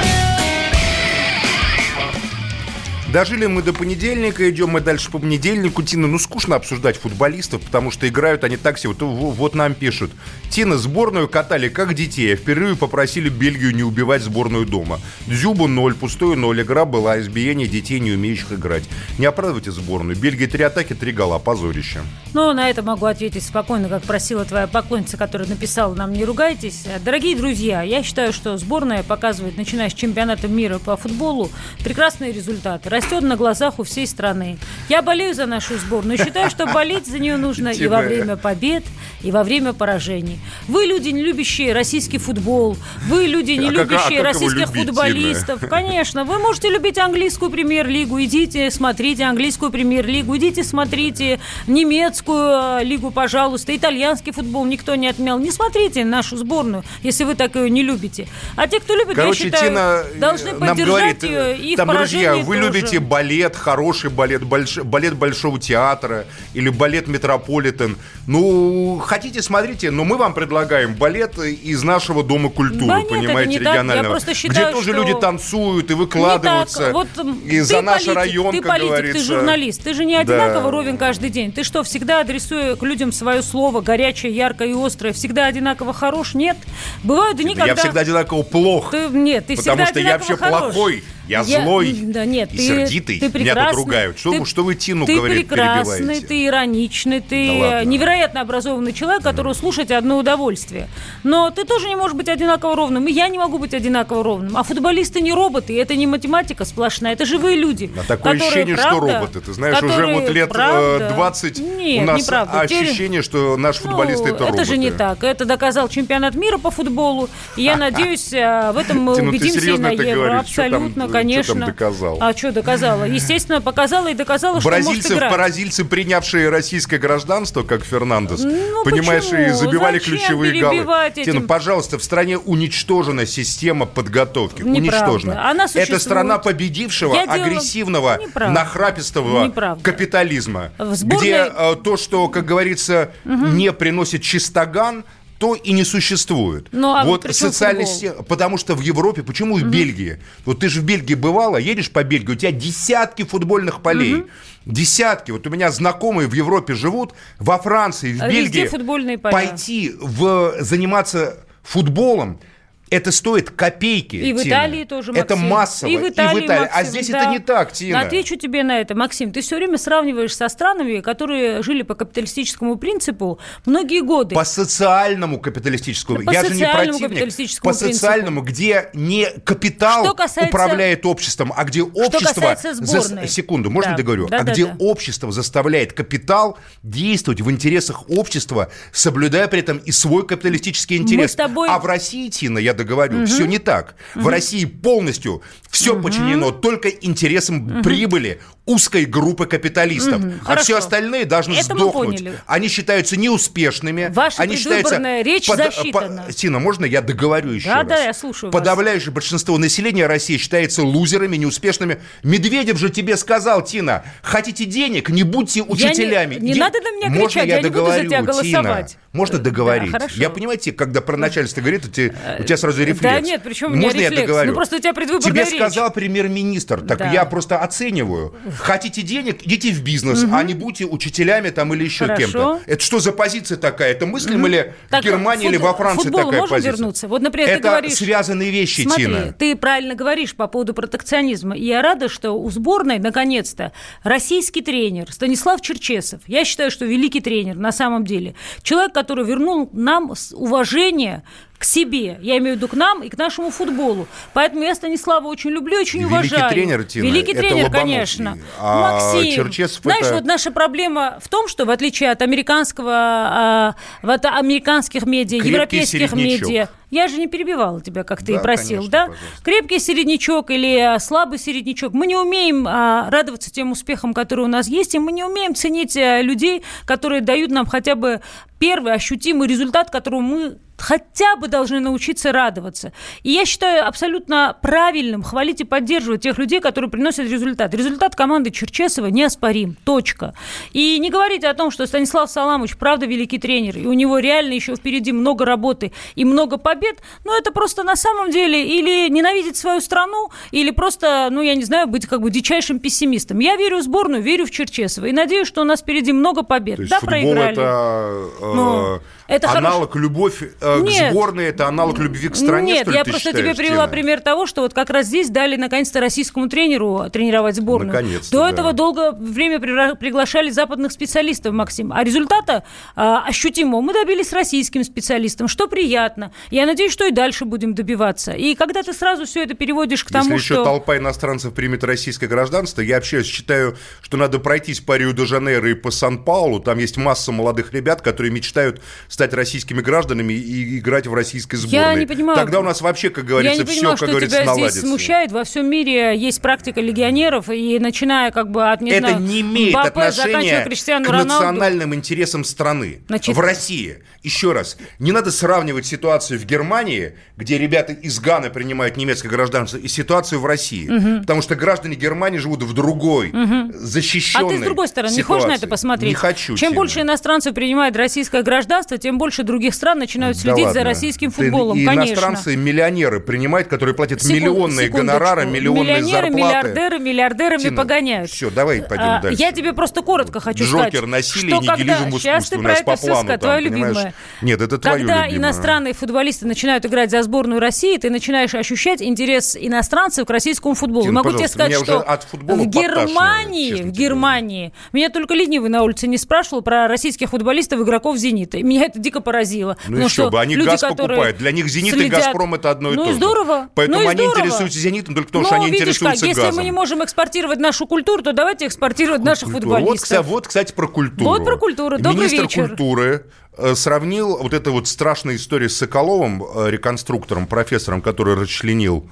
Дожили 3.12 3.46
мы 3.46 3.62
до 3.62 3.74
понедельника, 3.74 4.50
идем 4.50 4.70
мы 4.70 4.80
дальше 4.80 5.12
по 5.12 5.20
понедельнику. 5.20 5.84
Тина, 5.84 6.08
ну 6.08 6.18
скучно 6.18 6.56
обсуждать 6.56 6.96
футболистов, 6.96 7.62
потому 7.62 7.92
что 7.92 8.08
играют 8.08 8.46
они 8.46 8.56
так 8.56 8.78
себе. 8.78 8.94
Вот, 8.94 9.02
вот 9.36 9.54
нам 9.54 9.74
пишут. 9.74 10.12
Тина, 10.50 10.78
сборную 10.78 11.28
катали 11.28 11.68
как 11.68 11.94
детей, 11.94 12.34
а 12.34 12.38
в 12.38 12.42
перерыве 12.42 12.78
попросили 12.78 13.28
Бельгию 13.28 13.76
не 13.76 13.84
убивать 13.84 14.22
сборную 14.22 14.66
дома. 14.66 15.02
Дзюба 15.28 15.68
0, 15.68 15.94
пустую 15.96 16.38
0. 16.38 16.62
Игра 16.62 16.86
была 16.86 17.20
избиение 17.20 17.68
детей, 17.68 18.00
не 18.00 18.14
умеющих 18.14 18.54
играть. 18.54 18.84
Не 19.20 19.26
оправдывайте 19.26 19.72
сборную. 19.72 20.16
Бельгия 20.16 20.48
три 20.48 20.64
атаки, 20.64 20.94
три 20.94 21.12
гола. 21.12 21.38
Позорище. 21.38 22.04
Ну, 22.34 22.54
на 22.54 22.70
это 22.70 22.82
могу 22.82 23.08
ответить 23.08 23.44
спокойно, 23.44 23.90
как 23.90 24.04
просила 24.04 24.46
твоя 24.46 24.68
поклонница, 24.68 25.18
которая 25.18 25.50
написала 25.50 25.94
нам 25.96 26.14
«Не 26.14 26.24
ругайтесь». 26.24 26.86
Дорогие 27.04 27.36
друзья, 27.36 27.82
я 27.82 28.04
считаю, 28.04 28.32
что 28.32 28.58
сборная 28.58 29.04
показывает, 29.04 29.58
начиная 29.58 29.90
с 29.90 29.94
чемпионата 29.94 30.48
мира 30.48 30.80
по 30.80 30.96
футболу, 30.96 31.52
прекрасные 31.84 32.32
результаты. 32.32 32.90
Растет 33.02 33.24
на 33.24 33.36
глазах 33.36 33.80
у 33.80 33.84
всей 33.84 34.06
страны. 34.06 34.58
Я 34.88 35.02
болею 35.02 35.34
за 35.34 35.48
нашу 35.48 35.76
сборную. 35.78 36.20
Считаю, 36.20 36.52
что 36.52 36.68
болеть 36.68 37.08
за 37.08 37.18
нее 37.18 37.36
нужно 37.36 37.70
и 37.70 37.88
во 37.88 38.02
время 38.02 38.36
побед, 38.38 38.84
и 39.24 39.32
во 39.32 39.44
время 39.44 39.74
поражений. 39.74 40.40
Вы 40.68 40.86
люди, 40.86 41.10
не 41.10 41.24
любящие 41.24 41.74
российский 41.74 42.20
футбол. 42.20 42.78
Вы 43.08 43.26
люди, 43.26 43.52
не 43.54 43.68
А 43.68 43.70
а 43.70 43.72
любящие 43.72 44.22
российских 44.22 44.68
футболистов. 44.68 45.68
Конечно. 45.68 46.26
Вы 46.26 46.38
можете 46.38 46.70
любить 46.70 47.00
английскую 47.00 47.50
премьер-лигу. 47.50 48.22
Идите, 48.22 48.70
смотрите 48.70 49.24
английскую 49.24 49.72
премьер-лигу. 49.72 50.38
Идите, 50.38 50.64
смотрите 50.64 51.40
немецкую 51.66 52.82
э, 52.82 52.84
лигу, 52.84 53.10
пожалуйста. 53.10 53.76
Итальянский 53.76 54.32
футбол 54.32 54.66
никто 54.66 54.94
не 54.94 55.08
отменял. 55.08 55.40
Не 55.40 55.52
смотрите 55.52 56.06
нашу 56.06 56.38
сборную, 56.38 56.84
если 57.02 57.24
вы 57.24 57.34
так 57.34 57.56
ее 57.56 57.70
не 57.70 57.82
любите. 57.82 58.28
А 58.56 58.68
те, 58.68 58.80
кто 58.80 58.96
любит, 58.96 59.16
Короче, 59.16 59.46
я 59.46 59.52
считаю, 59.52 59.72
Тина 59.72 60.04
э, 60.06 60.20
должны 60.20 60.54
поддержать 60.54 61.20
говорит, 61.20 61.24
ее 61.24 61.58
и 61.58 61.74
в 61.74 61.78
там, 61.78 61.88
друзья, 61.90 62.30
поражении 62.30 62.44
вы 62.44 62.56
тоже. 62.56 62.68
любите 62.68 62.91
балет, 63.00 63.56
хороший 63.56 64.10
балет, 64.10 64.42
больш- 64.44 64.84
балет 64.84 65.16
Большого 65.16 65.60
театра 65.60 66.26
или 66.54 66.70
балет 66.70 67.08
Метрополитен. 67.08 67.98
Ну, 68.28 69.02
хотите, 69.04 69.42
смотрите, 69.42 69.92
но 69.92 70.04
мы 70.04 70.18
вам 70.18 70.34
предлагаем 70.34 70.94
балет 70.96 71.38
из 71.40 71.84
нашего 71.84 72.24
Дома 72.24 72.50
культуры, 72.50 72.86
Да 72.88 72.98
нет, 73.00 73.06
это 73.12 73.16
понимаете, 73.20 73.50
не 73.50 73.58
так. 73.60 73.66
Я 73.66 73.82
регионального. 73.82 74.20
считаю, 74.34 74.52
где 74.68 74.72
тоже 74.72 74.92
что- 74.94 74.98
люди 75.02 75.14
танцуют 75.20 75.92
и 75.92 75.94
выкладываются. 75.94 76.92
Вот 76.92 77.08
и 77.46 77.60
за 77.62 77.82
наш 77.82 78.06
политик, 78.06 78.16
район, 78.16 78.52
ты 78.52 78.62
как 78.62 78.68
политик, 78.72 78.90
говорится. 78.90 79.20
ты 79.20 79.26
журналист. 79.26 79.84
Ты 79.84 79.94
же 79.94 80.06
не 80.06 80.16
Да. 80.16 80.22
одинаково 80.22 80.72
ровен 80.72 80.98
каждый 80.98 81.30
день. 81.30 81.52
Ты 81.52 81.64
что, 81.64 81.84
всегда 81.84 82.22
адресуя 82.22 82.76
к 82.76 82.84
людям 82.84 83.12
свое 83.12 83.42
слово, 83.42 83.82
горячее, 83.82 84.34
яркое 84.36 84.70
и 84.70 84.74
острое, 84.74 85.14
всегда 85.14 85.46
одинаково 85.48 85.94
хорош? 85.94 86.34
Нет. 86.34 86.58
Бывают 87.04 87.38
дни, 87.38 87.56
когда... 87.56 87.66
Я 87.68 87.76
всегда 87.76 88.02
одинаково 88.02 88.44
плох. 88.44 88.92
Ты- 88.92 89.10
нет, 89.10 89.48
ты 89.48 89.56
Потому 89.56 89.78
всегда 89.78 89.86
что 89.88 90.00
я 90.00 90.16
одинаково 90.16 90.30
вообще 90.30 90.44
хорош. 90.46 90.74
плохой. 90.74 91.04
Я, 91.32 91.44
я 91.44 91.64
злой 91.64 91.94
да, 91.94 92.26
нет, 92.26 92.54
и 92.54 92.58
ты, 92.58 92.64
сердитый. 92.64 93.20
Ты 93.22 93.40
Меня 93.40 93.56
тут 93.68 93.76
ругают. 93.76 94.20
Что, 94.20 94.32
ты, 94.32 94.46
что 94.46 94.66
вы 94.66 94.76
Тину, 94.76 95.06
ты 95.06 95.16
говорит, 95.16 95.48
прекрасный, 95.48 96.00
перебиваете? 96.00 96.28
ты 96.28 96.46
ироничный, 96.46 97.22
ты 97.22 97.60
да 97.60 97.84
невероятно 97.86 98.42
образованный 98.42 98.92
человек, 98.92 99.24
которого 99.24 99.54
слушать 99.54 99.92
одно 99.92 100.18
удовольствие. 100.18 100.90
Но 101.24 101.50
ты 101.50 101.64
тоже 101.64 101.88
не 101.88 101.96
можешь 101.96 102.18
быть 102.18 102.28
одинаково 102.28 102.76
ровным, 102.76 103.08
и 103.08 103.14
я 103.14 103.30
не 103.30 103.38
могу 103.38 103.60
быть 103.60 103.74
одинаково 103.74 104.24
ровным. 104.24 104.58
А 104.58 104.64
футболисты 104.64 105.22
не 105.22 105.32
роботы, 105.32 105.80
это 105.80 105.96
не 105.96 106.06
математика 106.06 106.66
сплошная, 106.66 107.14
это 107.14 107.26
живые 107.26 107.56
люди. 107.56 107.90
А 107.98 108.04
такое 108.06 108.34
ощущение, 108.34 108.76
правда, 108.76 108.98
что 108.98 109.14
роботы. 109.14 109.40
Ты 109.40 109.54
знаешь, 109.54 109.82
уже 109.82 110.06
вот 110.08 110.30
лет 110.30 110.50
э, 110.50 110.54
правда, 110.54 111.14
20 111.16 111.60
нет, 111.60 112.04
у 112.04 112.06
нас 112.08 112.22
неправда. 112.22 112.60
ощущение, 112.60 113.22
что 113.22 113.56
наши 113.56 113.82
ну, 113.84 113.92
футболисты 113.92 114.26
это, 114.26 114.36
это 114.36 114.44
роботы. 114.44 114.62
Это 114.62 114.70
же 114.70 114.78
не 114.78 114.92
так. 114.92 115.24
Это 115.24 115.46
доказал 115.46 115.88
чемпионат 115.88 116.36
мира 116.36 116.58
по 116.58 116.72
футболу. 116.72 117.30
И 117.56 117.64
я 117.64 117.78
надеюсь, 117.86 118.34
э, 118.34 118.72
в 118.74 118.78
этом 118.78 119.00
мы 119.00 119.14
убедимся 119.14 119.72
и 119.72 119.78
на 119.78 119.92
Евро. 119.92 120.40
Абсолютно, 120.40 121.08
конечно. 121.08 121.21
Доказал? 121.66 122.18
А 122.22 122.36
что 122.36 122.52
доказала? 122.52 123.04
Естественно, 123.06 123.62
показала 123.62 124.10
и 124.10 124.14
доказала, 124.14 124.60
что 124.60 124.70
может 124.70 125.06
играть. 125.06 125.32
Бразильцы, 125.32 125.86
принявшие 125.86 126.50
российское 126.50 126.98
гражданство, 126.98 127.64
как 127.64 127.84
Фернандес, 127.84 128.40
ну, 128.40 128.84
понимаешь, 128.84 129.26
почему? 129.26 129.42
и 129.42 129.50
забивали 129.50 130.00
Зачем 130.00 130.18
ключевые 130.18 130.62
голы. 130.62 131.08
Этим? 131.08 131.24
Тина, 131.24 131.42
пожалуйста, 131.42 131.98
в 131.98 132.04
стране 132.04 132.38
уничтожена 132.38 133.26
система 133.26 133.86
подготовки. 133.86 134.62
Неправда. 134.62 135.12
Уничтожена. 135.12 135.50
Она 135.50 135.68
Это 135.74 136.00
страна 136.00 136.38
победившего, 136.38 137.16
я 137.16 137.24
агрессивного, 137.24 138.18
делала... 138.18 138.52
нахрапистого 138.52 139.46
Неправда. 139.46 139.84
капитализма. 139.84 140.72
Сборной... 140.78 141.20
Где 141.20 141.52
э, 141.56 141.76
то, 141.84 141.98
что, 141.98 142.28
как 142.30 142.46
говорится, 142.46 143.12
угу. 143.26 143.48
не 143.48 143.72
приносит 143.72 144.22
чистоган, 144.22 145.04
то 145.42 145.56
и 145.56 145.72
не 145.72 145.84
существует. 145.84 146.68
Ну, 146.72 146.94
а 146.94 147.04
вот 147.04 147.26
социальный 147.32 147.86
футбол? 147.86 148.24
потому 148.26 148.58
что 148.58 148.76
в 148.76 148.82
Европе, 148.82 149.24
почему 149.24 149.58
в 149.58 149.64
угу. 149.64 149.72
Бельгии? 149.72 150.20
Вот 150.46 150.60
ты 150.60 150.70
же 150.70 150.82
в 150.82 150.84
Бельгии 150.84 151.16
бывала, 151.16 151.58
едешь 151.58 151.90
по 151.90 152.04
Бельгии, 152.04 152.34
у 152.34 152.36
тебя 152.36 152.52
десятки 152.52 153.24
футбольных 153.24 153.82
полей. 153.82 154.18
Угу. 154.18 154.30
Десятки. 154.68 155.32
Вот 155.32 155.48
у 155.48 155.50
меня 155.50 155.72
знакомые 155.72 156.28
в 156.28 156.34
Европе 156.34 156.76
живут, 156.76 157.14
во 157.40 157.58
Франции, 157.58 158.14
в 158.14 158.20
Бельгии. 158.20 158.68
футбольные 158.68 159.18
поля. 159.18 159.34
Пойти 159.34 159.96
в, 160.00 160.54
заниматься 160.60 161.44
футболом– 161.64 162.40
это 162.92 163.12
стоит 163.12 163.50
копейки. 163.50 164.18
И 164.18 164.34
в 164.34 164.44
Италии 164.44 164.84
тоже, 164.84 165.14
Максим. 165.14 165.24
Это 165.24 165.36
массово. 165.38 165.90
И 165.90 165.98
в 165.98 166.10
Италии, 166.10 166.40
и 166.40 166.42
в 166.42 166.46
Италии. 166.46 166.60
Максим, 166.60 166.80
а 166.80 166.84
здесь 166.84 167.10
да. 167.10 167.22
это 167.22 167.32
не 167.32 167.40
так, 167.40 167.72
Тина. 167.72 168.02
Отвечу 168.02 168.36
тебе 168.36 168.64
на 168.64 168.82
это, 168.82 168.96
Максим. 168.96 169.32
Ты 169.32 169.40
все 169.40 169.56
время 169.56 169.78
сравниваешь 169.78 170.36
со 170.36 170.50
странами, 170.50 171.00
которые 171.00 171.64
жили 171.64 171.84
по 171.84 171.96
капиталистическому 171.96 172.76
принципу 172.76 173.40
многие 173.66 174.02
годы. 174.02 174.36
По 174.36 174.44
социальному 174.44 175.40
капиталистическому. 175.40 176.20
Да, 176.20 176.26
по 176.26 176.32
Я 176.32 176.44
же 176.44 176.54
не 176.54 176.68
противник. 176.68 177.02
Капиталистическому 177.02 177.72
по 177.72 177.78
социальному, 177.78 178.44
принципу. 178.44 178.54
где 178.54 178.90
не 178.94 179.26
капитал 179.46 180.14
касается... 180.14 180.50
управляет 180.50 181.06
обществом, 181.06 181.54
а 181.56 181.64
где 181.64 181.84
общество... 181.84 182.58
За... 182.62 183.26
Секунду, 183.26 183.70
можно 183.70 183.92
да. 183.92 183.98
договорю? 183.98 184.28
Да, 184.28 184.40
а 184.40 184.44
да, 184.44 184.52
где 184.52 184.66
да. 184.66 184.76
общество 184.80 185.32
заставляет 185.32 185.94
капитал 185.94 186.58
действовать 186.84 187.40
в 187.40 187.50
интересах 187.50 188.10
общества, 188.10 188.70
соблюдая 188.92 189.48
при 189.48 189.62
этом 189.62 189.78
и 189.78 189.92
свой 189.92 190.28
капиталистический 190.28 190.98
интерес. 190.98 191.36
тобой... 191.36 191.70
А 191.70 191.80
в 191.80 191.86
России, 191.86 192.28
Тина, 192.28 192.58
я 192.58 192.74
договорю, 192.84 193.20
угу. 193.20 193.26
все 193.26 193.46
не 193.46 193.60
так. 193.60 193.96
Угу. 194.16 194.26
В 194.26 194.28
России 194.28 194.66
полностью 194.66 195.42
все 195.70 195.94
угу. 195.94 196.04
подчинено 196.04 196.52
только 196.52 196.90
интересам 196.90 197.66
угу. 197.66 197.82
прибыли 197.84 198.42
узкой 198.72 199.06
группы 199.06 199.46
капиталистов. 199.46 200.24
Угу. 200.24 200.34
А 200.42 200.46
Хорошо. 200.46 200.64
все 200.64 200.78
остальные 200.78 201.26
должны 201.26 201.54
Это 201.54 201.76
сдохнуть. 201.76 202.24
Они 202.46 202.68
считаются 202.68 203.18
неуспешными. 203.18 204.12
Ваша 204.14 204.42
они 204.42 204.56
считаются... 204.56 204.98
речь 205.22 205.48
под... 205.48 205.58
засчитана. 205.58 206.24
По... 206.24 206.34
Тина, 206.34 206.60
можно 206.60 206.86
я 206.86 207.02
договорю 207.02 207.52
еще 207.52 207.68
да, 207.68 207.76
раз? 207.76 207.88
Да, 207.88 208.04
я 208.04 208.14
слушаю 208.14 208.52
Подавляющее 208.52 209.08
вас. 209.08 209.16
большинство 209.16 209.58
населения 209.58 210.08
России 210.08 210.38
считается 210.38 210.84
лузерами, 210.84 211.38
неуспешными. 211.38 212.02
Медведев 212.24 212.78
же 212.78 212.90
тебе 212.90 213.18
сказал, 213.18 213.64
Тина, 213.64 214.04
хотите 214.22 214.66
денег, 214.66 215.10
не 215.10 215.24
будьте 215.24 215.62
учителями. 215.62 216.36
не, 216.36 216.42
не 216.42 216.54
Де... 216.54 216.60
надо 216.60 216.80
на 216.80 216.92
меня 216.92 217.10
можно 217.10 217.28
кричать, 217.28 217.48
я, 217.48 217.58
я 217.58 217.62
договорю, 217.62 218.04
не 218.04 218.10
буду 218.10 218.34
за 218.34 218.42
тебя 218.42 218.52
голосовать. 218.54 218.88
Тина, 218.92 219.02
можно 219.14 219.40
договорить? 219.40 219.92
Да, 219.92 220.00
хорошо. 220.00 220.16
я 220.18 220.30
понимаете, 220.30 220.72
когда 220.72 221.02
про 221.02 221.18
начальство 221.18 221.60
говорит, 221.62 221.86
у 221.86 221.90
тебя, 221.90 222.14
у 222.40 222.44
тебя 222.44 222.58
сразу 222.58 222.82
рефлекс. 222.84 223.02
Да 223.02 223.20
нет, 223.20 223.42
причем 223.44 223.68
у 223.68 223.76
меня 223.76 223.88
Можно 223.88 224.00
рефлекс? 224.00 224.20
я 224.20 224.22
договорю? 224.22 224.50
Ну 224.50 224.56
просто 224.56 224.76
у 224.78 224.80
тебя 224.80 224.94
предвыборная 224.94 225.32
Тебе 225.32 225.44
речь. 225.44 225.62
сказал 225.62 225.92
премьер-министр, 225.92 226.82
так 226.82 227.00
да. 227.00 227.12
я 227.12 227.26
просто 227.26 227.58
оцениваю. 227.60 228.36
Хотите 228.62 229.02
денег, 229.02 229.44
идите 229.44 229.72
в 229.72 229.84
бизнес, 229.84 230.24
угу. 230.24 230.36
а 230.36 230.44
не 230.44 230.54
будьте 230.54 230.86
учителями 230.86 231.50
там 231.50 231.74
или 231.74 231.84
еще 231.84 232.08
кем-то. 232.16 232.62
Это 232.68 232.84
что 232.84 233.00
за 233.00 233.12
позиция 233.12 233.58
такая? 233.58 233.92
Это 233.92 234.06
мыслим 234.06 234.42
угу. 234.42 234.48
ли 234.48 234.74
так, 234.90 235.02
в 235.02 235.06
Германии 235.06 235.46
фут... 235.46 235.54
или 235.54 235.62
во 235.62 235.74
Франции 235.74 236.10
такая 236.10 236.26
можно 236.26 236.48
позиция? 236.48 236.72
вернуться? 236.72 237.08
Вот, 237.08 237.22
например, 237.22 237.50
Это 237.50 237.58
ты 237.58 237.64
говоришь... 237.64 237.94
связанные 237.94 238.52
вещи, 238.52 238.84
Смотри, 238.84 239.06
Тина. 239.06 239.36
ты 239.38 239.56
правильно 239.56 239.96
говоришь 239.96 240.36
по 240.36 240.48
поводу 240.48 240.76
протекционизма. 240.76 241.58
И 241.58 241.66
я 241.66 241.82
рада, 241.82 242.08
что 242.08 242.34
у 242.34 242.50
сборной, 242.52 243.00
наконец-то, 243.00 243.72
российский 244.04 244.62
тренер 244.62 245.12
Станислав 245.12 245.62
Черчесов. 245.62 246.22
Я 246.28 246.46
считаю, 246.46 246.70
что 246.70 246.86
великий 246.86 247.22
тренер 247.22 247.56
на 247.56 247.72
самом 247.72 248.06
деле. 248.06 248.36
Человек, 248.62 248.94
который 248.94 249.26
вернул 249.26 249.70
нам 249.74 250.14
уважение 250.34 251.24
к 251.62 251.64
себе. 251.64 252.18
Я 252.22 252.40
имею 252.40 252.56
в 252.56 252.58
виду 252.58 252.68
к 252.68 252.74
нам 252.74 253.04
и 253.04 253.10
к 253.10 253.16
нашему 253.20 253.52
футболу. 253.52 254.08
Поэтому 254.34 254.64
я 254.64 254.74
Станислава 254.74 255.28
очень 255.28 255.52
люблю, 255.52 255.78
очень 255.80 256.02
и 256.02 256.06
уважаю. 256.06 256.50
Великий 256.50 256.56
тренер, 256.56 256.84
Тина, 256.84 257.04
Великий 257.04 257.32
это 257.34 257.42
тренер, 257.42 257.66
Лобановский. 257.66 257.92
конечно. 257.94 258.38
А 258.60 258.82
Максим, 258.82 259.36
Черчесов 259.36 259.84
знаешь, 259.84 260.06
это... 260.08 260.16
вот 260.16 260.26
наша 260.26 260.50
проблема 260.50 261.20
в 261.22 261.30
том, 261.30 261.48
что 261.48 261.66
в 261.66 261.70
отличие 261.70 262.10
от 262.10 262.24
американского, 262.24 262.92
а, 262.94 263.76
от 264.02 264.26
американских 264.26 265.06
медиа, 265.06 265.38
Крепкий 265.38 265.50
европейских 265.54 266.10
середнячок. 266.10 266.48
медиа, 266.50 266.70
я 266.90 267.08
же 267.08 267.18
не 267.18 267.28
перебивала 267.28 267.80
тебя, 267.80 268.04
как 268.04 268.20
ты 268.22 268.34
Да, 268.34 268.40
и 268.40 268.42
просил, 268.42 268.78
конечно, 268.78 268.92
да? 268.92 269.00
пожалуйста. 269.06 269.44
Крепкий 269.44 269.80
середнячок 269.80 270.50
или 270.50 270.80
а, 270.80 271.00
слабый 271.00 271.38
середнячок. 271.38 271.94
Мы 271.94 272.08
не 272.08 272.16
умеем 272.16 272.68
а, 272.68 273.08
радоваться 273.12 273.52
тем 273.52 273.72
успехам, 273.72 274.16
которые 274.16 274.48
у 274.48 274.50
нас 274.50 274.68
есть, 274.68 274.96
и 274.96 275.00
мы 275.00 275.12
не 275.12 275.24
умеем 275.24 275.54
ценить 275.54 275.96
а, 275.96 276.22
людей, 276.22 276.64
которые 276.86 277.22
дают 277.22 277.52
нам 277.52 277.68
хотя 277.68 277.94
бы 277.94 278.20
первый 278.58 278.94
ощутимый 278.94 279.48
результат, 279.48 279.92
которому 279.92 280.22
мы 280.22 280.58
хотя 280.82 281.36
бы 281.36 281.48
должны 281.48 281.80
научиться 281.80 282.32
радоваться. 282.32 282.92
И 283.24 283.32
я 283.32 283.46
считаю 283.46 283.88
абсолютно 283.88 284.58
правильным 284.62 285.24
хвалить 285.24 285.62
и 285.62 285.64
поддерживать 285.64 286.22
тех 286.22 286.38
людей, 286.38 286.60
которые 286.60 286.90
приносят 286.90 287.30
результат. 287.30 287.74
Результат 287.74 288.16
команды 288.16 288.52
Черчесова 288.52 289.08
неоспорим. 289.08 289.78
Точка. 289.86 290.34
И 290.74 290.98
не 291.00 291.10
говорите 291.10 291.48
о 291.48 291.54
том, 291.54 291.72
что 291.72 291.86
Станислав 291.86 292.30
Саламович 292.30 292.78
правда 292.78 293.06
великий 293.06 293.38
тренер, 293.38 293.78
и 293.78 293.86
у 293.86 293.94
него 293.94 294.20
реально 294.20 294.54
еще 294.54 294.76
впереди 294.76 295.12
много 295.12 295.46
работы 295.46 295.92
и 296.16 296.26
много 296.26 296.58
побед, 296.58 296.98
но 297.26 297.38
это 297.38 297.52
просто 297.52 297.84
на 297.84 297.96
самом 297.96 298.32
деле 298.32 298.66
или 298.68 299.10
ненавидеть 299.10 299.58
свою 299.58 299.82
страну, 299.82 300.32
или 300.52 300.72
просто, 300.72 301.30
ну, 301.32 301.42
я 301.42 301.56
не 301.56 301.64
знаю, 301.64 301.88
быть 301.88 302.08
как 302.08 302.22
бы 302.22 302.32
дичайшим 302.32 302.80
пессимистом. 302.80 303.40
Я 303.40 303.56
верю 303.56 303.78
в 303.78 303.84
сборную, 303.84 304.24
верю 304.24 304.46
в 304.46 304.52
Черчесова, 304.52 305.06
и 305.06 305.12
надеюсь, 305.12 305.48
что 305.48 305.62
у 305.62 305.66
нас 305.66 305.82
впереди 305.82 306.12
много 306.12 306.44
побед. 306.44 306.78
То 306.78 306.82
есть 306.82 306.92
да, 306.92 307.00
футбол 307.00 307.20
проиграли. 307.20 307.52
это, 307.52 308.30
Но 308.40 309.00
это 309.28 309.50
аналог 309.52 309.94
хорош... 309.94 310.04
любовь 310.04 310.42
э, 310.42 310.84
к 310.84 311.12
сборной, 311.12 311.46
это 311.46 311.68
аналог 311.68 312.00
любви 312.00 312.30
к 312.30 312.36
стране, 312.36 312.74
Нет, 312.74 312.82
что 312.84 312.92
ли, 312.92 312.98
я 312.98 313.04
просто 313.04 313.30
считаешь, 313.30 313.46
тебе 313.46 313.56
привела 313.56 313.86
Тина? 313.86 313.88
пример 313.88 314.22
того, 314.22 314.46
что 314.46 314.62
вот 314.62 314.74
как 314.74 314.90
раз 314.90 315.08
здесь 315.08 315.30
дали 315.30 315.56
наконец-то 315.56 316.00
российскому 316.00 316.50
тренеру 316.50 317.10
тренировать 317.12 317.56
сборную. 317.56 317.94
Наконец-то, 317.94 318.32
До 318.32 318.44
да. 318.44 318.50
этого 318.50 318.74
долгое 318.74 319.12
время 319.12 319.60
при- 319.60 319.96
приглашали 319.96 320.50
западных 320.50 320.92
специалистов, 320.92 321.54
Максим. 321.54 321.94
А 321.94 322.04
результата 322.04 322.64
а, 322.96 323.24
ощутимого 323.26 323.82
мы 323.82 323.94
добились 323.94 324.34
российским 324.34 324.84
специалистом, 324.84 325.48
что 325.48 325.68
приятно. 325.68 326.32
Я 326.50 326.66
надеюсь, 326.66 326.92
что 326.92 327.06
и 327.06 327.12
дальше 327.12 327.46
будем 327.46 327.74
добиваться. 327.74 328.32
И 328.32 328.56
когда 328.56 328.84
ты 328.84 328.94
сразу 328.94 329.26
все 329.26 329.44
это 329.44 329.54
переводишь 329.54 330.04
к 330.04 330.12
тому, 330.12 330.32
Если 330.32 330.36
еще 330.36 330.54
что... 330.56 330.64
толпа 330.64 330.98
иностранцев 330.98 331.54
примет 331.54 331.84
российское 331.84 332.28
гражданство, 332.28 332.82
я 332.82 332.96
вообще 332.96 333.24
считаю, 333.24 333.78
что 334.02 334.18
надо 334.18 334.40
пройтись 334.40 334.80
по 334.80 334.98
Рио-де-Жанейро 334.98 335.70
и 335.70 335.74
по 335.74 335.92
Сан-Паулу. 335.92 336.60
Там 336.60 336.80
есть 336.80 336.98
масса 336.98 337.32
молодых 337.32 337.74
ребят, 337.74 338.02
которые 338.02 338.32
мечтают 338.32 338.82
стать 339.08 339.21
российскими 339.34 339.82
гражданами 339.82 340.34
и 340.34 340.80
играть 340.80 341.08
в 341.08 341.14
российской 341.14 341.56
сборной. 341.56 341.80
Я 341.80 341.94
не 341.96 342.06
понимаю. 342.06 342.38
Тогда 342.38 342.60
у 342.60 342.64
нас 342.64 342.82
вообще, 342.82 343.10
как 343.10 343.26
говорится, 343.26 343.56
Я 343.56 343.60
не 343.64 343.66
все, 343.66 343.76
понимаю, 343.76 343.98
как 343.98 343.98
что 343.98 344.08
говорится, 344.08 344.38
тебя 344.38 344.46
наладится. 344.46 344.80
здесь 344.80 344.90
смущает. 344.90 345.32
Во 345.32 345.44
всем 345.44 345.70
мире 345.70 346.18
есть 346.18 346.42
практика 346.42 346.82
легионеров, 346.82 347.50
и 347.50 347.80
начиная 347.80 348.32
как 348.32 348.52
бы 348.52 348.70
от, 348.72 348.82
не 348.82 348.92
Это 348.92 349.10
знаю, 349.10 349.22
не 349.24 349.42
имеет 349.42 349.72
Мбаппе, 349.72 349.90
отношения 350.02 350.66
к 350.66 351.08
Роналду. 351.08 351.24
национальным 351.34 351.96
интересам 351.96 352.44
страны. 352.44 353.02
Значит- 353.08 353.36
в 353.36 353.40
России. 353.40 354.04
Еще 354.24 354.52
раз, 354.52 354.78
не 355.00 355.12
надо 355.12 355.32
сравнивать 355.32 355.86
ситуацию 355.86 356.40
в 356.40 356.46
Германии, 356.46 357.14
где 357.38 357.58
ребята 357.58 357.94
из 357.94 358.20
Ганы 358.20 358.50
принимают 358.52 358.96
немецкое 358.98 359.32
гражданство, 359.32 359.78
и 359.78 359.88
ситуацию 359.88 360.40
в 360.40 360.46
России. 360.46 361.20
Потому 361.22 361.42
что 361.42 361.56
граждане 361.56 361.96
Германии 361.96 362.38
живут 362.38 362.64
в 362.64 362.74
другой, 362.74 363.32
защищенной 363.74 364.46
А 364.48 364.50
ты 364.50 364.58
с 364.60 364.62
другой 364.62 364.88
стороны, 364.88 365.14
не 365.16 365.22
хочешь 365.22 365.44
на 365.44 365.52
это 365.52 365.58
ситуации. 365.62 365.70
посмотреть? 365.70 366.10
Не 366.10 366.16
хочу. 366.16 366.56
Чем 366.58 366.70
Тина. 366.70 366.76
больше 366.76 367.02
иностранцев 367.02 367.54
принимает 367.54 367.96
российское 367.96 368.44
гражданство, 368.44 368.98
тем 369.02 369.18
больше 369.18 369.44
других 369.44 369.74
стран 369.74 370.00
начинают 370.00 370.38
следить 370.38 370.66
да 370.66 370.74
за 370.74 370.84
российским 370.84 371.32
футболом, 371.32 371.78
и 371.78 371.86
конечно. 371.86 372.14
иностранцы 372.14 372.56
миллионеры 372.56 373.20
принимают, 373.20 373.68
которые 373.68 373.96
платят 373.96 374.22
Секунд, 374.22 374.42
миллионные 374.42 374.90
гонорары, 374.90 375.46
миллионные 375.46 375.84
Миллионеры, 375.84 376.28
зарплаты. 376.28 376.36
миллиардеры, 376.36 377.00
миллиардерами 377.00 377.62
Тина, 377.62 377.78
погоняют. 377.78 378.30
Все, 378.30 378.50
давай 378.50 378.82
пойдем 378.82 379.06
а, 379.06 379.22
дальше. 379.22 379.42
Я 379.42 379.52
тебе 379.52 379.74
просто 379.74 380.02
коротко 380.02 380.40
хочу 380.40 380.64
Джокер, 380.64 380.90
сказать. 380.90 381.10
насилие, 381.10 381.56
что 381.56 381.74
нигилизм 381.74 382.04
когда... 382.04 382.20
Сейчас 382.20 382.50
ты 382.50 382.60
про 382.60 382.74
это 382.74 382.96
все 382.96 383.16
сказать, 383.16 383.42
твое 383.42 383.62
любимое. 383.62 384.14
Нет, 384.42 384.62
это 384.62 384.78
твое 384.78 384.98
Когда 384.98 385.26
любимое. 385.26 385.38
иностранные 385.38 385.94
футболисты 385.94 386.46
начинают 386.46 386.86
играть 386.86 387.12
за 387.12 387.24
сборную 387.24 387.60
России, 387.60 387.98
ты 387.98 388.10
начинаешь 388.10 388.54
ощущать 388.54 389.02
интерес 389.02 389.58
иностранцев 389.60 390.26
к 390.26 390.30
российскому 390.30 390.76
футболу. 390.76 391.06
Тина, 391.06 391.24
Могу 391.24 391.32
тебе 391.38 391.48
сказать, 391.48 391.74
что 391.74 392.06
в 392.32 392.66
Германии, 392.68 393.82
в 393.82 393.92
Германии, 393.92 394.74
меня 394.94 395.10
только 395.10 395.34
ленивый 395.34 395.70
на 395.70 395.84
улице 395.84 396.08
не 396.08 396.18
спрашивал 396.18 396.62
про 396.62 396.88
российских 396.88 397.30
футболистов, 397.30 397.82
игроков 397.82 398.18
«Зенита». 398.18 398.62
Меня 398.62 398.90
это 398.92 399.00
дико 399.00 399.22
поразило. 399.22 399.78
Ну 399.88 399.98
еще 399.98 400.10
что 400.10 400.30
бы, 400.30 400.40
они 400.40 400.56
люди, 400.56 400.68
газ 400.68 400.82
покупают. 400.82 401.38
Для 401.38 401.52
них 401.52 401.68
«Зенит» 401.68 401.94
следят... 401.94 402.20
и 402.20 402.22
«Газпром»— 402.24 402.54
это 402.56 402.70
одно 402.70 402.92
и 402.94 402.96
ну, 402.96 403.06
то 403.06 403.10
же. 403.12 403.16
здорово. 403.16 403.70
Поэтому 403.76 404.02
ну, 404.02 404.08
они 404.08 404.22
здорово. 404.22 404.40
интересуются 404.40 404.80
«Зенитом» 404.80 405.16
только 405.16 405.28
потому, 405.28 405.44
ну, 405.44 405.48
что 405.48 405.56
они 405.56 405.66
видишь 405.68 405.82
интересуются 405.82 406.22
как, 406.22 406.30
если 406.30 406.42
газом. 406.42 406.56
мы 406.58 406.64
не 406.64 406.72
можем 406.72 407.04
экспортировать 407.04 407.60
нашу 407.60 407.88
культуру, 407.88 408.24
то 408.24 408.34
давайте 408.34 408.68
экспортировать 408.68 409.24
наших 409.24 409.52
Культуру. 409.52 409.76
футболистов. 409.76 410.26
Вот, 410.26 410.32
вот, 410.32 410.48
кстати, 410.48 410.74
про 410.74 410.88
культуру. 410.88 411.30
Вот 411.30 411.46
про 411.46 411.58
культуру. 411.58 411.98
Добрый 411.98 412.28
Министр 412.28 412.44
вечер. 412.44 412.68
культуры 412.68 413.26
э, 413.58 413.76
сравнил 413.76 414.38
вот 414.38 414.54
эту 414.54 414.72
вот 414.72 414.88
страшную 414.88 415.38
историю 415.38 415.70
с 415.70 415.78
Соколовым, 415.78 416.44
э, 416.44 416.70
реконструктором, 416.70 417.48
профессором, 417.48 418.02
который 418.02 418.36
расчленил 418.36 419.10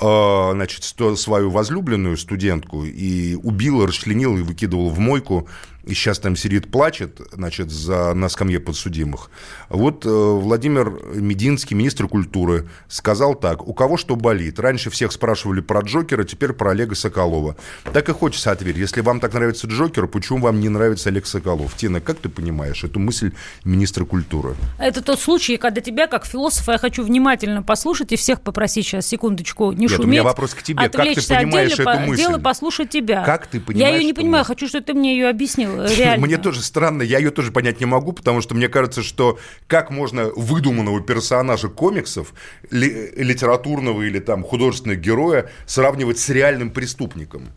э, 0.00 0.50
значит, 0.52 0.84
свою 0.84 1.50
возлюбленную 1.50 2.16
студентку 2.16 2.84
и 2.84 3.34
убил, 3.34 3.86
расчленил 3.86 4.36
и 4.36 4.42
выкидывал 4.42 4.90
в 4.90 4.98
мойку 4.98 5.48
и 5.86 5.94
сейчас 5.94 6.18
там 6.18 6.34
сидит, 6.36 6.70
плачет, 6.70 7.20
значит, 7.32 7.70
за, 7.70 8.12
на 8.12 8.28
скамье 8.28 8.58
подсудимых. 8.58 9.30
Вот 9.68 10.04
э, 10.04 10.08
Владимир 10.08 10.90
Мединский, 11.14 11.76
министр 11.76 12.08
культуры, 12.08 12.68
сказал 12.88 13.36
так, 13.36 13.66
у 13.66 13.72
кого 13.72 13.96
что 13.96 14.16
болит. 14.16 14.58
Раньше 14.58 14.90
всех 14.90 15.12
спрашивали 15.12 15.60
про 15.60 15.80
Джокера, 15.82 16.24
теперь 16.24 16.52
про 16.52 16.72
Олега 16.72 16.96
Соколова. 16.96 17.56
Так 17.92 18.08
и 18.08 18.12
хочется 18.12 18.50
ответить. 18.50 18.80
Если 18.80 19.00
вам 19.00 19.20
так 19.20 19.32
нравится 19.34 19.68
Джокер, 19.68 20.08
почему 20.08 20.40
вам 20.40 20.58
не 20.58 20.68
нравится 20.68 21.08
Олег 21.08 21.24
Соколов? 21.26 21.76
Тина, 21.76 22.00
как 22.00 22.18
ты 22.18 22.28
понимаешь 22.28 22.82
эту 22.82 22.98
мысль 22.98 23.32
министра 23.64 24.04
культуры? 24.04 24.56
Это 24.78 25.02
тот 25.02 25.20
случай, 25.20 25.56
когда 25.56 25.80
тебя, 25.80 26.08
как 26.08 26.26
философа, 26.26 26.72
я 26.72 26.78
хочу 26.78 27.04
внимательно 27.04 27.62
послушать 27.62 28.10
и 28.12 28.16
всех 28.16 28.40
попросить 28.40 28.86
сейчас, 28.86 29.06
секундочку, 29.06 29.70
не 29.70 29.82
Нет, 29.82 29.90
шуметь. 29.90 30.06
у 30.06 30.10
меня 30.10 30.24
вопрос 30.24 30.54
к 30.54 30.62
тебе. 30.62 30.88
Как 30.88 31.14
ты 31.14 31.26
понимаешь 31.28 31.72
эту 31.74 31.84
по, 31.84 31.96
мысль? 32.00 32.22
дело 32.22 32.38
послушать 32.38 32.90
тебя. 32.90 33.22
Как 33.24 33.46
ты 33.46 33.60
понимаешь 33.60 33.88
Я 33.92 33.96
ее 33.96 34.04
не 34.04 34.12
понимаю, 34.14 34.42
мысль? 34.42 34.48
хочу, 34.48 34.68
чтобы 34.68 34.84
ты 34.84 34.94
мне 34.94 35.16
ее 35.16 35.28
объяснил. 35.28 35.75
Реально. 35.96 36.26
Мне 36.26 36.38
тоже 36.38 36.62
странно, 36.62 37.02
я 37.02 37.18
ее 37.18 37.30
тоже 37.30 37.52
понять 37.52 37.80
не 37.80 37.86
могу, 37.86 38.12
потому 38.12 38.40
что 38.40 38.54
мне 38.54 38.68
кажется, 38.68 39.02
что 39.02 39.38
как 39.66 39.90
можно 39.90 40.30
выдуманного 40.34 41.00
персонажа 41.00 41.68
комиксов, 41.68 42.32
ли, 42.70 43.12
литературного 43.16 44.02
или 44.02 44.18
там 44.18 44.42
художественного 44.42 44.98
героя 44.98 45.50
сравнивать 45.66 46.18
с 46.18 46.28
реальным 46.28 46.70
преступником? 46.70 47.48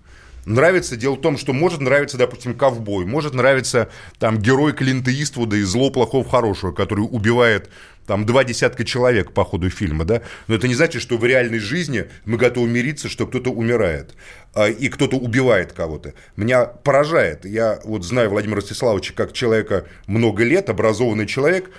Нравится, 0.46 0.96
дело 0.96 1.16
в 1.16 1.22
том, 1.22 1.38
что 1.38 1.54
может 1.54 1.82
нравиться, 1.82 2.18
допустим, 2.18 2.56
ковбой, 2.56 3.06
может 3.06 3.36
нравиться 3.36 3.90
там 4.18 4.40
герой 4.40 4.74
Клинта 4.74 5.12
Иствуда 5.12 5.58
из 5.58 5.68
«Зло, 5.68 5.92
плохого, 5.92 6.28
хорошего», 6.28 6.72
который 6.72 7.02
убивает 7.02 7.70
там 8.10 8.26
два 8.26 8.44
десятка 8.44 8.84
человек 8.86 9.34
по 9.34 9.46
ходу 9.46 9.70
фильма, 9.70 10.04
да, 10.04 10.24
но 10.48 10.56
это 10.56 10.68
не 10.68 10.74
значит, 10.74 11.00
что 11.00 11.16
в 11.20 11.26
реальной 11.26 11.60
жизни 11.60 12.06
мы 12.26 12.38
готовы 12.38 12.68
мириться, 12.68 13.08
что 13.08 13.28
кто-то 13.28 13.52
умирает 13.52 14.16
а, 14.56 14.68
и 14.68 14.90
кто-то 14.90 15.16
убивает 15.16 15.74
кого-то. 15.74 16.16
Меня 16.36 16.66
поражает, 16.66 17.46
я 17.46 17.80
вот 17.84 18.04
знаю 18.04 18.32
Владимира 18.32 18.62
Ростиславовича 18.62 19.14
как 19.14 19.32
человека 19.32 19.86
много 20.08 20.44
лет, 20.44 20.72
образованный 20.72 21.28
человек, 21.28 21.70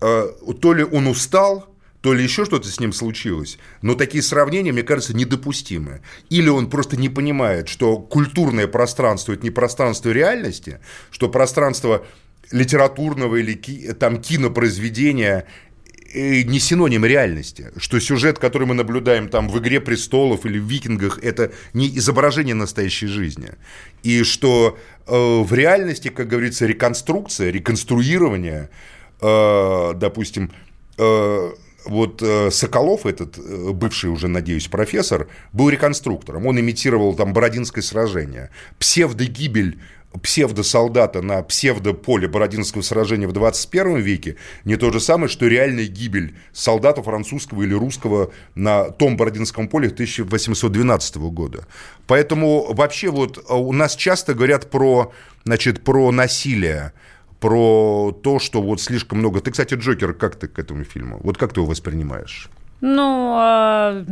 а, 0.00 0.28
то 0.60 0.72
ли 0.72 0.84
он 0.84 1.08
устал, 1.08 1.66
то 2.00 2.12
ли 2.12 2.22
еще 2.22 2.44
что-то 2.44 2.68
с 2.68 2.78
ним 2.78 2.92
случилось. 2.92 3.58
Но 3.80 3.96
такие 3.96 4.22
сравнения, 4.22 4.70
мне 4.70 4.84
кажется, 4.84 5.16
недопустимы. 5.16 6.00
Или 6.30 6.48
он 6.48 6.70
просто 6.70 6.96
не 6.96 7.08
понимает, 7.08 7.68
что 7.68 7.98
культурное 7.98 8.68
пространство– 8.68 9.32
это 9.34 9.42
не 9.42 9.50
пространство 9.50 10.10
реальности, 10.10 10.78
что 11.10 11.28
пространство 11.28 12.06
литературного 12.52 13.36
или 13.36 13.54
там, 13.94 14.20
кинопроизведения 14.20 15.46
не 16.14 16.58
синоним 16.58 17.04
реальности, 17.04 17.70
что 17.76 18.00
сюжет, 18.00 18.38
который 18.38 18.66
мы 18.66 18.74
наблюдаем 18.74 19.28
там 19.28 19.48
в 19.48 19.58
«Игре 19.58 19.80
престолов» 19.80 20.44
или 20.46 20.58
в 20.58 20.64
«Викингах», 20.64 21.18
это 21.22 21.52
не 21.72 21.88
изображение 21.98 22.54
настоящей 22.54 23.06
жизни. 23.06 23.50
И 24.02 24.22
что 24.22 24.78
э, 25.06 25.42
в 25.42 25.52
реальности, 25.52 26.08
как 26.08 26.28
говорится, 26.28 26.66
реконструкция, 26.66 27.50
реконструирование, 27.50 28.68
э, 29.20 29.92
допустим, 29.94 30.52
э, 30.98 31.50
вот 31.84 32.22
э, 32.22 32.50
Соколов, 32.50 33.06
этот 33.06 33.38
э, 33.38 33.70
бывший 33.72 34.10
уже, 34.10 34.28
надеюсь, 34.28 34.68
профессор, 34.68 35.28
был 35.52 35.70
реконструктором. 35.70 36.46
Он 36.46 36.58
имитировал 36.60 37.14
там 37.14 37.32
Бородинское 37.32 37.82
сражение. 37.82 38.50
Псевдогибель 38.78 39.78
псевдосолдата 40.22 41.22
на 41.22 41.42
псевдополе 41.42 42.28
Бородинского 42.28 42.82
сражения 42.82 43.26
в 43.26 43.32
21 43.32 43.96
веке 43.96 44.36
не 44.64 44.76
то 44.76 44.92
же 44.92 45.00
самое, 45.00 45.28
что 45.28 45.46
реальная 45.46 45.86
гибель 45.86 46.36
солдата 46.52 47.02
французского 47.02 47.62
или 47.62 47.74
русского 47.74 48.32
на 48.54 48.90
том 48.90 49.16
Бородинском 49.16 49.68
поле 49.68 49.88
1812 49.88 51.16
года. 51.16 51.66
Поэтому 52.06 52.72
вообще 52.72 53.10
вот 53.10 53.44
у 53.48 53.72
нас 53.72 53.96
часто 53.96 54.34
говорят 54.34 54.70
про, 54.70 55.12
значит, 55.44 55.84
про 55.84 56.10
насилие, 56.12 56.92
про 57.40 58.12
то, 58.22 58.38
что 58.38 58.62
вот 58.62 58.80
слишком 58.80 59.18
много... 59.18 59.40
Ты, 59.40 59.50
кстати, 59.50 59.74
Джокер, 59.74 60.14
как 60.14 60.36
ты 60.36 60.46
к 60.46 60.58
этому 60.58 60.84
фильму? 60.84 61.20
Вот 61.22 61.38
как 61.38 61.52
ты 61.52 61.60
его 61.60 61.68
воспринимаешь? 61.68 62.48
Ну, 62.80 63.34
а... 63.36 64.04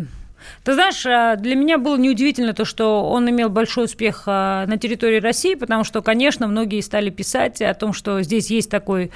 Ты 0.64 0.74
знаешь, 0.74 1.02
для 1.40 1.54
меня 1.54 1.78
было 1.78 1.96
неудивительно 1.96 2.52
то, 2.52 2.64
что 2.64 3.08
он 3.08 3.28
имел 3.30 3.48
большой 3.48 3.84
успех 3.84 4.26
на 4.26 4.76
территории 4.80 5.20
России, 5.20 5.54
потому 5.54 5.84
что, 5.84 6.02
конечно, 6.02 6.46
многие 6.46 6.80
стали 6.80 7.10
писать 7.10 7.62
о 7.62 7.74
том, 7.74 7.92
что 7.92 8.22
здесь 8.22 8.50
есть 8.50 8.70
такой 8.70 9.10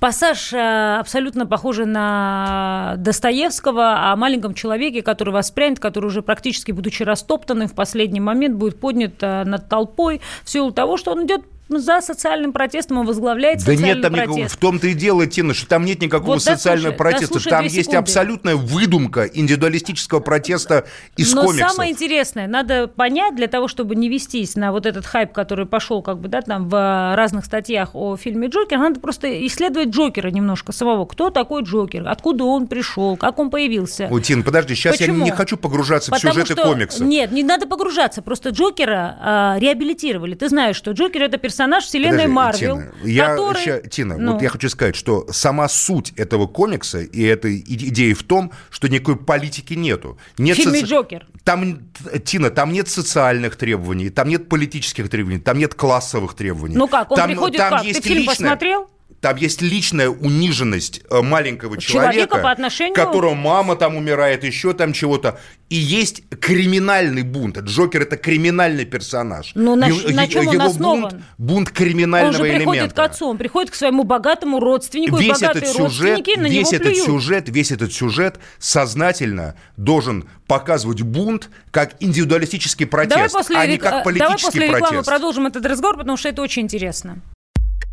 пассаж 0.00 0.52
абсолютно 0.52 1.46
похожий 1.46 1.86
на 1.86 2.94
Достоевского 2.98 4.10
о 4.10 4.16
маленьком 4.16 4.52
человеке, 4.52 5.00
который 5.00 5.32
воспрянет, 5.32 5.78
который 5.78 6.06
уже 6.06 6.22
практически, 6.22 6.72
будучи 6.72 7.04
растоптанным, 7.04 7.68
в 7.68 7.74
последний 7.74 8.18
момент 8.18 8.56
будет 8.56 8.80
поднят 8.80 9.20
над 9.20 9.68
толпой 9.68 10.20
в 10.42 10.50
силу 10.50 10.72
того, 10.72 10.96
что 10.96 11.12
он 11.12 11.26
идет 11.26 11.42
за 11.78 12.00
социальным 12.00 12.52
протестом, 12.52 12.98
он 12.98 13.06
возглавляет 13.06 13.58
да 13.58 13.72
социальный 13.72 13.84
нет 13.94 14.02
там 14.02 14.12
протест. 14.12 14.28
никакого, 14.30 14.48
в 14.48 14.56
том-то 14.56 14.86
и 14.88 14.94
дело, 14.94 15.26
Тина, 15.26 15.54
что 15.54 15.66
там 15.66 15.84
нет 15.84 16.00
никакого 16.00 16.32
Вот 16.34 16.42
социального 16.42 16.92
дослушай, 16.92 16.98
протеста. 16.98 17.26
дослушай 17.34 17.50
там 17.50 17.64
есть 17.64 17.74
секунды. 17.76 17.96
абсолютная 17.98 18.56
выдумка 18.56 19.24
индивидуалистического 19.24 20.20
протеста 20.20 20.86
из 21.16 21.32
Но 21.34 21.44
комиксов. 21.44 21.70
самое 21.72 21.92
интересное, 21.92 22.46
надо 22.46 22.88
понять 22.88 23.36
для 23.36 23.46
того, 23.46 23.68
чтобы 23.68 23.94
не 23.94 24.08
вестись 24.08 24.56
на 24.56 24.72
вот 24.72 24.86
этот 24.86 25.06
хайп, 25.06 25.32
который 25.32 25.66
пошел 25.66 26.02
как 26.02 26.18
бы, 26.18 26.28
да, 26.28 26.40
там 26.42 26.68
в 26.68 27.14
разных 27.16 27.44
статьях 27.44 27.90
о 27.94 28.16
фильме 28.16 28.48
Джокер, 28.48 28.78
надо 28.78 29.00
просто 29.00 29.46
исследовать 29.46 29.88
Джокера 29.90 30.28
немножко 30.30 30.72
самого. 30.72 31.04
Кто 31.06 31.30
такой 31.30 31.62
Джокер? 31.62 32.08
Откуда 32.08 32.44
он 32.44 32.66
пришел? 32.66 33.16
Как 33.16 33.38
он 33.38 33.50
появился? 33.50 34.08
Ой, 34.10 34.20
Тин, 34.22 34.42
подожди, 34.42 34.74
сейчас 34.74 34.96
Почему? 34.98 35.18
я 35.18 35.24
не 35.24 35.30
хочу 35.30 35.56
погружаться 35.56 36.10
Потому 36.10 36.32
в 36.32 36.34
сюжеты 36.34 36.52
что- 36.54 36.62
комиксов. 36.68 37.06
Нет, 37.06 37.32
не 37.32 37.42
надо 37.42 37.66
погружаться. 37.66 38.22
Просто 38.22 38.50
Джокера 38.50 39.18
а, 39.20 39.56
реабилитировали. 39.58 40.34
Ты 40.34 40.48
знаешь, 40.48 40.76
что 40.76 40.92
Джокер 40.92 41.22
это 41.22 41.38
персонаж 41.38 41.61
вселенной 41.80 42.28
Подожди, 42.28 42.32
Марвел. 42.32 42.76
Тина, 42.78 42.92
я, 43.04 43.28
который- 43.30 43.64
ща- 43.64 43.80
Тина, 43.88 44.16
Ну. 44.18 44.32
вот 44.34 44.42
я 44.42 44.48
хочу 44.48 44.68
сказать, 44.68 44.96
что 44.96 45.26
сама 45.32 45.68
суть 45.68 46.12
этого 46.16 46.46
комикса 46.46 47.00
и 47.00 47.22
этой 47.22 47.58
идеи 47.66 48.12
в 48.12 48.22
том, 48.22 48.52
что 48.70 48.88
никакой 48.88 49.16
политики 49.16 49.74
нету. 49.74 50.18
Нет 50.38 50.56
В 50.56 50.60
фильме 50.62 50.80
«Джокер». 50.82 51.26
Там, 51.44 51.78
Тина, 52.24 52.50
там 52.50 52.72
нет 52.72 52.88
социальных 52.88 53.56
требований, 53.56 54.10
там 54.10 54.28
нет 54.28 54.48
политических 54.48 55.08
требований, 55.08 55.40
там 55.40 55.58
нет 55.58 55.74
классовых 55.74 56.34
требований. 56.34 56.76
Ну 56.76 56.88
как, 56.88 57.10
он 57.10 57.16
там, 57.16 57.28
приходит 57.28 57.58
там 57.58 57.70
как? 57.70 57.80
Ты 57.82 57.88
есть 57.88 58.04
фильм 58.04 58.18
личное- 58.18 58.34
посмотрел? 58.36 58.88
Там 59.22 59.36
есть 59.36 59.62
личная 59.62 60.08
униженность 60.08 61.00
э, 61.08 61.22
маленького 61.22 61.78
Человека 61.80 62.12
человека, 62.12 62.38
по 62.38 62.50
отношению- 62.50 62.94
которого 62.94 63.34
мама 63.34 63.76
там 63.76 63.94
умирает, 63.94 64.42
еще 64.42 64.72
там 64.72 64.92
чего-то. 64.92 65.38
И 65.68 65.76
есть 65.76 66.24
криминальный 66.40 67.22
бунт. 67.22 67.56
Джокер 67.56 68.02
это 68.02 68.16
криминальный 68.16 68.84
персонаж. 68.84 69.52
Ну, 69.54 69.76
на 69.76 69.86
Его- 69.86 70.10
на 70.10 70.26
чем 70.26 70.48
он 70.48 70.54
его 70.54 70.64
основан? 70.64 71.00
бунт, 71.02 71.14
бунт 71.38 71.68
Он 71.68 71.74
криминального 71.74 72.32
же 72.32 72.42
приходит 72.42 72.66
элемента. 72.82 72.94
к 72.96 72.98
отцу, 72.98 73.28
он 73.28 73.38
приходит 73.38 73.70
к 73.70 73.76
своему 73.76 74.02
богатому 74.02 74.58
родственнику, 74.58 75.16
и 75.18 75.22
Весь 75.22 75.38
богатые 75.40 75.62
этот 75.70 75.76
сюжет, 75.76 76.26
на 76.26 76.42
весь 76.42 76.50
него 76.52 76.68
этот 76.72 76.82
плюют. 76.88 77.06
сюжет, 77.06 77.48
весь 77.48 77.70
этот 77.70 77.92
сюжет 77.92 78.40
сознательно 78.58 79.54
должен 79.76 80.28
показывать 80.48 81.02
бунт 81.02 81.48
как 81.70 81.94
индивидуалистический 82.00 82.86
протест, 82.86 83.14
Давай 83.14 83.30
после, 83.30 83.56
а 83.56 83.66
не 83.68 83.78
как 83.78 83.90
давай 83.90 84.04
политический 84.04 84.46
после 84.46 84.62
рекламы 84.66 84.86
протест. 84.88 85.06
продолжим 85.08 85.46
этот 85.46 85.64
разговор, 85.64 85.96
потому 85.98 86.16
что 86.16 86.28
это 86.28 86.42
очень 86.42 86.62
интересно. 86.62 87.18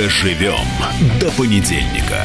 Доживем 0.00 0.56
до 1.20 1.30
понедельника. 1.32 2.24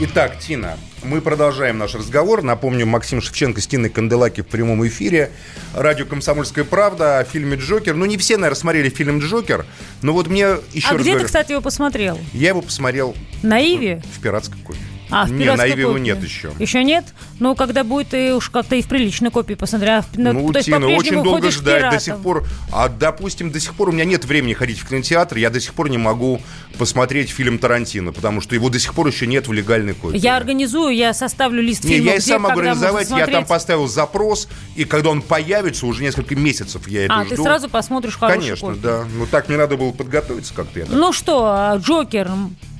Итак, 0.00 0.38
Тина, 0.38 0.78
мы 1.02 1.20
продолжаем 1.20 1.76
наш 1.76 1.94
разговор. 1.94 2.40
Напомню, 2.42 2.86
Максим 2.86 3.20
Шевченко 3.20 3.60
с 3.60 3.66
Тиной 3.66 3.90
Канделаки 3.90 4.40
в 4.40 4.46
прямом 4.46 4.86
эфире. 4.86 5.30
Радио 5.74 6.06
«Комсомольская 6.06 6.64
правда» 6.64 7.18
о 7.18 7.24
фильме 7.24 7.58
«Джокер». 7.58 7.94
Ну, 7.94 8.06
не 8.06 8.16
все, 8.16 8.38
наверное, 8.38 8.58
смотрели 8.58 8.88
фильм 8.88 9.18
«Джокер», 9.18 9.66
но 10.00 10.14
вот 10.14 10.28
мне 10.28 10.46
еще 10.72 10.88
а 10.88 10.92
раз 10.92 11.02
где 11.02 11.10
говорю, 11.10 11.18
ты, 11.20 11.26
кстати, 11.26 11.52
его 11.52 11.60
посмотрел? 11.60 12.18
Я 12.32 12.48
его 12.48 12.62
посмотрел 12.62 13.14
На 13.42 13.60
Иве? 13.60 14.02
в 14.16 14.22
пиратской 14.22 14.58
копии. 14.62 14.80
А, 15.10 15.24
в 15.26 15.32
не, 15.32 15.52
на 15.54 15.66
Иве 15.66 15.82
его 15.82 15.98
нет 15.98 16.22
еще. 16.22 16.52
Еще 16.58 16.84
нет? 16.84 17.04
Ну, 17.38 17.54
когда 17.54 17.84
будет, 17.84 18.08
ты 18.08 18.34
уж 18.34 18.50
как-то 18.50 18.76
и 18.76 18.82
в 18.82 18.86
приличной 18.86 19.30
копии 19.30 19.54
посмотря. 19.54 20.04
Ну, 20.14 20.52
то 20.52 20.58
есть 20.58 20.66
Тина, 20.66 20.86
очень 20.88 21.22
долго 21.22 21.50
ждать. 21.50 21.90
До 21.90 22.00
сих 22.00 22.18
пор, 22.18 22.44
а, 22.72 22.88
допустим, 22.88 23.50
до 23.50 23.60
сих 23.60 23.74
пор 23.74 23.88
у 23.88 23.92
меня 23.92 24.04
нет 24.04 24.24
времени 24.24 24.52
ходить 24.54 24.78
в 24.78 24.88
кинотеатр, 24.88 25.36
я 25.36 25.50
до 25.50 25.60
сих 25.60 25.74
пор 25.74 25.88
не 25.90 25.98
могу 25.98 26.40
посмотреть 26.78 27.30
фильм 27.30 27.58
Тарантино, 27.58 28.12
потому 28.12 28.40
что 28.40 28.54
его 28.54 28.68
до 28.68 28.78
сих 28.78 28.94
пор 28.94 29.06
еще 29.08 29.26
нет 29.26 29.48
в 29.48 29.52
легальной 29.52 29.94
копии. 29.94 30.18
Я 30.18 30.36
организую, 30.36 30.94
я 30.94 31.12
составлю 31.12 31.62
лист 31.62 31.84
Не, 31.84 31.94
фильмов, 31.94 32.12
я 32.12 32.16
и 32.16 32.20
сам 32.20 32.42
могу 32.42 32.58
организовать, 32.60 33.10
я 33.10 33.26
там 33.26 33.44
поставил 33.44 33.86
запрос, 33.88 34.48
и 34.76 34.84
когда 34.84 35.10
он 35.10 35.22
появится, 35.22 35.86
уже 35.86 36.02
несколько 36.02 36.36
месяцев 36.36 36.86
я 36.88 37.04
это 37.06 37.14
А, 37.14 37.24
жду. 37.24 37.36
ты 37.36 37.42
сразу 37.42 37.68
посмотришь 37.68 38.16
хорошую 38.16 38.40
Конечно, 38.42 38.68
копию. 38.68 38.82
да. 38.82 39.04
Ну 39.14 39.26
так 39.26 39.48
мне 39.48 39.58
надо 39.58 39.76
было 39.76 39.90
подготовиться 39.92 40.54
как-то. 40.54 40.86
Ну 40.88 41.12
что, 41.12 41.44
а, 41.46 41.76
Джокер, 41.76 42.30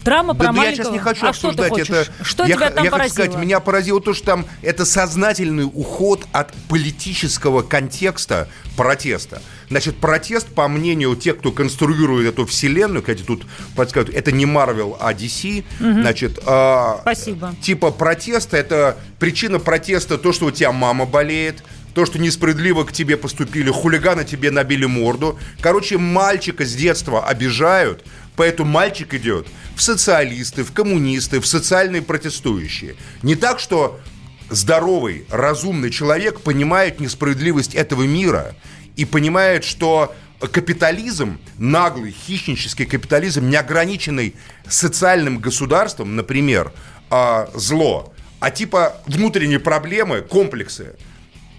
драма 0.04 0.34
Да, 0.34 0.38
про 0.44 0.52
да 0.52 0.52
я 0.52 0.52
маленького. 0.52 0.84
сейчас 0.84 0.92
не 0.92 0.98
хочу 0.98 1.26
а 1.26 1.32
что 1.32 1.52
ты 1.52 1.64
обсуждать 1.64 1.70
хочешь? 1.70 1.88
это. 1.90 2.24
Что 2.24 2.44
я, 2.44 2.56
тебя 2.56 2.70
там 2.70 2.84
я 2.84 2.90
поразило? 2.90 2.98
хочу 3.02 3.12
сказать, 3.14 3.34
меня 3.36 3.60
поразило 3.60 4.00
то, 4.00 4.14
что 4.14 4.26
там 4.26 4.46
это 4.62 4.84
сознательный 4.84 5.64
уход 5.64 6.26
от 6.32 6.52
политического 6.68 7.62
контекста 7.62 8.48
протеста. 8.76 9.42
Значит, 9.68 9.98
протест, 9.98 10.48
по 10.48 10.66
мнению 10.68 11.14
тех, 11.16 11.38
кто 11.38 11.52
конструирует 11.52 12.26
эту 12.34 12.46
вселенную, 12.46 13.02
кстати, 13.02 13.22
тут 13.22 13.44
подсказывают, 13.76 14.16
это 14.16 14.32
не 14.32 14.44
Marvel, 14.44 14.96
а 14.98 15.12
DC, 15.12 15.64
значит... 15.78 16.40
а, 16.46 16.98
Спасибо. 17.02 17.54
Типа 17.62 17.90
протеста, 17.90 18.56
это 18.56 18.96
причина 19.18 19.58
протеста 19.60 20.18
то, 20.18 20.32
что 20.32 20.46
у 20.46 20.50
тебя 20.50 20.72
мама 20.72 21.06
болеет, 21.06 21.62
то, 21.94 22.06
что 22.06 22.18
несправедливо 22.18 22.84
к 22.84 22.92
тебе 22.92 23.16
поступили, 23.16 23.70
хулиганы 23.70 24.24
тебе 24.24 24.50
набили 24.50 24.86
морду. 24.86 25.38
Короче, 25.60 25.98
мальчика 25.98 26.64
с 26.64 26.72
детства 26.74 27.26
обижают, 27.26 28.04
поэтому 28.40 28.70
мальчик 28.70 29.12
идет 29.12 29.48
в 29.76 29.83
социалисты, 29.83 30.64
в 30.64 30.72
коммунисты, 30.72 31.40
в 31.40 31.46
социальные 31.46 32.00
протестующие. 32.00 32.96
Не 33.22 33.35
так, 33.35 33.61
что 33.61 34.00
здоровый, 34.48 35.26
разумный 35.29 35.90
человек 35.90 36.40
понимает 36.40 37.00
несправедливость 37.00 37.74
этого 37.74 38.05
мира 38.05 38.55
и 38.96 39.05
понимает, 39.05 39.64
что 39.64 40.14
капитализм, 40.38 41.38
наглый, 41.59 42.12
хищнический 42.12 42.87
капитализм, 42.87 43.46
не 43.46 43.57
ограниченный 43.57 44.35
социальным 44.66 45.38
государством, 45.40 46.16
например, 46.16 46.72
а, 47.11 47.50
зло, 47.55 48.14
а 48.38 48.50
типа 48.50 49.03
внутренние 49.05 49.61
проблемы, 49.61 50.22
комплексы, 50.22 50.96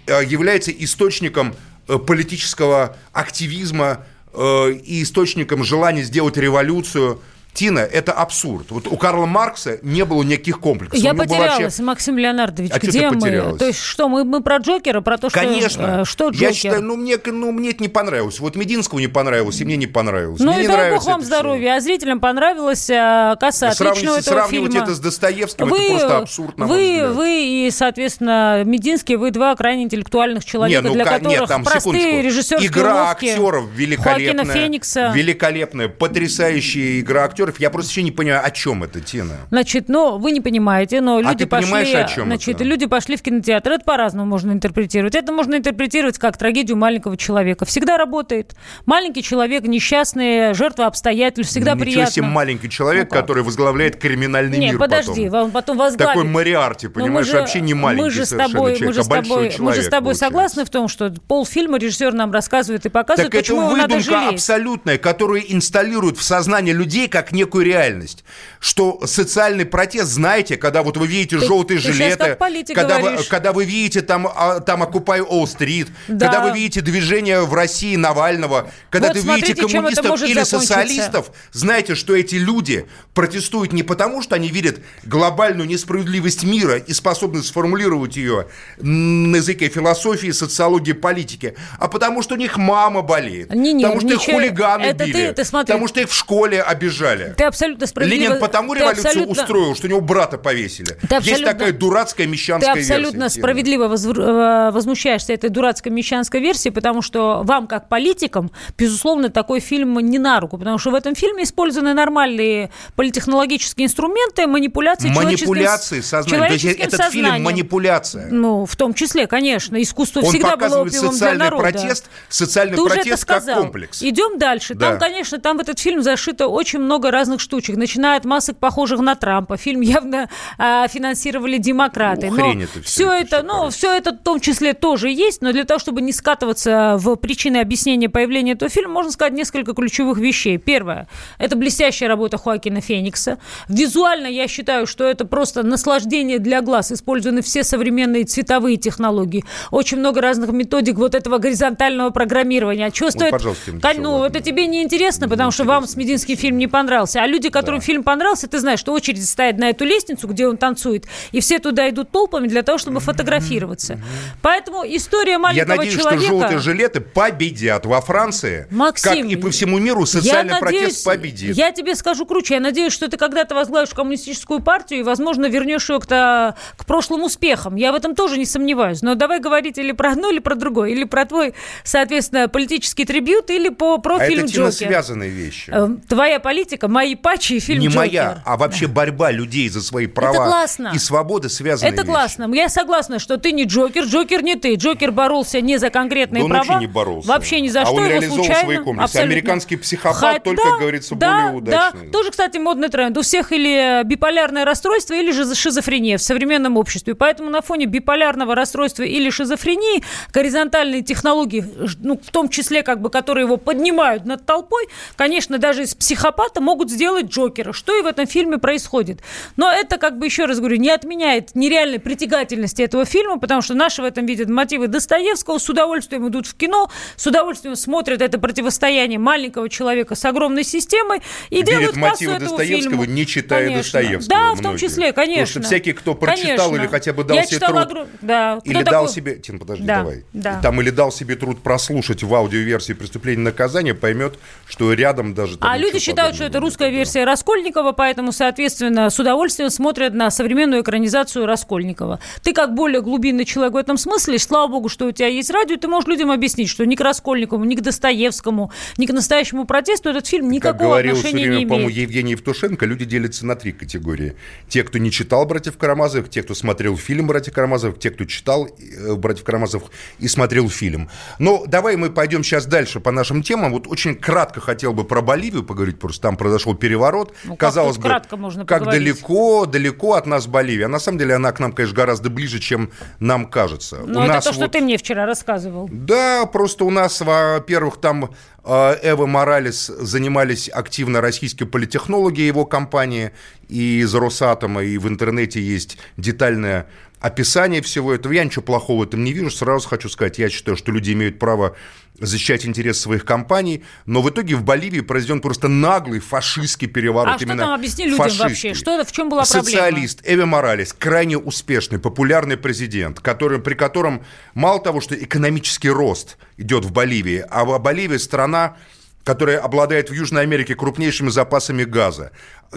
э, 0.08 0.26
является 0.26 0.72
источником 0.72 1.54
э, 1.88 2.00
политического 2.00 2.98
активизма 3.13 4.04
э, 4.34 4.72
и 4.74 5.04
источником 5.04 5.63
желания 5.63 6.04
сделать 6.04 6.38
революцию. 6.38 7.20
Тина, 7.54 7.80
это 7.80 8.14
абсурд. 8.14 8.68
Вот 8.72 8.88
у 8.88 8.96
Карла 8.96 9.26
Маркса 9.26 9.78
не 9.82 10.06
было 10.06 10.24
никаких 10.24 10.60
комплексов. 10.62 10.98
Я 10.98 11.14
потерялась, 11.14 11.60
вообще- 11.60 11.84
Максим 11.84 12.18
Леонардович, 12.18 12.72
А 12.74 12.80
где 12.80 13.10
мы? 13.10 13.20
потерялась? 13.20 13.60
То 13.60 13.66
есть 13.68 13.80
что, 13.82 14.08
мы, 14.08 14.24
мы 14.24 14.42
про 14.42 14.58
Джокера, 14.58 15.02
про 15.02 15.18
то, 15.18 15.30
что... 15.30 15.38
Конечно. 15.40 16.02
э, 16.02 16.06
Что 16.06 16.30
Джокер? 16.30 16.48
Я 16.48 16.54
считаю, 16.54 16.82
ну 16.82 16.96
мне, 16.96 17.18
ну 17.26 17.52
мне 17.52 17.72
это 17.72 17.84
не 17.84 17.90
понравилось. 17.90 18.40
Вот 18.40 18.56
Мединскому 18.56 19.02
не 19.02 19.08
понравилось, 19.08 19.60
и 19.60 19.66
мне 19.66 19.76
не 19.76 19.86
понравилось. 19.88 20.40
Ну 20.40 20.54
мне 20.54 20.64
и 20.64 20.68
дай 20.68 20.92
бог 20.92 21.04
вам 21.06 21.22
здоровья. 21.24 21.76
А 21.76 21.82
зрителям 21.82 22.22
понравилось 22.22 22.90
а, 22.90 23.36
касса 23.36 23.72
Сравнивать, 23.72 23.82
отличного 23.98 24.18
этого 24.20 24.34
сравнивать 24.40 24.72
фильма. 24.72 24.84
это 24.86 24.96
с 24.96 25.00
Достоевским, 25.00 25.66
это 25.68 25.76
просто 25.90 26.18
абсурд, 26.20 26.58
на 26.58 26.68
вы, 26.68 27.10
вы 27.14 27.44
и, 27.68 27.72
соответственно, 27.72 28.64
Мединский, 28.64 29.18
вы 29.18 29.32
два 29.32 29.54
крайне 29.56 29.84
интеллектуальных 29.84 30.46
человека, 30.46 30.82
Не, 30.82 30.88
ну 30.88 30.94
для 30.94 31.04
ка- 31.04 31.12
которых 31.20 31.40
нет, 31.40 31.50
там, 31.50 31.64
простые 31.66 32.22
режиссерские 32.22 32.70
Игра 32.70 32.96
уловки 33.04 33.26
актеров 33.28 33.66
великолепная. 33.76 34.54
Феникса. 34.54 35.12
Великолепная, 35.14 35.90
потрясающая 35.90 37.00
игра 37.02 37.26
актеров. 37.26 37.40
Я 37.60 37.69
просто 37.69 37.89
вообще 37.89 38.04
не 38.04 38.12
понимаю, 38.12 38.45
о 38.45 38.51
чем 38.51 38.84
это, 38.84 39.01
Тина. 39.01 39.36
Значит, 39.49 39.89
ну, 39.89 40.17
вы 40.17 40.32
не 40.32 40.41
понимаете, 40.41 41.01
но 41.01 41.19
люди 41.19 41.32
А 41.34 41.36
ты 41.36 41.45
понимаешь, 41.47 41.88
пошли, 41.88 42.01
о 42.01 42.08
чем 42.08 42.25
значит, 42.25 42.56
это? 42.56 42.63
люди 42.63 42.86
пошли 42.86 43.15
в 43.17 43.21
кинотеатр. 43.21 43.71
Это 43.71 43.84
по-разному 43.86 44.30
можно 44.30 44.51
интерпретировать. 44.51 45.15
Это 45.15 45.32
можно 45.32 45.56
интерпретировать 45.56 46.17
как 46.17 46.38
трагедию 46.38 46.77
маленького 46.77 47.17
человека. 47.17 47.65
Всегда 47.65 47.97
работает. 47.97 48.56
Маленький 48.86 49.23
человек, 49.23 49.63
несчастный, 49.63 50.54
жертва 50.54 50.86
обстоятельств, 50.88 51.51
всегда 51.51 51.71
Ничего 51.73 51.84
приятно. 51.84 52.12
себе 52.13 52.25
маленький 52.27 52.69
человек, 52.69 53.10
Ну, 53.12 53.17
который 53.19 53.43
возглавляет 53.43 53.97
криминальный 53.97 54.58
Не, 54.58 54.69
мир 54.71 54.77
подожди, 54.80 55.25
потом. 55.25 55.45
он 55.45 55.51
потом 55.51 55.77
возглавит. 55.77 56.13
Такой 56.13 56.23
Мариарти, 56.30 56.88
мы 56.88 56.93
понимаешь, 56.93 57.27
же- 57.27 57.38
вообще 57.39 57.62
не 57.62 57.73
маленький 57.73 58.04
мы 58.04 58.10
же 58.12 58.25
с 58.25 58.30
тобой, 58.30 58.49
человек, 58.51 58.82
мы 58.82 58.93
же 58.93 59.01
а 59.01 59.04
большой 59.04 59.23
тобой, 59.30 59.38
мы 59.43 59.43
же 59.45 59.51
с 59.51 59.56
человек 59.58 59.91
тобой 59.91 60.01
получается. 60.13 60.25
согласны 60.25 60.65
в 60.65 60.69
том, 60.69 60.88
что 60.88 61.13
полфильма 61.27 61.77
режиссер 61.77 62.13
нам 62.13 62.32
рассказывает 62.32 62.86
и 62.86 62.89
показывает, 62.89 63.32
Так 63.32 63.41
это 63.41 63.43
почему 63.54 63.62
надо 63.75 63.95
выдумка 63.95 64.04
жалеть. 64.12 64.34
абсолютная, 64.36 64.97
которую 64.97 65.54
инсталируют 65.54 66.17
в 66.17 66.23
сознание 66.23 66.73
людей 66.73 67.08
как 67.08 67.31
некую 67.32 67.65
реальность. 67.65 68.24
Что 68.60 69.02
социальный 69.06 69.65
протест, 69.65 70.12
знаете, 70.12 70.58
когда 70.58 70.84
вот 70.84 70.98
вы 70.98 71.08
видите 71.08 71.39
Ты- 71.39 71.46
желтые 71.46 71.80
ты 71.80 71.91
жилеты, 71.91 72.38
когда 72.76 73.00
вы, 73.00 73.17
когда 73.30 73.52
вы 73.54 73.65
видите 73.65 74.02
там, 74.02 74.28
а, 74.34 74.60
там 74.60 74.84
Occupy 74.84 75.20
All 75.28 75.44
Street, 75.44 75.89
Да. 76.08 76.28
когда 76.28 76.41
вы 76.41 76.56
видите 76.58 76.82
движение 76.82 77.41
в 77.41 77.54
России 77.54 77.96
Навального, 77.96 78.70
когда 78.89 79.08
Вот 79.08 79.13
ты 79.13 79.20
видите 79.20 79.54
смотрите, 79.54 79.54
это 79.54 79.72
коммунистов 79.74 80.22
или 80.24 80.44
социалистов, 80.44 81.32
знаете, 81.52 81.96
что 81.96 82.15
эти 82.15 82.36
люди 82.36 82.86
протестуют 83.13 83.74
не 83.74 83.84
потому, 83.84 84.22
что 84.22 84.36
они 84.36 84.50
видят 84.50 84.80
глобальную 85.04 85.67
несправедливость 85.67 86.44
мира 86.44 86.78
и 86.78 86.94
способны 86.94 87.41
сформулировать 87.44 88.15
ее 88.15 88.48
на 88.78 89.38
языке 89.38 89.70
философии, 89.70 90.32
социологии, 90.32 90.94
политики, 90.94 91.56
а 91.80 91.88
потому 91.88 92.22
что 92.22 92.36
у 92.36 92.38
них 92.38 92.58
мама 92.58 93.02
болеет, 93.02 93.54
Не-не, 93.54 93.84
потому 93.86 94.02
что 94.02 94.10
их 94.13 94.20
ничего- 94.20 94.34
хулиганы 94.38 94.84
это 94.84 95.06
били, 95.06 95.13
ты- 95.30 95.34
ты 95.34 95.46
смотри. 95.46 95.67
потому 95.74 95.88
что 95.88 96.02
их 96.02 96.10
в 96.10 96.13
школе 96.15 96.62
обижали. 96.62 97.20
Ты 97.38 97.43
абсолютно 97.43 97.88
справедливо... 97.88 98.21
Ленин 98.29 98.39
потому 98.39 98.73
ты 98.73 98.79
революцию 98.79 99.07
абсолютно- 99.07 99.31
устроил, 99.43 99.75
что 99.75 99.88
у 99.88 99.89
него 99.89 100.01
брата 100.01 100.38
повесили. 100.38 100.88
Ты 100.88 100.97
Есть 101.01 101.12
абсолютно- 101.13 101.45
такая 101.53 101.71
дурацкая 101.73 102.25
Ты 102.25 102.31
мещанская 102.31 102.73
абсолютно 102.73 103.23
версия. 103.23 103.39
справедливо 103.39 103.86
возвр- 103.88 104.21
э, 104.69 104.71
возмущаешься 104.71 105.34
этой 105.34 105.49
дурацкой 105.49 105.91
мещанской 105.91 106.39
версии, 106.39 106.69
потому 106.69 107.01
что 107.01 107.41
вам, 107.43 107.67
как 107.67 107.89
политикам, 107.89 108.51
безусловно, 108.77 109.29
такой 109.29 109.60
фильм 109.60 109.97
не 109.99 110.19
на 110.19 110.39
руку, 110.39 110.57
потому 110.57 110.77
что 110.77 110.91
в 110.91 110.95
этом 110.95 111.15
фильме 111.15 111.43
использованы 111.43 111.93
нормальные 111.93 112.69
политехнологические 112.95 113.88
инструменты, 113.88 114.47
манипуляции 114.47 115.10
Манипуляции 115.10 116.01
человеческим, 116.01 116.03
сознанием. 116.03 116.47
То 116.47 116.53
есть 116.53 116.62
человеческим 116.63 116.88
этот 116.88 117.12
фильм 117.12 117.25
сознанием. 117.25 117.43
манипуляция. 117.45 118.27
Ну, 118.31 118.65
в 118.65 118.75
том 118.75 118.93
числе, 118.93 119.27
конечно. 119.27 119.81
Искусство 119.81 120.21
Он 120.21 120.25
всегда 120.29 120.55
было 120.55 120.65
опиумом 120.81 120.89
для 120.89 120.99
социальный 121.01 121.38
народа. 121.45 121.62
протест, 121.63 122.05
социальный 122.29 122.75
Ты 122.77 122.84
протест 122.86 123.25
как 123.25 123.45
комплекс. 123.45 124.01
Идем 124.01 124.38
дальше. 124.39 124.73
Да. 124.75 124.91
Там, 124.91 124.99
конечно, 124.99 125.39
там 125.39 125.57
в 125.57 125.62
этот 125.62 125.79
фильм 125.79 126.01
зашито 126.01 126.47
очень 126.47 126.79
много 126.79 127.11
разных 127.12 127.39
штучек, 127.39 127.76
начиная 127.76 128.17
от 128.17 128.26
масок, 128.26 128.58
похожих 128.58 129.00
на 129.00 129.15
Трампа. 129.15 129.58
Фильм 129.58 129.82
явно 129.82 130.30
а, 130.58 130.88
финансировали 130.88 131.58
демократы. 131.58 132.30
Ну, 132.30 132.38
но 132.38 132.54
это 132.54 132.82
всё, 132.82 132.82
все 132.84 133.12
это 133.12 133.43
ну, 133.43 133.69
все 133.69 133.95
это 133.95 134.12
в 134.13 134.24
том 134.24 134.39
числе 134.39 134.74
тоже 134.74 135.10
есть, 135.10 135.41
но 135.41 135.52
для 135.52 135.63
того, 135.63 135.80
чтобы 135.80 136.02
не 136.02 136.13
скатываться 136.13 136.95
в 136.97 137.15
причины 137.15 137.58
объяснения 137.58 138.10
появления 138.10 138.54
этого 138.54 138.69
фильма, 138.69 138.93
можно 138.93 139.12
сказать 139.12 139.34
несколько 139.34 139.74
ключевых 139.74 140.17
вещей. 140.17 140.58
Первое, 140.58 141.08
это 141.38 141.56
блестящая 141.56 142.10
работа 142.10 142.38
Хоакина 142.38 142.82
Феникса. 142.82 143.38
Визуально 143.67 144.28
я 144.28 144.47
считаю, 144.47 144.88
что 144.88 145.06
это 145.06 145.26
просто 145.26 145.63
наслаждение 145.63 146.39
для 146.39 146.62
глаз. 146.62 146.91
Использованы 146.91 147.41
все 147.41 147.63
современные 147.63 148.24
цветовые 148.24 148.78
технологии. 148.78 149.43
Очень 149.71 150.00
много 150.00 150.21
разных 150.21 150.52
методик 150.52 150.95
вот 150.95 151.15
этого 151.15 151.38
горизонтального 151.38 152.10
программирования. 152.10 152.88
А 152.88 152.93
что 152.93 153.12
стоит? 153.12 153.32
пожалуйста, 153.32 153.71
ну, 153.97 154.24
это 154.24 154.39
тебе 154.39 154.67
не 154.67 154.84
интересно, 154.84 155.28
потому 155.28 155.52
что 155.52 155.63
вам 155.63 155.88
с 155.88 155.95
Мединский 155.95 156.36
фильм 156.36 156.58
не 156.58 156.67
понравился. 156.67 157.01
Понравился. 157.02 157.22
А 157.22 157.28
люди, 157.28 157.50
которым 157.50 157.80
да. 157.80 157.86
фильм 157.86 158.04
понравился, 158.04 158.48
ты 158.48 158.60
знаешь, 158.60 158.80
что 158.80 158.94
очередь 158.94 159.26
стоят 159.28 159.58
на 159.58 159.70
эту 159.70 159.86
лестницу, 159.86 160.28
где 160.28 160.48
он 160.48 160.58
танцует, 160.58 161.06
и 161.32 161.40
все 161.40 161.60
туда 161.60 161.90
идут 161.90 162.12
толпами 162.12 162.48
для 162.48 162.64
того, 162.64 162.78
чтобы 162.78 163.00
фотографироваться. 163.00 164.00
Поэтому 164.42 164.84
история 164.86 165.38
маленького 165.38 165.86
человека... 165.86 166.00
Я 166.00 166.06
надеюсь, 166.06 166.24
что 166.24 166.28
желтые 166.28 166.60
жилеты 166.60 167.02
победят 167.02 167.86
во 167.86 168.02
Франции, 168.02 168.68
Максим, 168.70 169.24
как 169.24 169.32
и 169.32 169.36
по 169.36 169.50
всему 169.50 169.80
миру 169.80 170.06
социальный 170.06 170.60
надеюсь, 170.60 170.82
протест 170.82 171.06
победит. 171.06 171.56
Я 171.56 171.72
тебе 171.72 171.96
скажу 171.96 172.26
круче. 172.26 172.56
Я 172.56 172.60
надеюсь, 172.60 172.94
что 172.94 173.08
ты 173.08 173.18
когда-то 173.18 173.56
возглавишь 173.56 173.90
коммунистическую 173.90 174.62
партию 174.62 175.00
и, 175.00 175.04
возможно, 175.04 175.48
вернешь 175.48 175.90
ее 175.90 176.00
к, 176.00 176.06
к 176.06 176.86
прошлым 176.86 177.24
успехам. 177.24 177.76
Я 177.76 177.92
в 177.92 177.96
этом 177.96 178.16
тоже 178.16 178.38
не 178.38 178.46
сомневаюсь. 178.46 179.02
Но 179.02 179.16
давай 179.16 179.40
говорить 179.40 179.78
или 179.78 179.92
про 179.92 180.12
одно, 180.12 180.30
или 180.30 180.40
про 180.40 180.56
другое. 180.56 180.90
Или 180.90 181.04
про 181.04 181.26
твой, 181.26 181.54
соответственно, 181.84 182.48
политический 182.48 183.06
трибют, 183.06 183.50
или 183.50 183.70
по 183.70 183.98
профилю 183.98 184.44
а 184.44 184.46
это 184.46 184.54
Джокер. 184.54 184.72
связанные 184.72 185.30
вещи. 185.30 185.72
Э, 185.74 185.90
твоя 186.08 186.40
политика, 186.40 186.88
мои 186.91 187.15
патчи 187.15 187.54
и 187.54 187.60
фильм 187.60 187.80
Не 187.80 187.88
Джокер. 187.88 187.99
моя, 187.99 188.43
а 188.45 188.58
вообще 188.58 188.88
борьба 188.88 189.32
людей 189.32 189.69
за 189.69 189.82
свои 189.82 190.08
права 190.08 190.34
это 190.34 190.45
классно. 190.45 190.91
и 190.93 190.99
свободы 190.99 191.49
связаны. 191.49 191.88
Это 191.89 192.01
вещи. 192.01 192.12
классно. 192.12 192.54
Я 192.54 192.69
согласна, 192.69 193.19
что 193.19 193.38
ты 193.38 193.51
не 193.51 193.63
Джокер, 193.63 194.04
Джокер 194.04 194.43
не 194.43 194.56
ты. 194.56 194.75
Джокер 194.75 195.12
боролся 195.12 195.62
не 195.62 195.77
за 195.77 195.89
конкретные 195.89 196.43
да 196.43 196.49
права. 196.49 196.80
Не 196.80 196.88
боролся. 196.88 197.27
Вообще 197.27 197.62
ни 197.62 197.69
за 197.69 197.82
а 197.82 197.86
что. 197.86 197.95
Он 197.95 198.06
его 198.06 198.36
случайно. 198.36 198.60
свои 198.60 198.77
комплексы. 198.77 199.04
Абсолютно. 199.04 199.32
Американский 199.32 199.75
психопат 199.77 200.34
Хоть, 200.34 200.43
только, 200.43 200.77
говорится, 200.80 201.15
да, 201.15 201.45
более 201.45 201.58
удачный. 201.58 202.08
Да. 202.08 202.12
Тоже, 202.12 202.32
кстати, 202.32 202.58
модный 202.58 202.89
тренд. 202.89 203.17
У 203.17 203.21
всех 203.21 203.51
или 203.51 204.04
биполярное 204.04 204.65
расстройство, 204.65 205.13
или 205.13 205.32
же 205.32 205.56
шизофрения 205.56 206.17
в 206.17 206.21
современном 206.21 206.77
обществе. 206.77 207.15
Поэтому 207.15 207.49
на 207.49 207.62
фоне 207.62 207.86
биполярного 207.86 208.56
расстройства 208.56 209.04
или 209.04 209.30
шизофрении 209.30 210.04
горизонтальные 210.34 211.01
технологии, 211.01 211.65
ну, 211.99 212.19
в 212.21 212.32
том 212.32 212.49
числе, 212.49 212.84
как 212.84 213.01
бы, 213.01 213.10
которые 213.10 213.45
его 213.45 213.58
поднимают 213.58 214.25
над 214.25 214.45
толпой, 214.45 214.88
конечно, 215.15 215.58
даже 215.58 215.84
из 215.84 215.95
психопата 215.95 216.60
могут 216.62 216.81
сделать 216.89 217.28
Джокера, 217.28 217.74
что 217.74 217.98
и 217.98 218.02
в 218.02 218.06
этом 218.06 218.26
фильме 218.26 218.58
происходит. 218.58 219.20
Но 219.58 219.72
это, 219.72 219.98
как 219.98 220.17
бы, 220.17 220.26
еще 220.26 220.46
раз 220.46 220.60
говорю, 220.60 220.78
не 220.78 220.89
отменяет 220.89 221.56
нереальной 221.56 222.00
притягательности 222.00 222.82
этого 222.82 223.06
фильма, 223.06 223.39
потому 223.39 223.62
что 223.62 223.74
наши 223.74 224.02
в 224.02 224.06
этом 224.06 224.26
видят 224.26 224.50
мотивы 224.50 224.88
Достоевского, 224.88 225.58
с 225.58 225.70
удовольствием 225.70 226.28
идут 226.28 226.48
в 226.48 226.56
кино, 226.56 226.89
с 227.15 227.28
удовольствием 227.28 227.76
смотрят 227.76 228.22
это 228.22 228.39
противостояние 228.39 229.20
маленького 229.20 229.70
человека 229.70 230.15
с 230.15 230.26
огромной 230.26 230.63
системой 230.63 231.22
и 231.50 231.56
Верит 231.58 231.67
делают 231.67 231.96
мотивы 231.98 232.39
Достоевского, 232.39 233.04
фильму. 233.04 233.06
не 233.06 233.26
читая 233.26 233.65
конечно. 233.65 233.84
Достоевского. 233.84 234.30
Да, 234.30 234.46
многие. 234.46 234.60
в 234.60 234.62
том 234.62 234.78
числе, 234.78 235.13
конечно. 235.13 235.46
Потому 235.46 235.48
что 235.48 235.62
всякий, 235.62 235.94
кто 235.94 236.15
прочитал 236.15 236.70
конечно. 236.70 236.76
или 236.76 236.88
хотя 236.88 237.13
бы 237.13 237.24
дал 237.24 237.38
Я 237.38 237.46
себе 237.46 237.60
труд, 237.60 237.78
огр... 237.78 238.08
да. 238.22 238.60
или 238.63 238.82
кто 238.82 238.91
дал 238.91 239.06
такой... 239.06 239.15
себе, 239.15 239.36
Тин, 239.36 239.60
подожди, 239.60 239.86
да. 239.86 239.98
давай, 239.98 240.24
да. 240.34 240.60
там 240.62 240.82
или 240.82 240.89
дал 240.89 241.12
себе 241.12 241.36
труд 241.36 241.62
прослушать 241.62 242.24
в 242.24 242.34
аудиоверсии 242.34 242.94
преступления 242.94 243.41
и 243.41 243.46
наказания, 243.46 243.94
поймет, 243.94 244.38
что 244.67 244.94
рядом 244.94 245.34
даже... 245.34 245.58
А 245.62 245.78
люди 245.78 246.00
считают, 246.00 246.36
что 246.36 246.46
это 246.46 246.60
русская 246.71 246.89
версия 246.89 247.25
Раскольникова, 247.25 247.91
поэтому, 247.91 248.31
соответственно, 248.31 249.10
с 249.10 249.19
удовольствием 249.19 249.69
смотрят 249.69 250.13
на 250.13 250.31
современную 250.31 250.84
экранизацию 250.84 251.45
Раскольникова. 251.45 252.21
Ты 252.43 252.53
как 252.53 252.73
более 252.73 253.01
глубинный 253.01 253.43
человек 253.43 253.73
в 253.73 253.77
этом 253.77 253.97
смысле, 253.97 254.39
слава 254.39 254.67
богу, 254.71 254.88
что 254.88 255.07
у 255.07 255.12
тебя 255.12 255.27
есть 255.27 255.49
радио, 255.49 255.75
ты 255.75 255.89
можешь 255.89 256.07
людям 256.07 256.31
объяснить, 256.31 256.69
что 256.69 256.86
ни 256.86 256.95
к 256.95 257.01
Раскольникову, 257.01 257.65
ни 257.65 257.75
к 257.75 257.81
Достоевскому, 257.81 258.71
ни 258.97 259.05
к 259.05 259.12
настоящему 259.12 259.65
протесту 259.65 260.12
этот 260.12 260.25
фильм 260.25 260.49
никакого 260.49 260.71
как 260.71 260.81
говорил 260.81 261.15
отношения 261.17 261.41
время, 261.41 261.49
не 261.49 261.55
имеет. 261.55 261.69
по-моему, 261.69 261.89
Евгений 261.89 262.31
Евтушенко, 262.31 262.86
люди 262.86 263.03
делятся 263.03 263.45
на 263.45 263.57
три 263.57 263.73
категории. 263.73 264.36
Те, 264.69 264.84
кто 264.84 264.97
не 264.97 265.12
читал 265.12 265.45
«Братьев 265.45 265.77
Карамазовых», 265.77 266.29
те, 266.29 266.41
кто 266.41 266.53
смотрел 266.53 266.95
фильм 266.95 267.27
«Братьев 267.27 267.53
Карамазовых», 267.53 267.99
те, 267.99 268.12
кто 268.12 268.23
читал 268.23 268.67
э, 268.67 269.15
«Братьев 269.15 269.43
Карамазовых» 269.43 269.89
и 270.19 270.29
смотрел 270.29 270.69
фильм. 270.69 271.10
Но 271.38 271.65
давай 271.67 271.97
мы 271.97 272.12
пойдем 272.12 272.45
сейчас 272.45 272.65
дальше 272.65 273.01
по 273.01 273.12
нашим 273.12 273.43
темам. 273.43 273.73
Вот 273.73 273.88
очень 273.88 274.15
кратко 274.15 274.62
хотел 274.62 274.93
бы 274.93 275.03
про 275.03 275.21
Боливию 275.21 275.63
поговорить, 275.63 275.99
просто 275.99 276.21
там 276.21 276.38
произошел 276.52 276.76
переворот. 276.76 277.34
Ну, 277.46 277.56
Казалось 277.56 277.98
бы, 277.98 278.10
можно 278.38 278.66
как 278.66 278.86
далеко, 278.86 279.66
далеко 279.66 280.14
от 280.14 280.26
нас 280.26 280.48
Боливия. 280.48 280.86
А 280.86 280.90
на 280.90 281.00
самом 281.00 281.18
деле 281.18 281.36
она 281.36 281.52
к 281.52 281.60
нам, 281.60 281.72
конечно, 281.72 281.96
гораздо 281.96 282.30
ближе, 282.30 282.60
чем 282.60 282.92
нам 283.20 283.46
кажется. 283.46 284.02
Но 284.06 284.22
у 284.22 284.24
это 284.24 284.34
нас 284.34 284.44
то, 284.44 284.52
вот... 284.52 284.56
что 284.58 284.68
ты 284.68 284.82
мне 284.82 284.98
вчера 284.98 285.26
рассказывал. 285.26 285.90
Да, 285.92 286.46
просто 286.46 286.84
у 286.84 286.90
нас, 286.90 287.22
во-первых, 287.22 287.98
там 288.02 288.32
э, 288.64 288.70
Эва 289.04 289.26
Моралес 289.26 289.88
занимались 289.88 290.70
активно 290.70 291.22
российские 291.22 291.68
политехнологи 291.68 292.42
его 292.42 292.66
компании, 292.66 293.32
и 293.70 294.00
из 294.00 294.14
Росатома, 294.14 294.84
и 294.84 294.98
в 294.98 295.08
интернете 295.08 295.62
есть 295.62 295.98
детальное 296.18 296.88
описание 297.21 297.81
всего 297.81 298.13
этого. 298.13 298.34
Я 298.34 298.43
ничего 298.43 298.63
плохого 298.63 299.01
в 299.01 299.03
этом 299.03 299.23
не 299.23 299.31
вижу. 299.31 299.49
Сразу 299.51 299.88
хочу 299.88 300.10
сказать, 300.10 300.39
я 300.39 300.49
считаю, 300.49 300.75
что 300.75 300.91
люди 300.91 301.13
имеют 301.13 301.39
право 301.39 301.75
защищать 302.19 302.65
интересы 302.65 303.01
своих 303.01 303.25
компаний, 303.25 303.84
но 304.05 304.21
в 304.21 304.29
итоге 304.29 304.55
в 304.55 304.63
Боливии 304.63 305.01
произведен 305.01 305.39
просто 305.39 305.67
наглый 305.67 306.19
фашистский 306.19 306.88
переворот. 306.88 307.36
А 307.36 307.38
что 307.39 307.47
там 307.47 307.71
объясни 307.71 308.05
людям 308.05 308.29
вообще? 308.38 308.73
Что, 308.73 309.03
в 309.03 309.12
чем 309.12 309.29
была 309.29 309.43
проблема? 309.43 309.65
Социалист 309.65 310.21
Эви 310.23 310.43
Моралес, 310.43 310.93
крайне 310.93 311.38
успешный, 311.38 311.99
популярный 311.99 312.57
президент, 312.57 313.19
который, 313.19 313.60
при 313.60 313.73
котором 313.73 314.23
мало 314.53 314.81
того, 314.81 315.01
что 315.01 315.15
экономический 315.15 315.89
рост 315.89 316.38
идет 316.57 316.86
в 316.86 316.91
Боливии, 316.91 317.45
а 317.49 317.65
в 317.65 317.79
Боливии 317.79 318.17
страна 318.17 318.77
которая 319.23 319.60
обладает 319.60 320.10
в 320.10 320.13
Южной 320.13 320.43
Америке 320.43 320.75
крупнейшими 320.75 321.29
запасами 321.29 321.84
газа, 321.84 322.31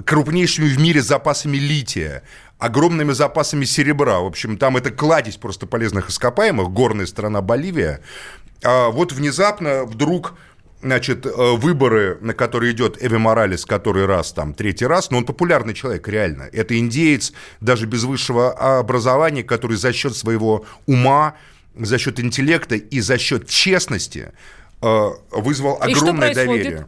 крупнейшими 0.04 0.68
в 0.68 0.78
мире 0.78 1.02
запасами 1.02 1.56
лития, 1.56 2.22
огромными 2.58 3.12
запасами 3.12 3.64
серебра. 3.64 4.20
В 4.20 4.26
общем, 4.26 4.58
там 4.58 4.76
это 4.76 4.90
кладезь 4.90 5.36
просто 5.36 5.66
полезных 5.66 6.10
ископаемых, 6.10 6.70
горная 6.70 7.06
страна 7.06 7.40
Боливия. 7.40 8.00
А 8.62 8.90
вот 8.90 9.12
внезапно 9.12 9.84
вдруг 9.84 10.34
значит, 10.84 11.24
э, 11.24 11.30
выборы, 11.56 12.18
на 12.20 12.34
которые 12.34 12.72
идет 12.72 13.02
Эви 13.02 13.16
Моралес 13.16 13.64
который 13.64 14.04
раз, 14.04 14.32
там, 14.32 14.52
третий 14.52 14.86
раз, 14.86 15.10
но 15.10 15.18
он 15.18 15.24
популярный 15.24 15.72
человек, 15.72 16.06
реально. 16.06 16.48
Это 16.52 16.78
индеец, 16.78 17.32
даже 17.60 17.86
без 17.86 18.04
высшего 18.04 18.52
образования, 18.78 19.42
который 19.42 19.78
за 19.78 19.94
счет 19.94 20.14
своего 20.14 20.66
ума, 20.86 21.36
за 21.74 21.98
счет 21.98 22.20
интеллекта 22.20 22.76
и 22.76 23.00
за 23.00 23.18
счет 23.18 23.48
честности 23.48 24.32
вызвал 25.30 25.78
огромное 25.80 26.34
доверие. 26.34 26.86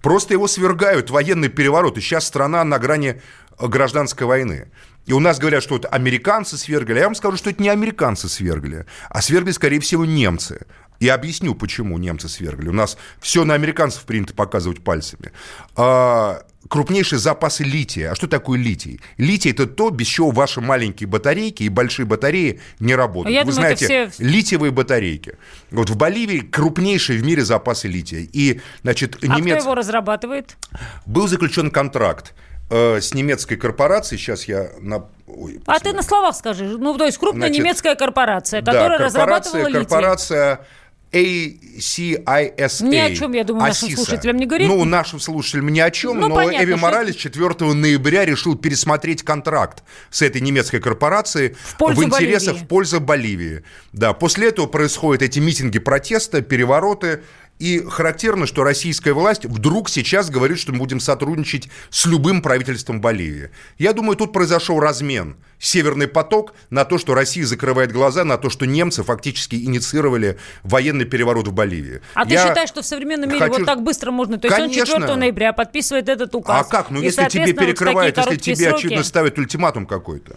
Просто 0.00 0.34
его 0.34 0.48
свергают, 0.48 1.10
военный 1.10 1.48
переворот, 1.48 1.96
и 1.96 2.00
сейчас 2.00 2.26
страна 2.26 2.64
на 2.64 2.78
грани 2.78 3.20
гражданской 3.58 4.26
войны. 4.26 4.70
И 5.06 5.12
у 5.12 5.20
нас 5.20 5.38
говорят, 5.38 5.62
что 5.62 5.76
это 5.76 5.88
американцы 5.88 6.56
свергли. 6.56 6.94
А 6.94 6.98
я 6.98 7.04
вам 7.06 7.14
скажу, 7.14 7.36
что 7.36 7.50
это 7.50 7.62
не 7.62 7.68
американцы 7.68 8.28
свергли, 8.28 8.86
а 9.08 9.22
свергли, 9.22 9.50
скорее 9.52 9.80
всего, 9.80 10.04
немцы. 10.04 10.66
И 11.02 11.08
объясню, 11.08 11.56
почему 11.56 11.98
немцы 11.98 12.28
свергли. 12.28 12.68
У 12.68 12.72
нас 12.72 12.96
все 13.20 13.42
на 13.42 13.54
американцев 13.54 14.04
принято 14.04 14.34
показывать 14.34 14.84
пальцами. 14.84 15.32
А, 15.74 16.44
крупнейшие 16.68 17.18
запасы 17.18 17.64
лития. 17.64 18.12
А 18.12 18.14
что 18.14 18.28
такое 18.28 18.56
литий? 18.56 19.00
Литий– 19.16 19.50
это 19.52 19.66
то, 19.66 19.90
без 19.90 20.06
чего 20.06 20.30
ваши 20.30 20.60
маленькие 20.60 21.08
батарейки 21.08 21.64
и 21.64 21.68
большие 21.68 22.06
батареи 22.06 22.60
не 22.78 22.94
работают. 22.94 23.34
Я 23.34 23.40
Вы 23.40 23.50
думаю, 23.50 23.76
знаете, 23.76 24.10
все... 24.10 24.24
литиевые 24.24 24.70
батарейки. 24.70 25.38
Вот 25.72 25.90
в 25.90 25.96
Боливии 25.96 26.38
крупнейшие 26.38 27.18
в 27.18 27.24
мире 27.24 27.44
запасы 27.44 27.88
лития. 27.88 28.24
И, 28.32 28.60
значит, 28.82 29.18
а 29.22 29.26
немец... 29.26 29.56
кто 29.56 29.64
его 29.64 29.74
разрабатывает? 29.74 30.56
Был 31.04 31.26
заключен 31.26 31.72
контракт 31.72 32.32
э, 32.70 33.00
с 33.00 33.12
немецкой 33.12 33.56
корпорацией. 33.56 34.20
Сейчас 34.20 34.44
я 34.44 34.70
на 34.78 35.06
Ой, 35.26 35.60
а 35.66 35.80
ты 35.80 35.92
на 35.94 36.02
словах 36.02 36.36
скажи. 36.36 36.64
Ну, 36.64 36.96
то 36.96 37.06
есть 37.06 37.18
крупная 37.18 37.48
Значит, 37.48 37.64
немецкая 37.64 37.94
корпорация, 37.96 38.60
которая 38.60 38.98
да, 38.98 39.04
корпорация, 39.08 39.52
разрабатывала 39.52 39.68
литий. 39.68 40.66
ACISA. 41.12 42.84
Ни 42.88 42.96
о 42.96 43.14
чем, 43.14 43.32
я 43.32 43.44
думаю, 43.44 43.68
нашим 43.68 43.88
Асиса. 43.88 44.02
слушателям 44.02 44.36
не 44.38 44.46
говорит. 44.46 44.68
Ну, 44.68 44.84
нашим 44.84 45.20
слушателям 45.20 45.68
ни 45.68 45.80
о 45.80 45.90
чем, 45.90 46.18
ну, 46.18 46.28
но 46.28 46.34
понятно, 46.34 46.64
Эви 46.64 46.74
Моралес 46.74 47.16
4 47.16 47.74
ноября 47.74 48.24
решил 48.24 48.56
пересмотреть 48.56 49.22
контракт 49.22 49.82
с 50.10 50.22
этой 50.22 50.40
немецкой 50.40 50.80
корпорацией 50.80 51.54
в, 51.54 51.78
в 51.78 52.02
интересах 52.02 52.54
Боливии. 52.54 52.64
в 52.64 52.68
пользу 52.68 53.00
Боливии. 53.00 53.62
Да, 53.92 54.14
после 54.14 54.48
этого 54.48 54.66
происходят 54.66 55.22
эти 55.22 55.38
митинги 55.38 55.78
протеста, 55.78 56.40
перевороты, 56.40 57.22
и 57.62 57.80
характерно, 57.88 58.46
что 58.46 58.64
российская 58.64 59.12
власть 59.12 59.44
вдруг 59.44 59.88
сейчас 59.88 60.30
говорит, 60.30 60.58
что 60.58 60.72
мы 60.72 60.78
будем 60.78 60.98
сотрудничать 60.98 61.68
с 61.90 62.06
любым 62.06 62.42
правительством 62.42 63.00
Боливии. 63.00 63.50
Я 63.78 63.92
думаю, 63.92 64.16
тут 64.16 64.32
произошел 64.32 64.80
размен. 64.80 65.36
Северный 65.60 66.08
поток 66.08 66.54
на 66.70 66.84
то, 66.84 66.98
что 66.98 67.14
Россия 67.14 67.46
закрывает 67.46 67.92
глаза, 67.92 68.24
на 68.24 68.36
то, 68.36 68.50
что 68.50 68.66
немцы 68.66 69.04
фактически 69.04 69.54
инициировали 69.54 70.40
военный 70.64 71.04
переворот 71.04 71.46
в 71.46 71.52
Боливии. 71.52 72.00
А 72.14 72.24
Я 72.26 72.42
ты 72.42 72.48
считаешь, 72.48 72.68
что 72.68 72.82
в 72.82 72.84
современном 72.84 73.28
мире 73.30 73.38
хочу... 73.38 73.58
вот 73.58 73.66
так 73.66 73.84
быстро 73.84 74.10
можно? 74.10 74.38
То 74.38 74.48
есть 74.48 74.56
Конечно. 74.56 74.94
он 74.96 75.02
4 75.02 75.14
ноября 75.14 75.52
подписывает 75.52 76.08
этот 76.08 76.34
указ. 76.34 76.66
А 76.66 76.68
как? 76.68 76.90
Ну, 76.90 77.00
если 77.00 77.28
тебе 77.28 77.52
перекрывают, 77.52 78.16
если 78.16 78.36
тебе, 78.38 78.56
сроки... 78.56 78.74
очевидно, 78.74 79.04
ставят 79.04 79.38
ультиматум 79.38 79.86
какой-то. 79.86 80.36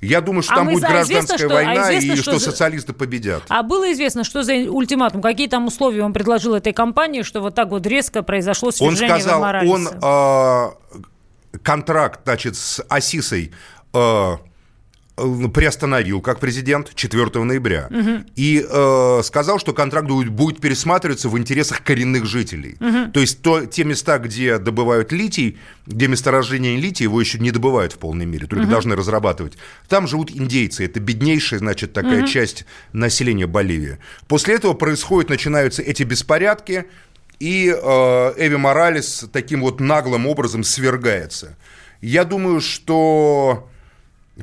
Я 0.00 0.20
думаю, 0.20 0.42
что 0.42 0.54
а 0.54 0.56
там 0.56 0.68
будет 0.68 0.84
а 0.84 0.88
гражданская 0.88 1.36
известно, 1.36 1.54
война 1.54 1.72
а 1.72 1.84
известно, 1.84 2.12
и 2.12 2.16
что, 2.16 2.32
что 2.32 2.50
социалисты 2.50 2.92
победят. 2.92 3.42
А 3.48 3.62
было 3.62 3.90
известно, 3.92 4.24
что 4.24 4.42
за 4.42 4.52
ультиматум? 4.52 5.22
Какие 5.22 5.48
там 5.48 5.66
условия 5.66 6.02
он 6.02 6.12
предложил 6.12 6.54
этой 6.54 6.72
компании, 6.72 7.22
что 7.22 7.40
вот 7.40 7.54
так 7.54 7.68
вот 7.68 7.86
резко 7.86 8.22
произошло 8.22 8.70
свержение 8.70 9.14
Он 9.14 9.20
сказал, 9.20 9.42
он 9.66 9.88
э, 9.88 11.58
контракт, 11.62 12.20
значит, 12.24 12.56
с 12.56 12.84
Асисой 12.88 13.52
э, 13.94 14.36
приостановил 15.16 16.20
как 16.20 16.40
президент 16.40 16.94
4 16.94 17.42
ноября 17.42 17.88
угу. 17.90 18.24
и 18.34 18.64
э, 18.68 19.20
сказал, 19.24 19.58
что 19.58 19.72
контракт 19.72 20.06
будет, 20.06 20.28
будет 20.28 20.60
пересматриваться 20.60 21.30
в 21.30 21.38
интересах 21.38 21.82
коренных 21.82 22.26
жителей. 22.26 22.76
Угу. 22.80 23.12
То 23.12 23.20
есть 23.20 23.40
то, 23.40 23.64
те 23.64 23.84
места, 23.84 24.18
где 24.18 24.58
добывают 24.58 25.12
литий, 25.12 25.58
где 25.86 26.06
месторождение 26.08 26.76
лития, 26.76 27.04
его 27.04 27.18
еще 27.18 27.38
не 27.38 27.50
добывают 27.50 27.94
в 27.94 27.98
полной 27.98 28.26
мере, 28.26 28.46
только 28.46 28.64
угу. 28.64 28.70
должны 28.70 28.94
разрабатывать. 28.94 29.54
Там 29.88 30.06
живут 30.06 30.30
индейцы, 30.30 30.84
это 30.84 31.00
беднейшая, 31.00 31.60
значит, 31.60 31.94
такая 31.94 32.20
угу. 32.20 32.28
часть 32.28 32.66
населения 32.92 33.46
Боливии. 33.46 33.98
После 34.28 34.54
этого 34.54 34.74
происходят, 34.74 35.30
начинаются 35.30 35.80
эти 35.80 36.02
беспорядки, 36.02 36.84
и 37.38 37.68
э, 37.68 38.32
Эви 38.36 38.56
Моралес 38.56 39.24
таким 39.32 39.62
вот 39.62 39.80
наглым 39.80 40.26
образом 40.26 40.62
свергается. 40.62 41.56
Я 42.02 42.24
думаю, 42.24 42.60
что 42.60 43.68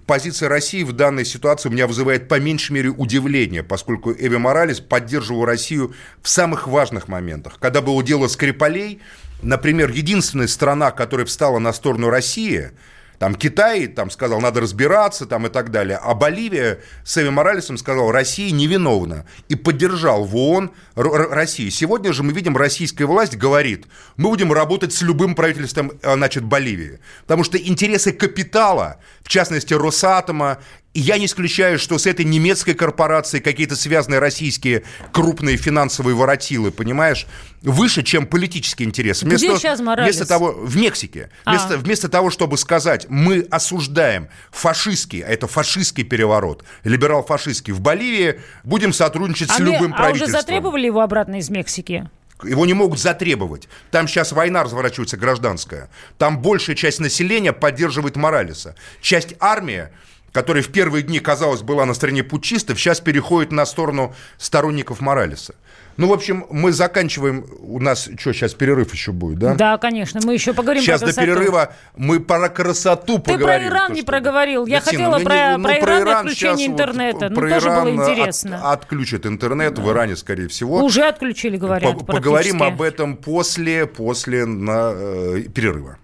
позиция 0.06 0.50
России 0.50 0.84
в 0.84 0.92
данной 0.94 1.26
ситуации 1.26 1.70
у 1.70 1.72
меня 1.72 1.88
вызывает 1.88 2.28
по 2.28 2.40
меньшей 2.40 2.74
мере 2.74 2.90
удивление, 2.90 3.64
поскольку 3.64 4.12
Эви 4.12 4.38
Моралес 4.38 4.80
поддерживал 4.80 5.46
Россию 5.46 5.94
в 6.22 6.30
самых 6.30 6.68
важных 6.68 7.08
моментах. 7.08 7.58
Когда 7.60 7.82
было 7.82 8.04
дело 8.04 8.28
Скрипалей, 8.28 9.02
например, 9.42 9.92
единственная 9.92 10.48
страна, 10.48 10.92
которая 10.92 11.26
встала 11.26 11.60
на 11.60 11.74
сторону 11.74 12.10
России– 12.10 12.72
там 13.24 13.36
Китай 13.36 13.88
там 13.88 14.10
сказал, 14.10 14.42
надо 14.42 14.60
разбираться 14.60 15.26
там 15.26 15.48
и 15.48 15.50
так 15.50 15.72
далее. 15.72 15.98
А 16.04 16.14
Боливия 16.14 16.82
с 17.06 17.18
Эви 17.18 17.30
Моралесом 17.30 17.78
сказал, 17.78 18.12
Россия 18.12 18.52
невиновна. 18.52 19.26
И 19.48 19.56
поддержал 19.56 20.26
в 20.26 20.36
ООН 20.36 20.72
Россию. 20.96 21.72
Сегодня 21.72 22.12
же 22.12 22.22
мы 22.22 22.34
видим, 22.34 22.58
российская 22.58 23.06
власть 23.06 23.38
говорит, 23.38 23.86
мы 24.18 24.28
будем 24.28 24.52
работать 24.52 24.92
с 24.92 25.02
любым 25.02 25.36
правительством 25.36 25.94
э, 26.02 26.16
значит, 26.16 26.44
Боливии. 26.44 27.00
Потому 27.22 27.46
что 27.46 27.58
интересы 27.58 28.12
капитала, 28.12 28.98
в 29.22 29.30
частности 29.30 29.74
Росатома 29.74 30.58
я 31.00 31.18
не 31.18 31.26
исключаю, 31.26 31.80
что 31.80 31.98
с 31.98 32.06
этой 32.06 32.24
немецкой 32.24 32.74
корпорацией 32.74 33.42
какие-то 33.42 33.76
связанные 33.76 34.20
российские 34.20 34.84
крупные 35.12 35.58
финансовые 35.58 36.16
воротилы, 36.16 36.72
понимаешь, 36.72 37.26
выше, 37.64 38.04
чем 38.04 38.28
политический 38.28 38.84
интерес. 38.84 39.24
Вместо, 39.24 39.48
Где 39.48 39.58
сейчас 39.58 39.80
Моралес? 39.80 40.16
Вместо 40.16 40.28
того, 40.28 40.52
в 40.52 40.76
Мексике. 40.78 41.30
А. 41.46 41.52
Вместо, 41.52 41.78
вместо 41.78 42.10
того, 42.10 42.30
чтобы 42.30 42.58
сказать, 42.58 43.08
мы 43.10 43.48
осуждаем 43.50 44.28
фашистский, 44.52 45.22
а 45.22 45.30
это 45.30 45.48
фашистский 45.48 46.04
переворот, 46.04 46.64
либерал-фашистский 46.84 47.74
в 47.74 47.82
Боливии, 47.82 48.40
будем 48.64 48.94
сотрудничать 48.94 49.50
а 49.50 49.56
с 49.56 49.60
любым 49.60 49.92
мы, 49.92 49.98
правительством. 49.98 50.36
А 50.36 50.40
уже 50.40 50.46
затребовали 50.46 50.86
его 50.86 51.02
обратно 51.02 51.40
из 51.40 51.50
Мексики? 51.50 52.10
Его 52.44 52.66
не 52.66 52.74
могут 52.74 53.00
затребовать. 53.00 53.70
Там 53.90 54.08
сейчас 54.08 54.32
война 54.32 54.64
разворачивается 54.64 55.18
гражданская. 55.18 55.90
Там 56.18 56.42
большая 56.42 56.76
часть 56.76 57.00
населения 57.00 57.54
поддерживает 57.54 58.16
Моралеса. 58.16 58.76
Часть 59.02 59.36
армии 59.40 59.88
которая 60.34 60.64
в 60.64 60.70
первые 60.70 61.04
дни, 61.04 61.20
казалось, 61.20 61.62
была 61.62 61.86
на 61.86 61.94
стороне 61.94 62.24
путчистов, 62.24 62.78
сейчас 62.80 63.00
переходит 63.00 63.52
на 63.52 63.66
сторону 63.66 64.14
сторонников 64.38 65.00
Моралеса. 65.00 65.56
Ну, 65.96 66.08
в 66.08 66.14
общем, 66.14 66.48
мы 66.50 66.72
заканчиваем. 66.72 67.46
У 67.60 67.80
нас 67.80 68.10
что, 68.18 68.34
сейчас 68.34 68.56
перерыв 68.56 68.92
еще 68.94 69.12
будет, 69.12 69.38
да? 69.38 69.54
Да, 69.54 69.78
конечно. 69.78 70.22
Мы 70.24 70.34
еще 70.34 70.54
поговорим 70.54 70.82
сейчас 70.82 71.02
про 71.02 71.06
красоту. 71.08 71.22
Сейчас 71.22 71.36
до 71.36 71.40
перерыва 71.40 71.74
мы 71.96 72.20
про 72.20 72.50
красоту 72.50 73.20
Ты 73.20 73.34
поговорим. 73.34 73.66
Ты 73.66 73.70
про 73.70 73.78
Иран 73.78 73.88
то, 73.90 73.94
не 73.94 74.02
проговорил. 74.02 74.66
Я 74.66 74.80
Тина, 74.80 74.92
хотела 74.92 75.18
ну, 75.20 75.24
про, 75.24 75.58
ну, 75.58 75.64
про, 75.64 75.76
про 75.76 76.00
Иран 76.00 76.08
и 76.08 76.32
отключение 76.32 76.68
интернета. 76.68 77.30
Вот, 77.30 77.30
ну, 77.30 77.36
тоже 77.36 77.68
Иран 77.68 77.84
было 77.84 77.94
интересно. 77.94 78.72
От, 78.72 78.82
отключат 78.82 79.26
интернет 79.28 79.76
да. 79.76 79.82
в 79.84 79.92
Иране, 79.92 80.16
скорее 80.16 80.48
всего. 80.48 80.84
Уже 80.84 81.04
отключили, 81.04 81.58
говорят. 81.58 81.96
По 82.00 82.06
Поговорим 82.06 82.64
об 82.64 82.82
этом 82.82 83.16
после, 83.16 83.86
после 83.86 84.48
на, 84.48 84.94
э, 84.96 85.42
перерыва. 85.54 85.98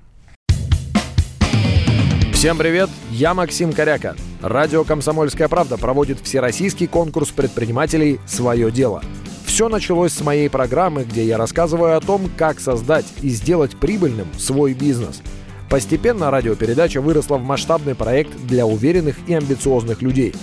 Всем 2.39 2.57
привет, 2.57 2.89
я 3.11 3.33
Максим 3.33 3.73
Коряка. 3.73 4.15
Радио 4.41 4.85
«Комсомольская 4.85 5.49
правда» 5.49 5.75
проводит 5.75 6.21
всероссийский 6.21 6.87
конкурс 6.87 7.31
предпринимателей 7.31 8.21
«Свое 8.25 8.71
дело». 8.71 9.03
Все 9.45 9.67
началось 9.67 10.13
с 10.13 10.21
моей 10.21 10.49
программы, 10.49 11.03
где 11.03 11.25
я 11.25 11.37
рассказываю 11.37 11.97
о 11.97 11.99
том, 11.99 12.31
как 12.37 12.61
создать 12.61 13.05
и 13.21 13.27
сделать 13.27 13.75
прибыльным 13.75 14.27
свой 14.37 14.73
бизнес. 14.73 15.21
Постепенно 15.69 16.31
радиопередача 16.31 17.01
выросла 17.01 17.35
в 17.35 17.43
масштабный 17.43 17.93
проект 17.93 18.33
для 18.47 18.65
уверенных 18.65 19.17
и 19.27 19.33
амбициозных 19.33 20.01
людей. 20.01 20.33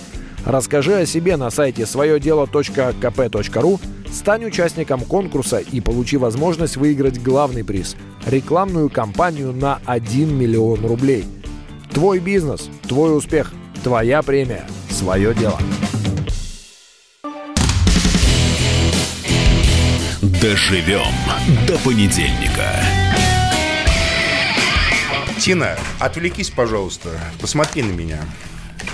Расскажи 0.45 0.93
о 0.93 1.07
себе 1.07 1.35
на 1.35 1.49
сайте 1.49 1.87
своедело.кп.ру, 1.87 3.79
стань 4.11 4.45
участником 4.45 4.99
конкурса 5.01 5.57
и 5.57 5.81
получи 5.81 6.17
возможность 6.17 6.77
выиграть 6.77 7.19
главный 7.23 7.63
приз– 7.63 7.95
рекламную 8.27 8.91
кампанию 8.91 9.51
на 9.51 9.81
1 9.87 10.37
миллион 10.37 10.85
рублей– 10.85 11.25
Твой 11.93 12.19
бизнес, 12.19 12.69
твой 12.87 13.15
успех, 13.17 13.51
твоя 13.83 14.21
премия, 14.21 14.67
свое 14.89 15.33
дело. 15.33 15.59
Доживем 20.21 21.13
до 21.67 21.77
понедельника. 21.79 22.71
Тина, 25.39 25.77
отвлекись, 25.99 26.49
пожалуйста. 26.49 27.09
Посмотри 27.41 27.81
на 27.81 27.91
меня. 27.91 28.19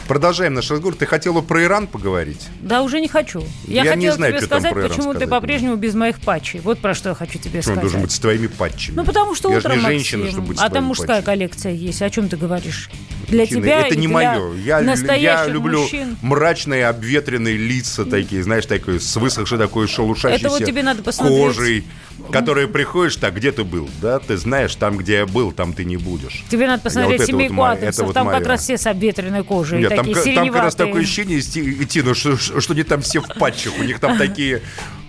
Продолжаем 0.08 0.54
наш 0.54 0.70
разговор. 0.70 0.96
Ты 0.96 1.06
хотела 1.06 1.42
про 1.42 1.64
Иран 1.64 1.88
поговорить? 1.88 2.48
Да, 2.62 2.82
уже 2.82 3.00
не 3.00 3.08
хочу. 3.08 3.44
Я, 3.66 3.84
я 3.84 3.92
хотела 3.92 3.96
не 3.96 4.12
знаю, 4.12 4.34
тебе 4.34 4.46
сказать, 4.46 4.74
почему 4.74 5.12
сказать. 5.12 5.20
ты 5.20 5.28
по-прежнему 5.28 5.76
без 5.76 5.94
моих 5.96 6.20
патчей. 6.20 6.60
Вот 6.60 6.80
про 6.80 6.94
что 6.94 7.10
я 7.10 7.16
хочу 7.16 7.40
тебе 7.40 7.60
почему 7.60 7.62
сказать. 7.62 7.82
должен 7.82 8.02
быть 8.02 8.12
с 8.12 8.20
твоими 8.20 8.48
патчами? 8.48 8.96
Ну, 8.96 9.06
потому 9.06 9.36
что 9.36 9.52
я 9.52 9.58
утром, 9.58 9.78
не 9.78 9.82
женщина, 9.84 10.30
чтобы 10.30 10.48
быть 10.50 10.60
А 10.60 10.70
там 10.70 10.86
мужская 10.86 11.08
патчами. 11.08 11.26
коллекция 11.26 11.72
есть. 11.72 12.02
О 12.02 12.10
чем 12.10 12.30
ты 12.30 12.38
говоришь? 12.38 12.90
Для 13.28 13.46
Чина, 13.46 13.62
тебя 13.62 13.88
Это 13.88 13.96
не 13.96 14.08
мое. 14.08 14.54
Я, 14.56 14.80
я 14.80 15.48
люблю 15.48 15.82
мужчин. 15.82 16.18
мрачные, 16.22 16.88
обветренные 16.88 17.58
лица 17.58 18.06
такие, 18.06 18.44
знаешь, 18.44 18.66
такой 18.66 19.00
с 19.00 19.16
высохшей 19.16 19.58
такой 19.58 19.88
шелушащейся 19.88 20.48
Это 20.48 20.50
вот 20.50 20.66
тебе 20.66 20.84
надо 20.84 21.04
посмотреть. 21.04 21.40
кожей 21.40 21.86
которые 22.32 22.68
приходишь, 22.68 23.16
так, 23.16 23.36
где 23.36 23.52
ты 23.52 23.64
был? 23.64 23.90
Да, 24.02 24.20
ты 24.20 24.38
знаешь, 24.38 24.76
там, 24.76 24.98
где 24.98 25.18
я 25.18 25.26
был, 25.26 25.52
там 25.52 25.74
ты 25.74 25.84
не 25.84 25.98
будешь. 25.98 26.44
Тебе 26.50 26.68
надо 26.68 26.84
посмотреть 26.84 27.20
вот 27.20 27.28
семейку 27.28 27.56
вот 27.56 27.78
Адамсов, 27.78 28.08
вот 28.08 28.14
там 28.14 28.28
моя. 28.28 28.40
как 28.40 28.48
раз 28.48 28.62
все 28.62 28.78
с 28.78 28.88
обветренной 28.88 29.44
кожей, 29.44 29.80
Нет, 29.80 29.90
такие 29.90 30.16
там, 30.16 30.36
там 30.36 30.50
как 30.50 30.64
раз 30.64 30.76
такое 30.76 31.02
ощущение 31.02 31.40
идти, 31.40 32.02
ну, 32.02 32.14
что, 32.14 32.38
что 32.38 32.74
они 32.74 32.84
там 32.84 33.02
все 33.02 33.22
в 33.22 33.28
патчах, 33.28 33.74
у 33.80 33.84
них 33.84 34.00
там 34.00 34.18
такие 34.18 34.62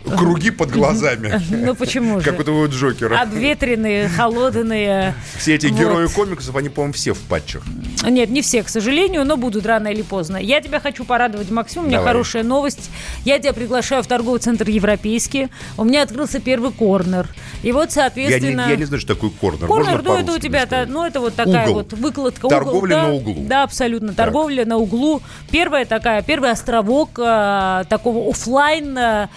круги 0.04 0.50
под 0.50 0.70
глазами. 0.70 1.40
Ну 1.50 1.74
почему 1.74 2.20
же? 2.20 2.30
Как 2.30 2.40
у 2.40 2.44
того 2.44 2.66
Джокера. 2.66 3.18
Обветренные, 3.20 4.08
холодные. 4.08 5.14
Все 5.38 5.54
эти 5.54 5.66
герои 5.66 6.06
комиксов, 6.08 6.54
они, 6.56 6.68
по-моему, 6.68 6.92
все 6.92 7.12
в 7.14 7.20
патчах. 7.20 7.62
Нет, 8.04 8.30
не 8.30 8.42
все, 8.42 8.62
к 8.62 8.68
сожалению, 8.68 9.24
но 9.24 9.36
будут 9.36 9.66
рано 9.66 9.88
или 9.88 10.02
поздно. 10.02 10.36
Я 10.36 10.60
тебя 10.60 10.80
хочу 10.80 11.04
порадовать, 11.04 11.50
Максим. 11.50 11.84
У 11.84 11.86
меня 11.86 12.02
хорошая 12.02 12.42
новость. 12.42 12.90
Я 13.24 13.38
тебя 13.38 13.52
приглашаю 13.52 14.02
в 14.02 14.06
торговый 14.06 14.40
центр 14.40 14.68
Европейский. 14.68 15.48
У 15.78 15.84
меня 15.84 16.02
открылся 16.02 16.40
первый 16.40 16.72
корнер. 16.72 17.28
И 17.62 17.72
вот, 17.72 17.92
соответственно... 17.92 18.60
Я 18.62 18.66
не, 18.66 18.72
я 18.72 18.76
не 18.76 18.84
знаю, 18.84 19.00
что 19.00 19.14
такое 19.14 19.30
корнер. 19.30 19.66
Корнер, 19.66 20.02
ну 20.02 20.16
это 20.16 20.32
у 20.32 20.38
тебя, 20.38 20.64
-то, 20.64 20.86
ну 20.86 21.04
это 21.04 21.20
вот 21.20 21.34
такая 21.34 21.68
угол. 21.68 21.74
вот 21.74 21.92
выкладка. 21.94 22.48
Торговля 22.48 22.98
угол, 22.98 23.08
на 23.08 23.14
углу. 23.14 23.44
Да, 23.46 23.62
абсолютно. 23.62 24.12
Торговля 24.12 24.66
на 24.66 24.76
углу. 24.76 25.22
Первая 25.50 25.84
такая, 25.86 26.22
первый 26.22 26.50
островок 26.50 27.18
э, 27.18 27.84
такого 27.88 28.28
офлайн 28.28 28.98
э, 28.98 29.28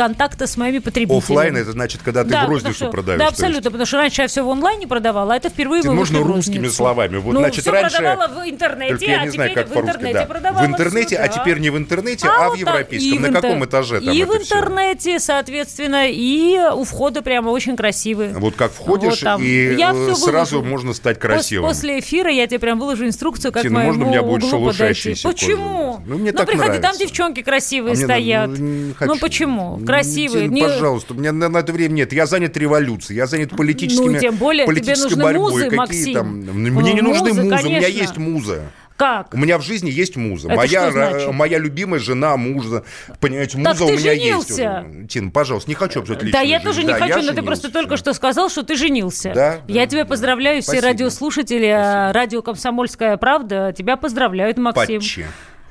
контакта 0.00 0.46
с 0.46 0.56
моими 0.56 0.78
потребителями. 0.78 1.18
Офлайн 1.18 1.56
это 1.58 1.72
значит, 1.72 2.00
когда 2.02 2.24
ты 2.24 2.30
да, 2.30 2.46
в 2.46 2.48
розницу 2.48 2.74
что, 2.74 2.88
продаешь. 2.88 3.18
Да, 3.18 3.28
абсолютно, 3.28 3.70
потому 3.70 3.86
что 3.86 3.98
раньше 3.98 4.22
я 4.22 4.28
все 4.28 4.42
в 4.42 4.48
онлайне 4.48 4.86
продавала, 4.86 5.34
а 5.34 5.36
это 5.36 5.50
впервые 5.50 5.82
мы 5.82 5.92
Можно 5.92 6.20
русскими 6.20 6.68
словами. 6.68 7.18
Вот, 7.18 7.34
ну, 7.34 7.40
значит, 7.40 7.60
все 7.60 7.70
раньше... 7.70 7.98
продавала 7.98 8.28
в 8.28 8.48
интернете, 8.48 9.06
я 9.06 9.20
а 9.20 9.24
не 9.26 9.30
знаю, 9.30 9.54
как 9.54 9.68
в 9.68 9.78
интернете 9.78 10.20
да. 10.20 10.24
продавала. 10.24 10.64
В 10.64 10.66
интернете, 10.66 11.16
все, 11.16 11.18
а 11.18 11.28
теперь 11.28 11.58
не 11.58 11.68
в 11.68 11.76
интернете, 11.76 12.28
а, 12.28 12.46
а 12.46 12.48
вот 12.48 12.56
в 12.56 12.60
европейском. 12.60 13.20
На 13.20 13.26
интер... 13.26 13.42
каком 13.42 13.64
этаже 13.66 14.00
там 14.00 14.14
И 14.14 14.24
в 14.24 14.34
интернете, 14.34 15.18
все? 15.18 15.26
соответственно, 15.26 16.08
и 16.08 16.58
у 16.74 16.84
входа 16.84 17.20
прямо 17.20 17.50
очень 17.50 17.76
красивый. 17.76 18.32
Вот 18.32 18.54
как 18.56 18.72
входишь, 18.72 19.22
вот 19.22 19.40
и 19.40 19.74
я 19.74 19.92
э, 19.92 20.14
сразу 20.14 20.56
выложу. 20.56 20.70
можно 20.70 20.94
стать 20.94 21.18
красивым. 21.18 21.68
После 21.68 21.98
эфира 21.98 22.30
я 22.30 22.46
тебе 22.46 22.58
прям 22.58 22.78
выложу 22.78 23.04
инструкцию, 23.04 23.52
как 23.52 23.64
Тина, 23.64 23.80
моему 23.80 23.92
можно 23.92 24.06
у 24.06 24.08
меня 24.08 24.22
будет 24.22 24.48
шелушащийся 24.48 25.28
Почему? 25.28 26.00
Ну, 26.06 26.16
мне 26.16 26.32
ну, 26.32 26.38
так 26.38 26.46
приходи, 26.46 26.68
нравится. 26.68 26.90
там 26.90 26.98
девчонки 26.98 27.42
красивые 27.42 27.92
а 27.92 27.96
стоят. 27.96 28.50
Ну, 28.58 28.94
ну, 28.98 29.18
почему? 29.18 29.78
Красивые. 29.90 30.48
Тина, 30.48 30.68
пожалуйста, 30.68 31.14
у 31.14 31.16
меня 31.16 31.32
на 31.32 31.58
это 31.58 31.72
время 31.72 31.92
нет. 31.94 32.12
Я 32.12 32.26
занят 32.26 32.56
революцией, 32.56 33.16
я 33.18 33.26
занят 33.26 33.50
политическими, 33.50 34.14
ну, 34.14 34.18
тем 34.20 34.36
более, 34.36 34.66
политической 34.66 35.10
тебе 35.14 35.22
борьбой. 35.22 35.50
Музы, 35.52 35.64
Какие 35.64 35.78
Максим. 35.78 36.14
там? 36.14 36.28
Мне 36.28 36.70
ну, 36.70 36.80
не 36.80 37.00
нужны 37.02 37.28
музы, 37.30 37.42
музы 37.42 37.66
у 37.66 37.70
меня 37.70 37.88
есть 37.88 38.16
муза. 38.16 38.62
Как? 38.96 39.32
У 39.32 39.38
меня 39.38 39.56
в 39.56 39.62
жизни 39.62 39.88
есть 39.88 40.16
муза. 40.16 40.48
Это 40.48 40.56
моя, 40.56 41.32
моя 41.32 41.58
любимая 41.58 41.98
жена, 41.98 42.36
мужа. 42.36 42.84
Понимаете, 43.18 43.56
муза 43.56 43.70
так 43.70 43.80
у 43.80 43.92
меня 43.92 44.14
женился. 44.14 44.86
есть. 44.92 45.10
Тин, 45.10 45.30
пожалуйста, 45.30 45.70
не 45.70 45.74
хочу 45.74 46.00
обсуждать 46.00 46.24
личную 46.24 46.44
Да, 46.44 46.46
я 46.46 46.60
тоже 46.60 46.82
жизнь. 46.82 46.88
не 46.88 46.92
да, 46.92 46.98
хочу, 46.98 47.14
но 47.14 47.20
женился. 47.20 47.40
ты 47.40 47.46
просто 47.46 47.72
только 47.72 47.96
что 47.96 48.12
сказал, 48.12 48.50
что 48.50 48.62
ты 48.62 48.76
женился. 48.76 49.32
Да. 49.34 49.60
Я 49.68 49.86
тебя 49.86 50.04
поздравляю, 50.04 50.60
Спасибо. 50.62 50.82
все 50.82 50.88
радиослушатели, 50.90 51.70
Спасибо. 51.72 52.12
радио 52.12 52.42
«Комсомольская 52.42 53.16
правда» 53.16 53.74
тебя 53.74 53.96
поздравляют, 53.96 54.58
Максим. 54.58 55.00
Патчи. 55.00 55.26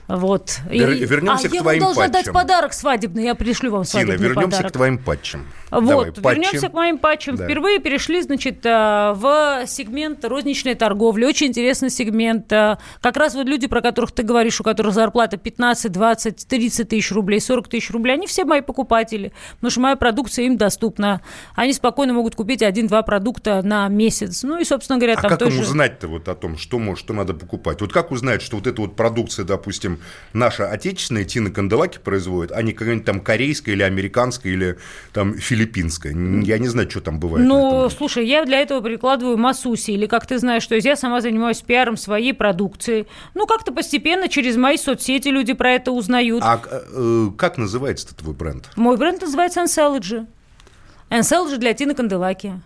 Вот. 0.10 0.58
Вер, 0.68 0.90
и... 0.90 1.06
Вернемся 1.06 1.46
а 1.48 1.50
к 1.50 1.52
твоим 1.52 1.80
я 1.82 1.86
вам 1.86 1.94
должна 1.94 2.04
патчам. 2.08 2.24
дать 2.24 2.34
подарок 2.34 2.74
свадебный, 2.74 3.24
я 3.26 3.36
пришлю 3.36 3.72
вам 3.72 3.84
свадебный 3.84 4.18
Тина, 4.18 4.28
вернемся 4.28 4.50
подарок. 4.58 4.72
к 4.72 4.74
твоим 4.74 4.98
патчам. 4.98 5.46
Вот, 5.70 5.86
Давай, 5.86 6.12
патчи. 6.14 6.36
вернемся 6.40 6.70
к 6.70 6.74
моим 6.74 6.98
патчам. 6.98 7.36
Да. 7.36 7.46
Впервые 7.46 7.78
перешли, 7.78 8.20
значит, 8.24 8.66
э, 8.66 9.14
в 9.16 9.66
сегмент 9.68 10.26
розничной 10.26 10.74
торговли. 10.74 11.26
Очень 11.26 11.48
интересный 11.48 11.92
сегмент. 11.92 12.52
Э, 12.52 12.78
Как 13.02 13.18
раз 13.18 13.36
вот 13.36 13.46
люди, 13.48 13.68
про 13.68 13.82
которых 13.82 14.12
ты 14.12 14.24
говоришь, 14.24 14.60
у 14.60 14.64
которых 14.64 14.96
зарплата 14.96 15.38
15, 15.38 15.92
20, 15.92 16.48
30 16.48 16.90
тысяч 16.90 17.12
рублей, 17.12 17.40
40 17.40 17.68
тысяч 17.68 17.92
рублей, 17.92 18.14
они 18.16 18.26
все 18.26 18.46
мои 18.46 18.62
покупатели, 18.62 19.32
потому 19.58 19.70
что 19.70 19.80
моя 19.82 19.96
продукция 19.96 20.46
им 20.46 20.58
доступна. 20.58 21.22
Они 21.54 21.72
спокойно 21.72 22.14
могут 22.14 22.34
купить 22.34 22.64
один-два 22.64 23.04
продукта 23.04 23.62
на 23.62 23.88
месяц. 23.90 24.42
Ну 24.42 24.58
и, 24.60 24.64
собственно 24.64 24.98
говоря, 24.98 25.14
А 25.20 25.22
там 25.22 25.30
как 25.30 25.42
им 25.44 25.50
тоже... 25.50 25.62
узнать-то 25.62 26.08
вот 26.08 26.28
о 26.30 26.34
том, 26.34 26.58
что, 26.58 26.80
может, 26.80 27.06
что 27.06 27.14
надо 27.14 27.36
покупать? 27.36 27.80
Вот 27.82 27.94
как 27.94 28.10
узнать, 28.10 28.42
что 28.42 28.56
вот 28.58 28.66
эта 28.66 28.82
вот 28.82 28.96
продукция, 28.96 29.46
допустим, 29.46 29.99
наша 30.34 30.70
отечественная 30.70 31.24
Тина 31.24 31.52
Канделаки 31.52 32.00
производит, 32.00 32.52
а 32.52 32.62
не 32.62 32.74
какая-нибудь 32.74 33.06
там 33.06 33.20
корейская 33.20 33.74
или 33.74 33.84
американская 33.84 34.54
или 34.54 34.78
там 35.14 35.38
филиппинская? 35.38 36.14
Я 36.44 36.58
не 36.58 36.68
знаю, 36.68 36.90
что 36.90 37.02
там 37.02 37.20
бывает. 37.20 37.48
Ну, 37.48 37.90
слушай, 37.90 38.26
я 38.26 38.46
для 38.46 38.60
этого 38.60 38.82
прикладываю 38.82 39.38
массу 39.38 39.70
усилий. 39.70 40.08
Как 40.08 40.26
ты 40.26 40.38
знаешь, 40.38 40.64
что 40.64 40.76
я 40.76 40.96
сама 40.96 41.22
занимаюсь 41.22 41.62
пиаром 41.62 41.98
своей 41.98 42.34
продукции. 42.34 43.08
Ну, 43.34 43.46
как-то 43.46 43.72
постепенно 43.72 44.28
через 44.28 44.56
мои 44.56 44.78
соцсети 44.78 45.30
люди 45.30 45.54
про 45.54 45.74
это 45.74 45.92
узнают. 45.92 46.44
А 46.44 46.62
э, 46.70 47.28
как 47.38 47.58
называется 47.58 48.16
твой 48.16 48.34
бренд? 48.34 48.70
Мой 48.76 48.98
бренд 48.98 49.22
называется 49.22 49.62
Ancelogy. 49.62 50.26
Ancelogy 51.10 51.58
для 51.58 51.74
Тины 51.74 51.96
Канделаки. 51.96 52.62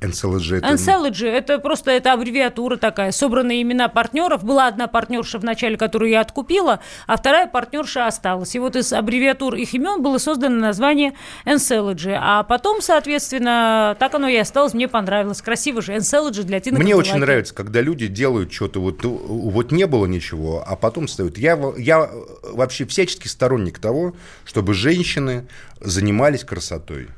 NCLG 0.00 0.58
это... 0.58 0.66
Ancelogy– 0.68 1.26
это 1.28 1.58
просто 1.58 1.90
это 1.90 2.12
аббревиатура 2.12 2.76
такая. 2.76 3.12
Собранные 3.12 3.62
имена 3.62 3.88
партнеров. 3.88 4.44
Была 4.44 4.66
одна 4.66 4.86
партнерша 4.86 5.38
в 5.38 5.44
начале, 5.44 5.76
которую 5.76 6.10
я 6.10 6.20
откупила, 6.20 6.80
а 7.06 7.16
вторая 7.16 7.46
партнерша 7.46 8.06
осталась. 8.06 8.54
И 8.54 8.58
вот 8.58 8.76
из 8.76 8.92
аббревиатур 8.92 9.54
их 9.54 9.74
имен 9.74 10.02
было 10.02 10.18
создано 10.18 10.56
название 10.56 11.12
Ancelogy. 11.44 12.16
А 12.18 12.42
потом, 12.42 12.80
соответственно, 12.80 13.96
так 13.98 14.14
оно 14.14 14.28
и 14.28 14.36
осталось. 14.36 14.74
Мне 14.74 14.88
понравилось. 14.88 15.42
Красиво 15.42 15.82
же. 15.82 15.94
Ancelogy 15.94 16.42
для 16.42 16.60
Тины 16.60 16.78
Мне 16.78 16.96
очень 16.96 17.16
нравится, 17.16 17.54
когда 17.54 17.80
люди 17.80 18.06
делают 18.06 18.52
что-то, 18.52 18.80
вот, 18.80 19.02
ну, 19.04 19.10
вот 19.10 19.72
не 19.72 19.86
было 19.86 20.06
ничего, 20.06 20.64
а 20.66 20.76
потом 20.76 21.08
ставят. 21.08 21.38
Я, 21.38 21.58
я 21.76 22.10
вообще 22.42 22.86
всячески 22.86 23.28
сторонник 23.28 23.78
того, 23.78 24.14
чтобы 24.44 24.74
женщины 24.74 25.46
занимались 25.80 26.44
красотой. 26.44 27.08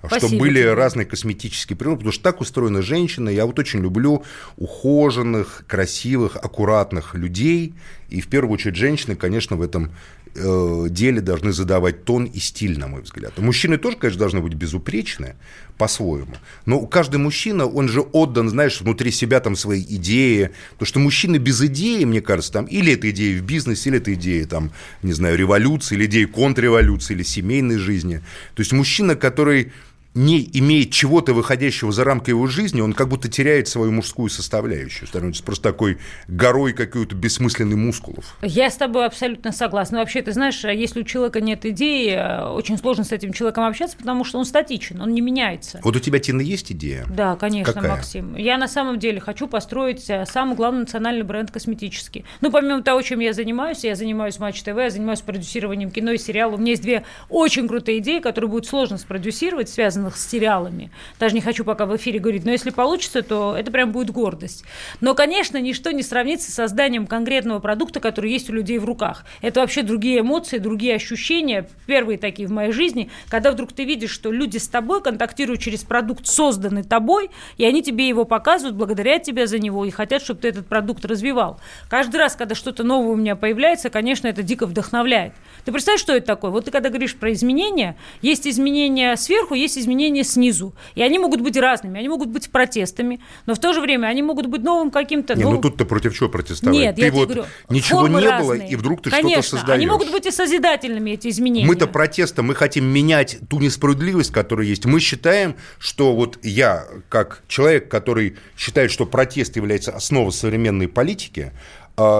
Спасибо 0.00 0.28
Чтобы 0.28 0.40
были 0.40 0.60
тебе. 0.60 0.74
разные 0.74 1.06
косметические 1.06 1.76
приемы, 1.76 1.96
потому 1.96 2.12
что 2.12 2.22
так 2.22 2.40
устроена 2.40 2.82
женщина. 2.82 3.28
Я 3.28 3.46
вот 3.46 3.58
очень 3.58 3.80
люблю 3.80 4.24
ухоженных, 4.56 5.64
красивых, 5.66 6.36
аккуратных 6.36 7.14
людей. 7.14 7.74
И 8.08 8.20
в 8.20 8.28
первую 8.28 8.54
очередь 8.54 8.76
женщины, 8.76 9.16
конечно, 9.16 9.56
в 9.56 9.62
этом 9.62 9.90
э, 10.34 10.86
деле 10.88 11.20
должны 11.20 11.52
задавать 11.52 12.04
тон 12.04 12.24
и 12.24 12.38
стиль, 12.38 12.78
на 12.78 12.86
мой 12.86 13.02
взгляд. 13.02 13.36
Мужчины 13.38 13.76
тоже, 13.76 13.96
конечно, 13.96 14.20
должны 14.20 14.40
быть 14.40 14.54
безупречны 14.54 15.34
по-своему. 15.78 16.34
Но 16.64 16.86
каждый 16.86 17.16
мужчина, 17.16 17.66
он 17.66 17.88
же 17.88 18.00
отдан, 18.00 18.48
знаешь, 18.48 18.80
внутри 18.80 19.10
себя 19.10 19.40
там 19.40 19.56
свои 19.56 19.82
идеи. 19.82 20.50
Потому 20.72 20.86
что 20.86 20.98
мужчины 21.00 21.36
без 21.36 21.60
идеи, 21.62 22.04
мне 22.04 22.20
кажется, 22.20 22.52
там 22.52 22.66
или 22.66 22.92
это 22.94 23.10
идея 23.10 23.38
в 23.38 23.42
бизнесе, 23.42 23.90
или 23.90 23.98
это 23.98 24.14
идея, 24.14 24.46
там, 24.46 24.70
не 25.02 25.12
знаю, 25.12 25.36
революции, 25.36 25.96
или 25.96 26.06
идея 26.06 26.26
контрреволюции, 26.28 27.14
или 27.14 27.24
семейной 27.24 27.78
жизни. 27.78 28.18
То 28.54 28.60
есть 28.60 28.72
мужчина, 28.72 29.16
который 29.16 29.72
не 30.18 30.50
имеет 30.54 30.90
чего-то 30.90 31.32
выходящего 31.32 31.92
за 31.92 32.02
рамки 32.02 32.30
его 32.30 32.46
жизни, 32.48 32.80
он 32.80 32.92
как 32.92 33.08
будто 33.08 33.28
теряет 33.28 33.68
свою 33.68 33.92
мужскую 33.92 34.28
составляющую, 34.28 35.06
становится 35.06 35.44
просто 35.44 35.62
такой 35.62 35.98
горой 36.26 36.72
какой-то 36.72 37.14
бессмысленный 37.14 37.76
мускулов. 37.76 38.36
Я 38.42 38.68
с 38.70 38.76
тобой 38.76 39.06
абсолютно 39.06 39.52
согласна. 39.52 39.98
Вообще, 39.98 40.20
ты 40.22 40.32
знаешь, 40.32 40.64
если 40.64 41.02
у 41.02 41.04
человека 41.04 41.40
нет 41.40 41.64
идеи, 41.64 42.14
э, 42.14 42.48
очень 42.48 42.78
сложно 42.78 43.04
с 43.04 43.12
этим 43.12 43.32
человеком 43.32 43.64
общаться, 43.64 43.96
потому 43.96 44.24
что 44.24 44.38
он 44.38 44.44
статичен, 44.44 45.00
он 45.00 45.14
не 45.14 45.20
меняется. 45.20 45.80
Вот 45.84 45.94
у 45.94 46.00
тебя, 46.00 46.18
Тина, 46.18 46.40
есть 46.40 46.72
идея? 46.72 47.06
Да, 47.08 47.36
конечно, 47.36 47.72
Какая? 47.72 47.90
Максим. 47.92 48.34
Я 48.34 48.58
на 48.58 48.66
самом 48.66 48.98
деле 48.98 49.20
хочу 49.20 49.46
построить 49.46 50.10
э, 50.10 50.26
самый 50.26 50.56
главный 50.56 50.80
национальный 50.80 51.22
бренд 51.22 51.52
косметический. 51.52 52.24
Ну, 52.40 52.50
помимо 52.50 52.82
того, 52.82 53.02
чем 53.02 53.20
я 53.20 53.32
занимаюсь, 53.32 53.84
я 53.84 53.94
занимаюсь 53.94 54.40
Матч 54.40 54.62
ТВ, 54.62 54.76
я 54.76 54.90
занимаюсь 54.90 55.20
продюсированием 55.20 55.92
кино 55.92 56.10
и 56.10 56.18
сериалов. 56.18 56.58
У 56.58 56.58
меня 56.60 56.72
есть 56.72 56.82
две 56.82 57.04
очень 57.28 57.68
крутые 57.68 57.98
идеи, 57.98 58.18
которые 58.18 58.50
будет 58.50 58.66
сложно 58.66 58.98
спродюсировать, 58.98 59.68
связанных 60.08 60.16
с 60.16 60.28
сериалами. 60.28 60.90
Даже 61.18 61.34
не 61.34 61.40
хочу 61.40 61.64
пока 61.64 61.86
в 61.86 61.96
эфире 61.96 62.18
говорить, 62.18 62.44
но 62.44 62.50
если 62.50 62.70
получится, 62.70 63.22
то 63.22 63.54
это 63.56 63.70
прям 63.70 63.92
будет 63.92 64.10
гордость. 64.10 64.64
Но, 65.00 65.14
конечно, 65.14 65.58
ничто 65.58 65.90
не 65.90 66.02
сравнится 66.02 66.50
с 66.50 66.54
созданием 66.54 67.06
конкретного 67.06 67.60
продукта, 67.60 68.00
который 68.00 68.30
есть 68.30 68.50
у 68.50 68.52
людей 68.52 68.78
в 68.78 68.84
руках. 68.84 69.24
Это 69.42 69.60
вообще 69.60 69.82
другие 69.82 70.20
эмоции, 70.20 70.58
другие 70.58 70.94
ощущения, 70.94 71.68
первые 71.86 72.18
такие 72.18 72.48
в 72.48 72.50
моей 72.50 72.72
жизни, 72.72 73.10
когда 73.28 73.52
вдруг 73.52 73.72
ты 73.72 73.84
видишь, 73.84 74.10
что 74.10 74.32
люди 74.32 74.58
с 74.58 74.68
тобой 74.68 75.02
контактируют 75.02 75.60
через 75.60 75.84
продукт, 75.84 76.26
созданный 76.26 76.82
тобой, 76.82 77.30
и 77.56 77.64
они 77.64 77.82
тебе 77.82 78.08
его 78.08 78.24
показывают, 78.24 78.76
благодарят 78.76 79.22
тебя 79.22 79.46
за 79.46 79.58
него 79.58 79.84
и 79.84 79.90
хотят, 79.90 80.22
чтобы 80.22 80.40
ты 80.40 80.48
этот 80.48 80.66
продукт 80.66 81.04
развивал. 81.04 81.60
Каждый 81.88 82.16
раз, 82.16 82.36
когда 82.36 82.54
что-то 82.54 82.84
новое 82.84 83.12
у 83.12 83.16
меня 83.16 83.36
появляется, 83.36 83.90
конечно, 83.90 84.28
это 84.28 84.42
дико 84.42 84.66
вдохновляет. 84.66 85.32
Ты 85.64 85.72
представляешь, 85.72 86.00
что 86.00 86.12
это 86.14 86.26
такое? 86.26 86.50
Вот 86.50 86.64
ты 86.64 86.70
когда 86.70 86.88
говоришь 86.88 87.16
про 87.16 87.32
изменения, 87.32 87.96
есть 88.22 88.46
изменения 88.46 89.16
сверху, 89.16 89.54
есть 89.54 89.78
изменения 89.78 89.97
снизу. 90.22 90.74
И 90.94 91.02
они 91.02 91.18
могут 91.18 91.40
быть 91.40 91.56
разными, 91.56 91.98
они 91.98 92.08
могут 92.08 92.28
быть 92.28 92.50
протестами, 92.50 93.20
но 93.46 93.54
в 93.54 93.58
то 93.58 93.72
же 93.72 93.80
время 93.80 94.06
они 94.06 94.22
могут 94.22 94.46
быть 94.46 94.62
новым 94.62 94.90
каким-то... 94.90 95.34
Не, 95.34 95.44
новым- 95.44 95.56
ну 95.56 95.62
тут-то 95.62 95.84
против 95.84 96.16
чего 96.16 96.28
протестовать? 96.28 96.78
Нет, 96.78 96.96
ты 96.96 97.02
я 97.02 97.08
тебе 97.08 97.18
вот 97.18 97.28
говорю, 97.28 97.44
ничего 97.70 98.08
не 98.08 98.14
было, 98.14 98.30
разные. 98.30 98.70
и 98.70 98.76
вдруг 98.76 99.02
ты 99.02 99.10
Конечно, 99.10 99.42
что-то 99.42 99.56
создаешь. 99.58 99.78
они 99.78 99.86
могут 99.86 100.10
быть 100.10 100.26
и 100.26 100.30
созидательными, 100.30 101.10
эти 101.10 101.28
изменения. 101.28 101.66
Мы-то 101.66 101.86
протестом, 101.86 102.46
мы 102.46 102.54
хотим 102.54 102.84
менять 102.84 103.38
ту 103.48 103.58
несправедливость, 103.58 104.32
которая 104.32 104.66
есть. 104.66 104.84
Мы 104.84 105.00
считаем, 105.00 105.56
что 105.78 106.14
вот 106.14 106.38
я, 106.42 106.86
как 107.08 107.42
человек, 107.48 107.88
который 107.90 108.36
считает, 108.56 108.90
что 108.90 109.06
протест 109.06 109.56
является 109.56 109.94
основой 109.94 110.32
современной 110.32 110.88
политики, 110.88 111.52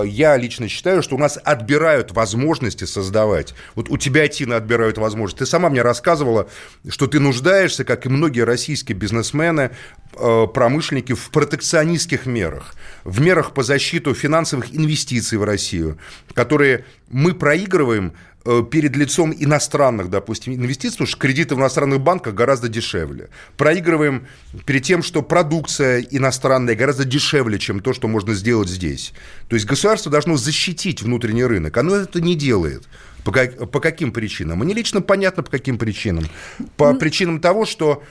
я 0.04 0.36
лично 0.36 0.68
считаю, 0.68 1.02
что 1.02 1.14
у 1.14 1.18
нас 1.18 1.38
отбирают 1.42 2.12
возможности 2.12 2.84
создавать. 2.84 3.54
Вот 3.74 3.88
у 3.90 3.96
тебя, 3.96 4.26
Тина, 4.28 4.56
отбирают 4.56 4.98
возможности. 4.98 5.40
Ты 5.40 5.46
сама 5.46 5.70
мне 5.70 5.82
рассказывала, 5.82 6.48
что 6.88 7.06
ты 7.06 7.20
нуждаешься, 7.20 7.84
как 7.84 8.06
и 8.06 8.08
многие 8.08 8.40
российские 8.40 8.96
бизнесмены, 8.96 9.70
э, 10.14 10.46
промышленники, 10.52 11.12
в 11.12 11.30
протекционистских 11.30 12.26
мерах, 12.26 12.74
в 13.04 13.20
мерах 13.20 13.52
по 13.52 13.62
защиту 13.62 14.14
финансовых 14.14 14.74
инвестиций 14.74 15.38
в 15.38 15.44
Россию, 15.44 15.98
которые 16.34 16.84
мы 17.08 17.34
проигрываем 17.34 18.14
перед 18.44 18.96
лицом 18.96 19.34
иностранных, 19.36 20.10
допустим, 20.10 20.54
инвестиций, 20.54 20.92
потому 20.96 21.08
что 21.08 21.18
кредиты 21.18 21.54
в 21.54 21.58
иностранных 21.58 22.00
банках 22.00 22.34
гораздо 22.34 22.68
дешевле. 22.68 23.28
Проигрываем 23.56 24.26
перед 24.64 24.82
тем, 24.84 25.02
что 25.02 25.22
продукция 25.22 26.00
иностранная 26.00 26.74
гораздо 26.74 27.04
дешевле, 27.04 27.58
чем 27.58 27.80
то, 27.80 27.92
что 27.92 28.08
можно 28.08 28.34
сделать 28.34 28.68
здесь. 28.68 29.12
То 29.48 29.54
есть 29.56 29.66
государство 29.66 30.10
должно 30.10 30.36
защитить 30.36 31.02
внутренний 31.02 31.44
рынок. 31.44 31.76
Оно 31.76 31.96
это 31.96 32.20
не 32.20 32.34
делает. 32.34 32.88
По, 33.24 33.32
как- 33.32 33.70
по 33.70 33.80
каким 33.80 34.12
причинам? 34.12 34.58
Мне 34.60 34.72
лично 34.72 35.02
понятно, 35.02 35.42
по 35.42 35.50
каким 35.50 35.76
причинам. 35.76 36.24
По 36.76 36.94
причинам 36.94 37.40
того, 37.40 37.66
что 37.66 38.02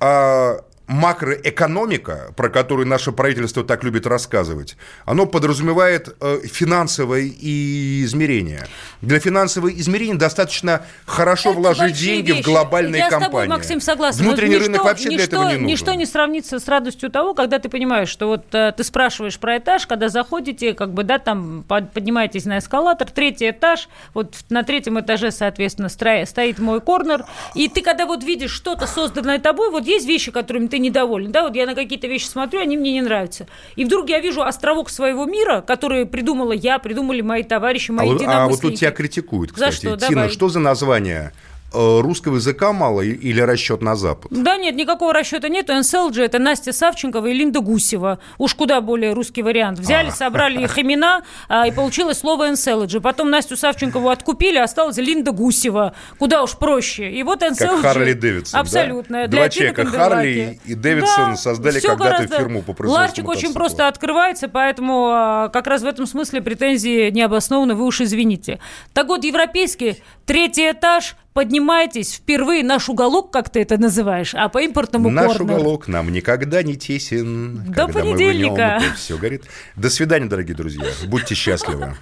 а, 0.00 0.64
макроэкономика, 0.86 2.32
про 2.36 2.48
которую 2.50 2.86
наше 2.86 3.12
правительство 3.12 3.64
так 3.64 3.84
любит 3.84 4.06
рассказывать, 4.06 4.76
оно 5.04 5.26
подразумевает 5.26 6.14
э, 6.20 6.40
финансовое 6.44 7.28
измерение. 7.28 8.66
Для 9.00 9.18
финансового 9.20 9.70
измерения 9.72 10.16
достаточно 10.16 10.82
хорошо 11.06 11.50
Это 11.50 11.58
вложить 11.60 11.96
деньги 11.98 12.32
в 12.32 12.36
вещи. 12.36 12.44
глобальные 12.44 12.98
Я 13.00 13.10
компании. 13.10 13.24
с 13.24 13.30
тобой, 13.30 13.48
Максим, 13.48 13.80
согласна. 13.80 14.24
Внутренний 14.24 14.54
Но 14.56 14.60
рынок 14.60 14.72
ничто- 14.74 14.84
вообще 14.84 15.08
для 15.08 15.12
ничто- 15.18 15.24
этого 15.36 15.42
не 15.44 15.52
нужен. 15.54 15.66
Ничто 15.66 15.94
не 15.94 16.06
сравнится 16.06 16.58
с 16.60 16.68
радостью 16.68 17.10
того, 17.10 17.34
когда 17.34 17.58
ты 17.58 17.68
понимаешь, 17.68 18.08
что 18.08 18.26
вот 18.28 18.44
э, 18.54 18.72
ты 18.76 18.84
спрашиваешь 18.84 19.38
про 19.38 19.58
этаж, 19.58 19.86
когда 19.86 20.08
заходите, 20.08 20.74
как 20.74 20.92
бы, 20.92 21.02
да, 21.04 21.18
там 21.18 21.64
под- 21.66 21.92
поднимаетесь 21.92 22.44
на 22.44 22.58
эскалатор, 22.58 23.10
третий 23.10 23.50
этаж, 23.50 23.88
вот 24.12 24.34
на 24.50 24.62
третьем 24.62 25.00
этаже, 25.00 25.30
соответственно, 25.30 25.88
стоит 25.88 26.58
мой 26.58 26.80
корнер, 26.80 27.24
и 27.54 27.68
ты 27.68 27.82
когда 27.82 28.06
вот 28.06 28.22
видишь 28.24 28.50
что-то 28.52 28.86
созданное 28.86 29.38
тобой, 29.38 29.70
вот 29.70 29.84
есть 29.86 30.06
вещи, 30.06 30.30
которыми 30.30 30.66
ты 30.66 30.73
недоволен, 30.78 31.32
да, 31.32 31.42
вот 31.42 31.54
я 31.56 31.66
на 31.66 31.74
какие-то 31.74 32.06
вещи 32.06 32.26
смотрю, 32.26 32.60
они 32.60 32.76
мне 32.76 32.92
не 32.92 33.02
нравятся. 33.02 33.46
И 33.76 33.84
вдруг 33.84 34.08
я 34.08 34.20
вижу 34.20 34.42
островок 34.42 34.90
своего 34.90 35.24
мира, 35.24 35.60
который 35.60 36.06
придумала 36.06 36.52
я, 36.52 36.78
придумали 36.78 37.20
мои 37.20 37.42
товарищи, 37.42 37.90
А 37.90 37.94
мои 37.94 38.08
вот, 38.08 38.12
а 38.12 38.14
вот 38.14 38.20
тут 38.20 38.28
единомышленники. 38.72 38.80
тебя 38.80 38.90
критикуют, 38.90 39.50
За 39.50 39.54
кстати. 39.70 39.76
что? 39.76 39.96
Тина, 39.96 40.10
Давай. 40.22 40.28
что 40.30 40.48
за 40.48 40.60
название 40.60 41.32
русского 41.74 42.36
языка 42.36 42.72
мало 42.72 43.00
или 43.00 43.40
расчет 43.40 43.82
на 43.82 43.96
Запад? 43.96 44.30
Да 44.30 44.56
нет, 44.56 44.74
никакого 44.74 45.12
расчета 45.12 45.48
нет. 45.48 45.68
НСЛГ 45.68 46.18
это 46.18 46.38
Настя 46.38 46.72
Савченкова 46.72 47.26
и 47.26 47.34
Линда 47.34 47.60
Гусева. 47.60 48.18
Уж 48.38 48.54
куда 48.54 48.80
более 48.80 49.12
русский 49.12 49.42
вариант. 49.42 49.78
Взяли, 49.78 50.08
а. 50.08 50.12
собрали 50.12 50.62
их 50.62 50.78
имена, 50.78 51.22
а, 51.48 51.66
и 51.66 51.70
получилось 51.70 52.18
слово 52.18 52.50
НСЛГ. 52.50 53.02
Потом 53.02 53.30
Настю 53.30 53.56
Савченкову 53.56 54.08
откупили, 54.08 54.58
осталась 54.58 54.96
Линда 54.96 55.32
Гусева. 55.32 55.94
Куда 56.18 56.42
уж 56.42 56.56
проще. 56.56 57.10
И 57.10 57.22
вот 57.22 57.40
НСЛГ... 57.40 57.82
Как 57.82 57.94
Харли 57.94 58.12
Дэвидсон, 58.12 58.60
Абсолютно. 58.60 59.22
Да? 59.22 59.28
Два 59.28 59.48
человека, 59.48 59.84
Харли 59.86 60.60
и 60.64 60.74
Дэвидсон, 60.74 61.30
да, 61.32 61.36
создали 61.36 61.80
когда-то 61.80 62.26
фирму 62.28 62.62
по 62.62 62.72
производству 62.72 63.04
Ларчик 63.04 63.28
очень 63.28 63.52
просто 63.52 63.88
открывается, 63.88 64.48
поэтому 64.48 65.08
а, 65.10 65.48
как 65.48 65.66
раз 65.66 65.82
в 65.82 65.86
этом 65.86 66.06
смысле 66.06 66.40
претензии 66.42 67.10
необоснованны, 67.10 67.74
вы 67.74 67.84
уж 67.84 68.00
извините. 68.00 68.60
Так 68.92 69.08
вот, 69.08 69.24
европейский 69.24 70.02
третий 70.26 70.70
этаж, 70.70 71.16
поднимайтесь, 71.34 72.14
впервые 72.14 72.64
наш 72.64 72.88
уголок, 72.88 73.30
как 73.30 73.50
ты 73.50 73.60
это 73.60 73.76
называешь, 73.76 74.34
а 74.34 74.48
по 74.48 74.62
импортному 74.62 75.10
Наш 75.10 75.36
корнер. 75.36 75.42
уголок 75.42 75.88
нам 75.88 76.10
никогда 76.10 76.62
не 76.62 76.76
тесен. 76.76 77.64
До 77.66 77.88
понедельника. 77.88 78.78
Мы 78.80 78.86
нем, 78.86 78.94
все 78.96 79.18
горит. 79.18 79.44
До 79.76 79.90
свидания, 79.90 80.26
дорогие 80.26 80.56
друзья. 80.56 80.84
Будьте 81.06 81.34
счастливы. 81.34 81.96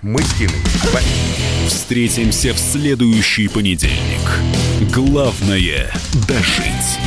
Мы 0.00 0.22
с 0.22 0.32
Тиной. 0.34 0.54
Встретимся 1.66 2.54
в 2.54 2.58
следующий 2.58 3.48
понедельник. 3.48 4.40
Главное– 4.94 5.90
дожить. 6.28 6.98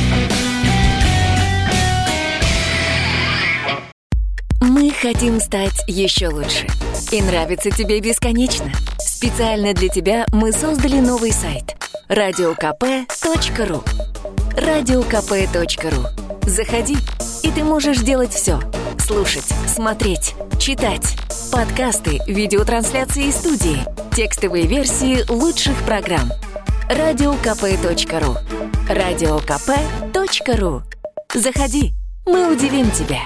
Мы 4.60 4.90
хотим 4.90 5.40
стать 5.40 5.82
еще 5.88 6.28
лучше. 6.28 6.66
И 7.10 7.20
нравится 7.22 7.70
тебе 7.70 8.00
бесконечно. 8.00 8.70
Специально 9.22 9.72
для 9.72 9.88
тебя 9.88 10.26
мы 10.32 10.50
создали 10.50 10.98
новый 10.98 11.30
сайт– 11.30 11.76
радиокп.ру 12.08 13.84
радиокп.ру 14.56 16.06
Заходи, 16.44 16.96
и 17.44 17.50
ты 17.52 17.62
можешь 17.62 17.98
делать 17.98 18.32
все. 18.32 18.58
Слушать, 18.98 19.46
смотреть, 19.68 20.34
читать. 20.58 21.16
Подкасты, 21.52 22.18
видеотрансляции 22.26 23.26
из 23.28 23.36
студии, 23.36 23.84
текстовые 24.12 24.66
версии 24.66 25.24
лучших 25.30 25.80
программ. 25.84 26.32
радиокп.ру 26.88 28.38
радиокп.ру 28.88 30.82
Заходи, 31.32 31.92
мы 32.26 32.52
удивим 32.52 32.90
тебя. 32.90 33.20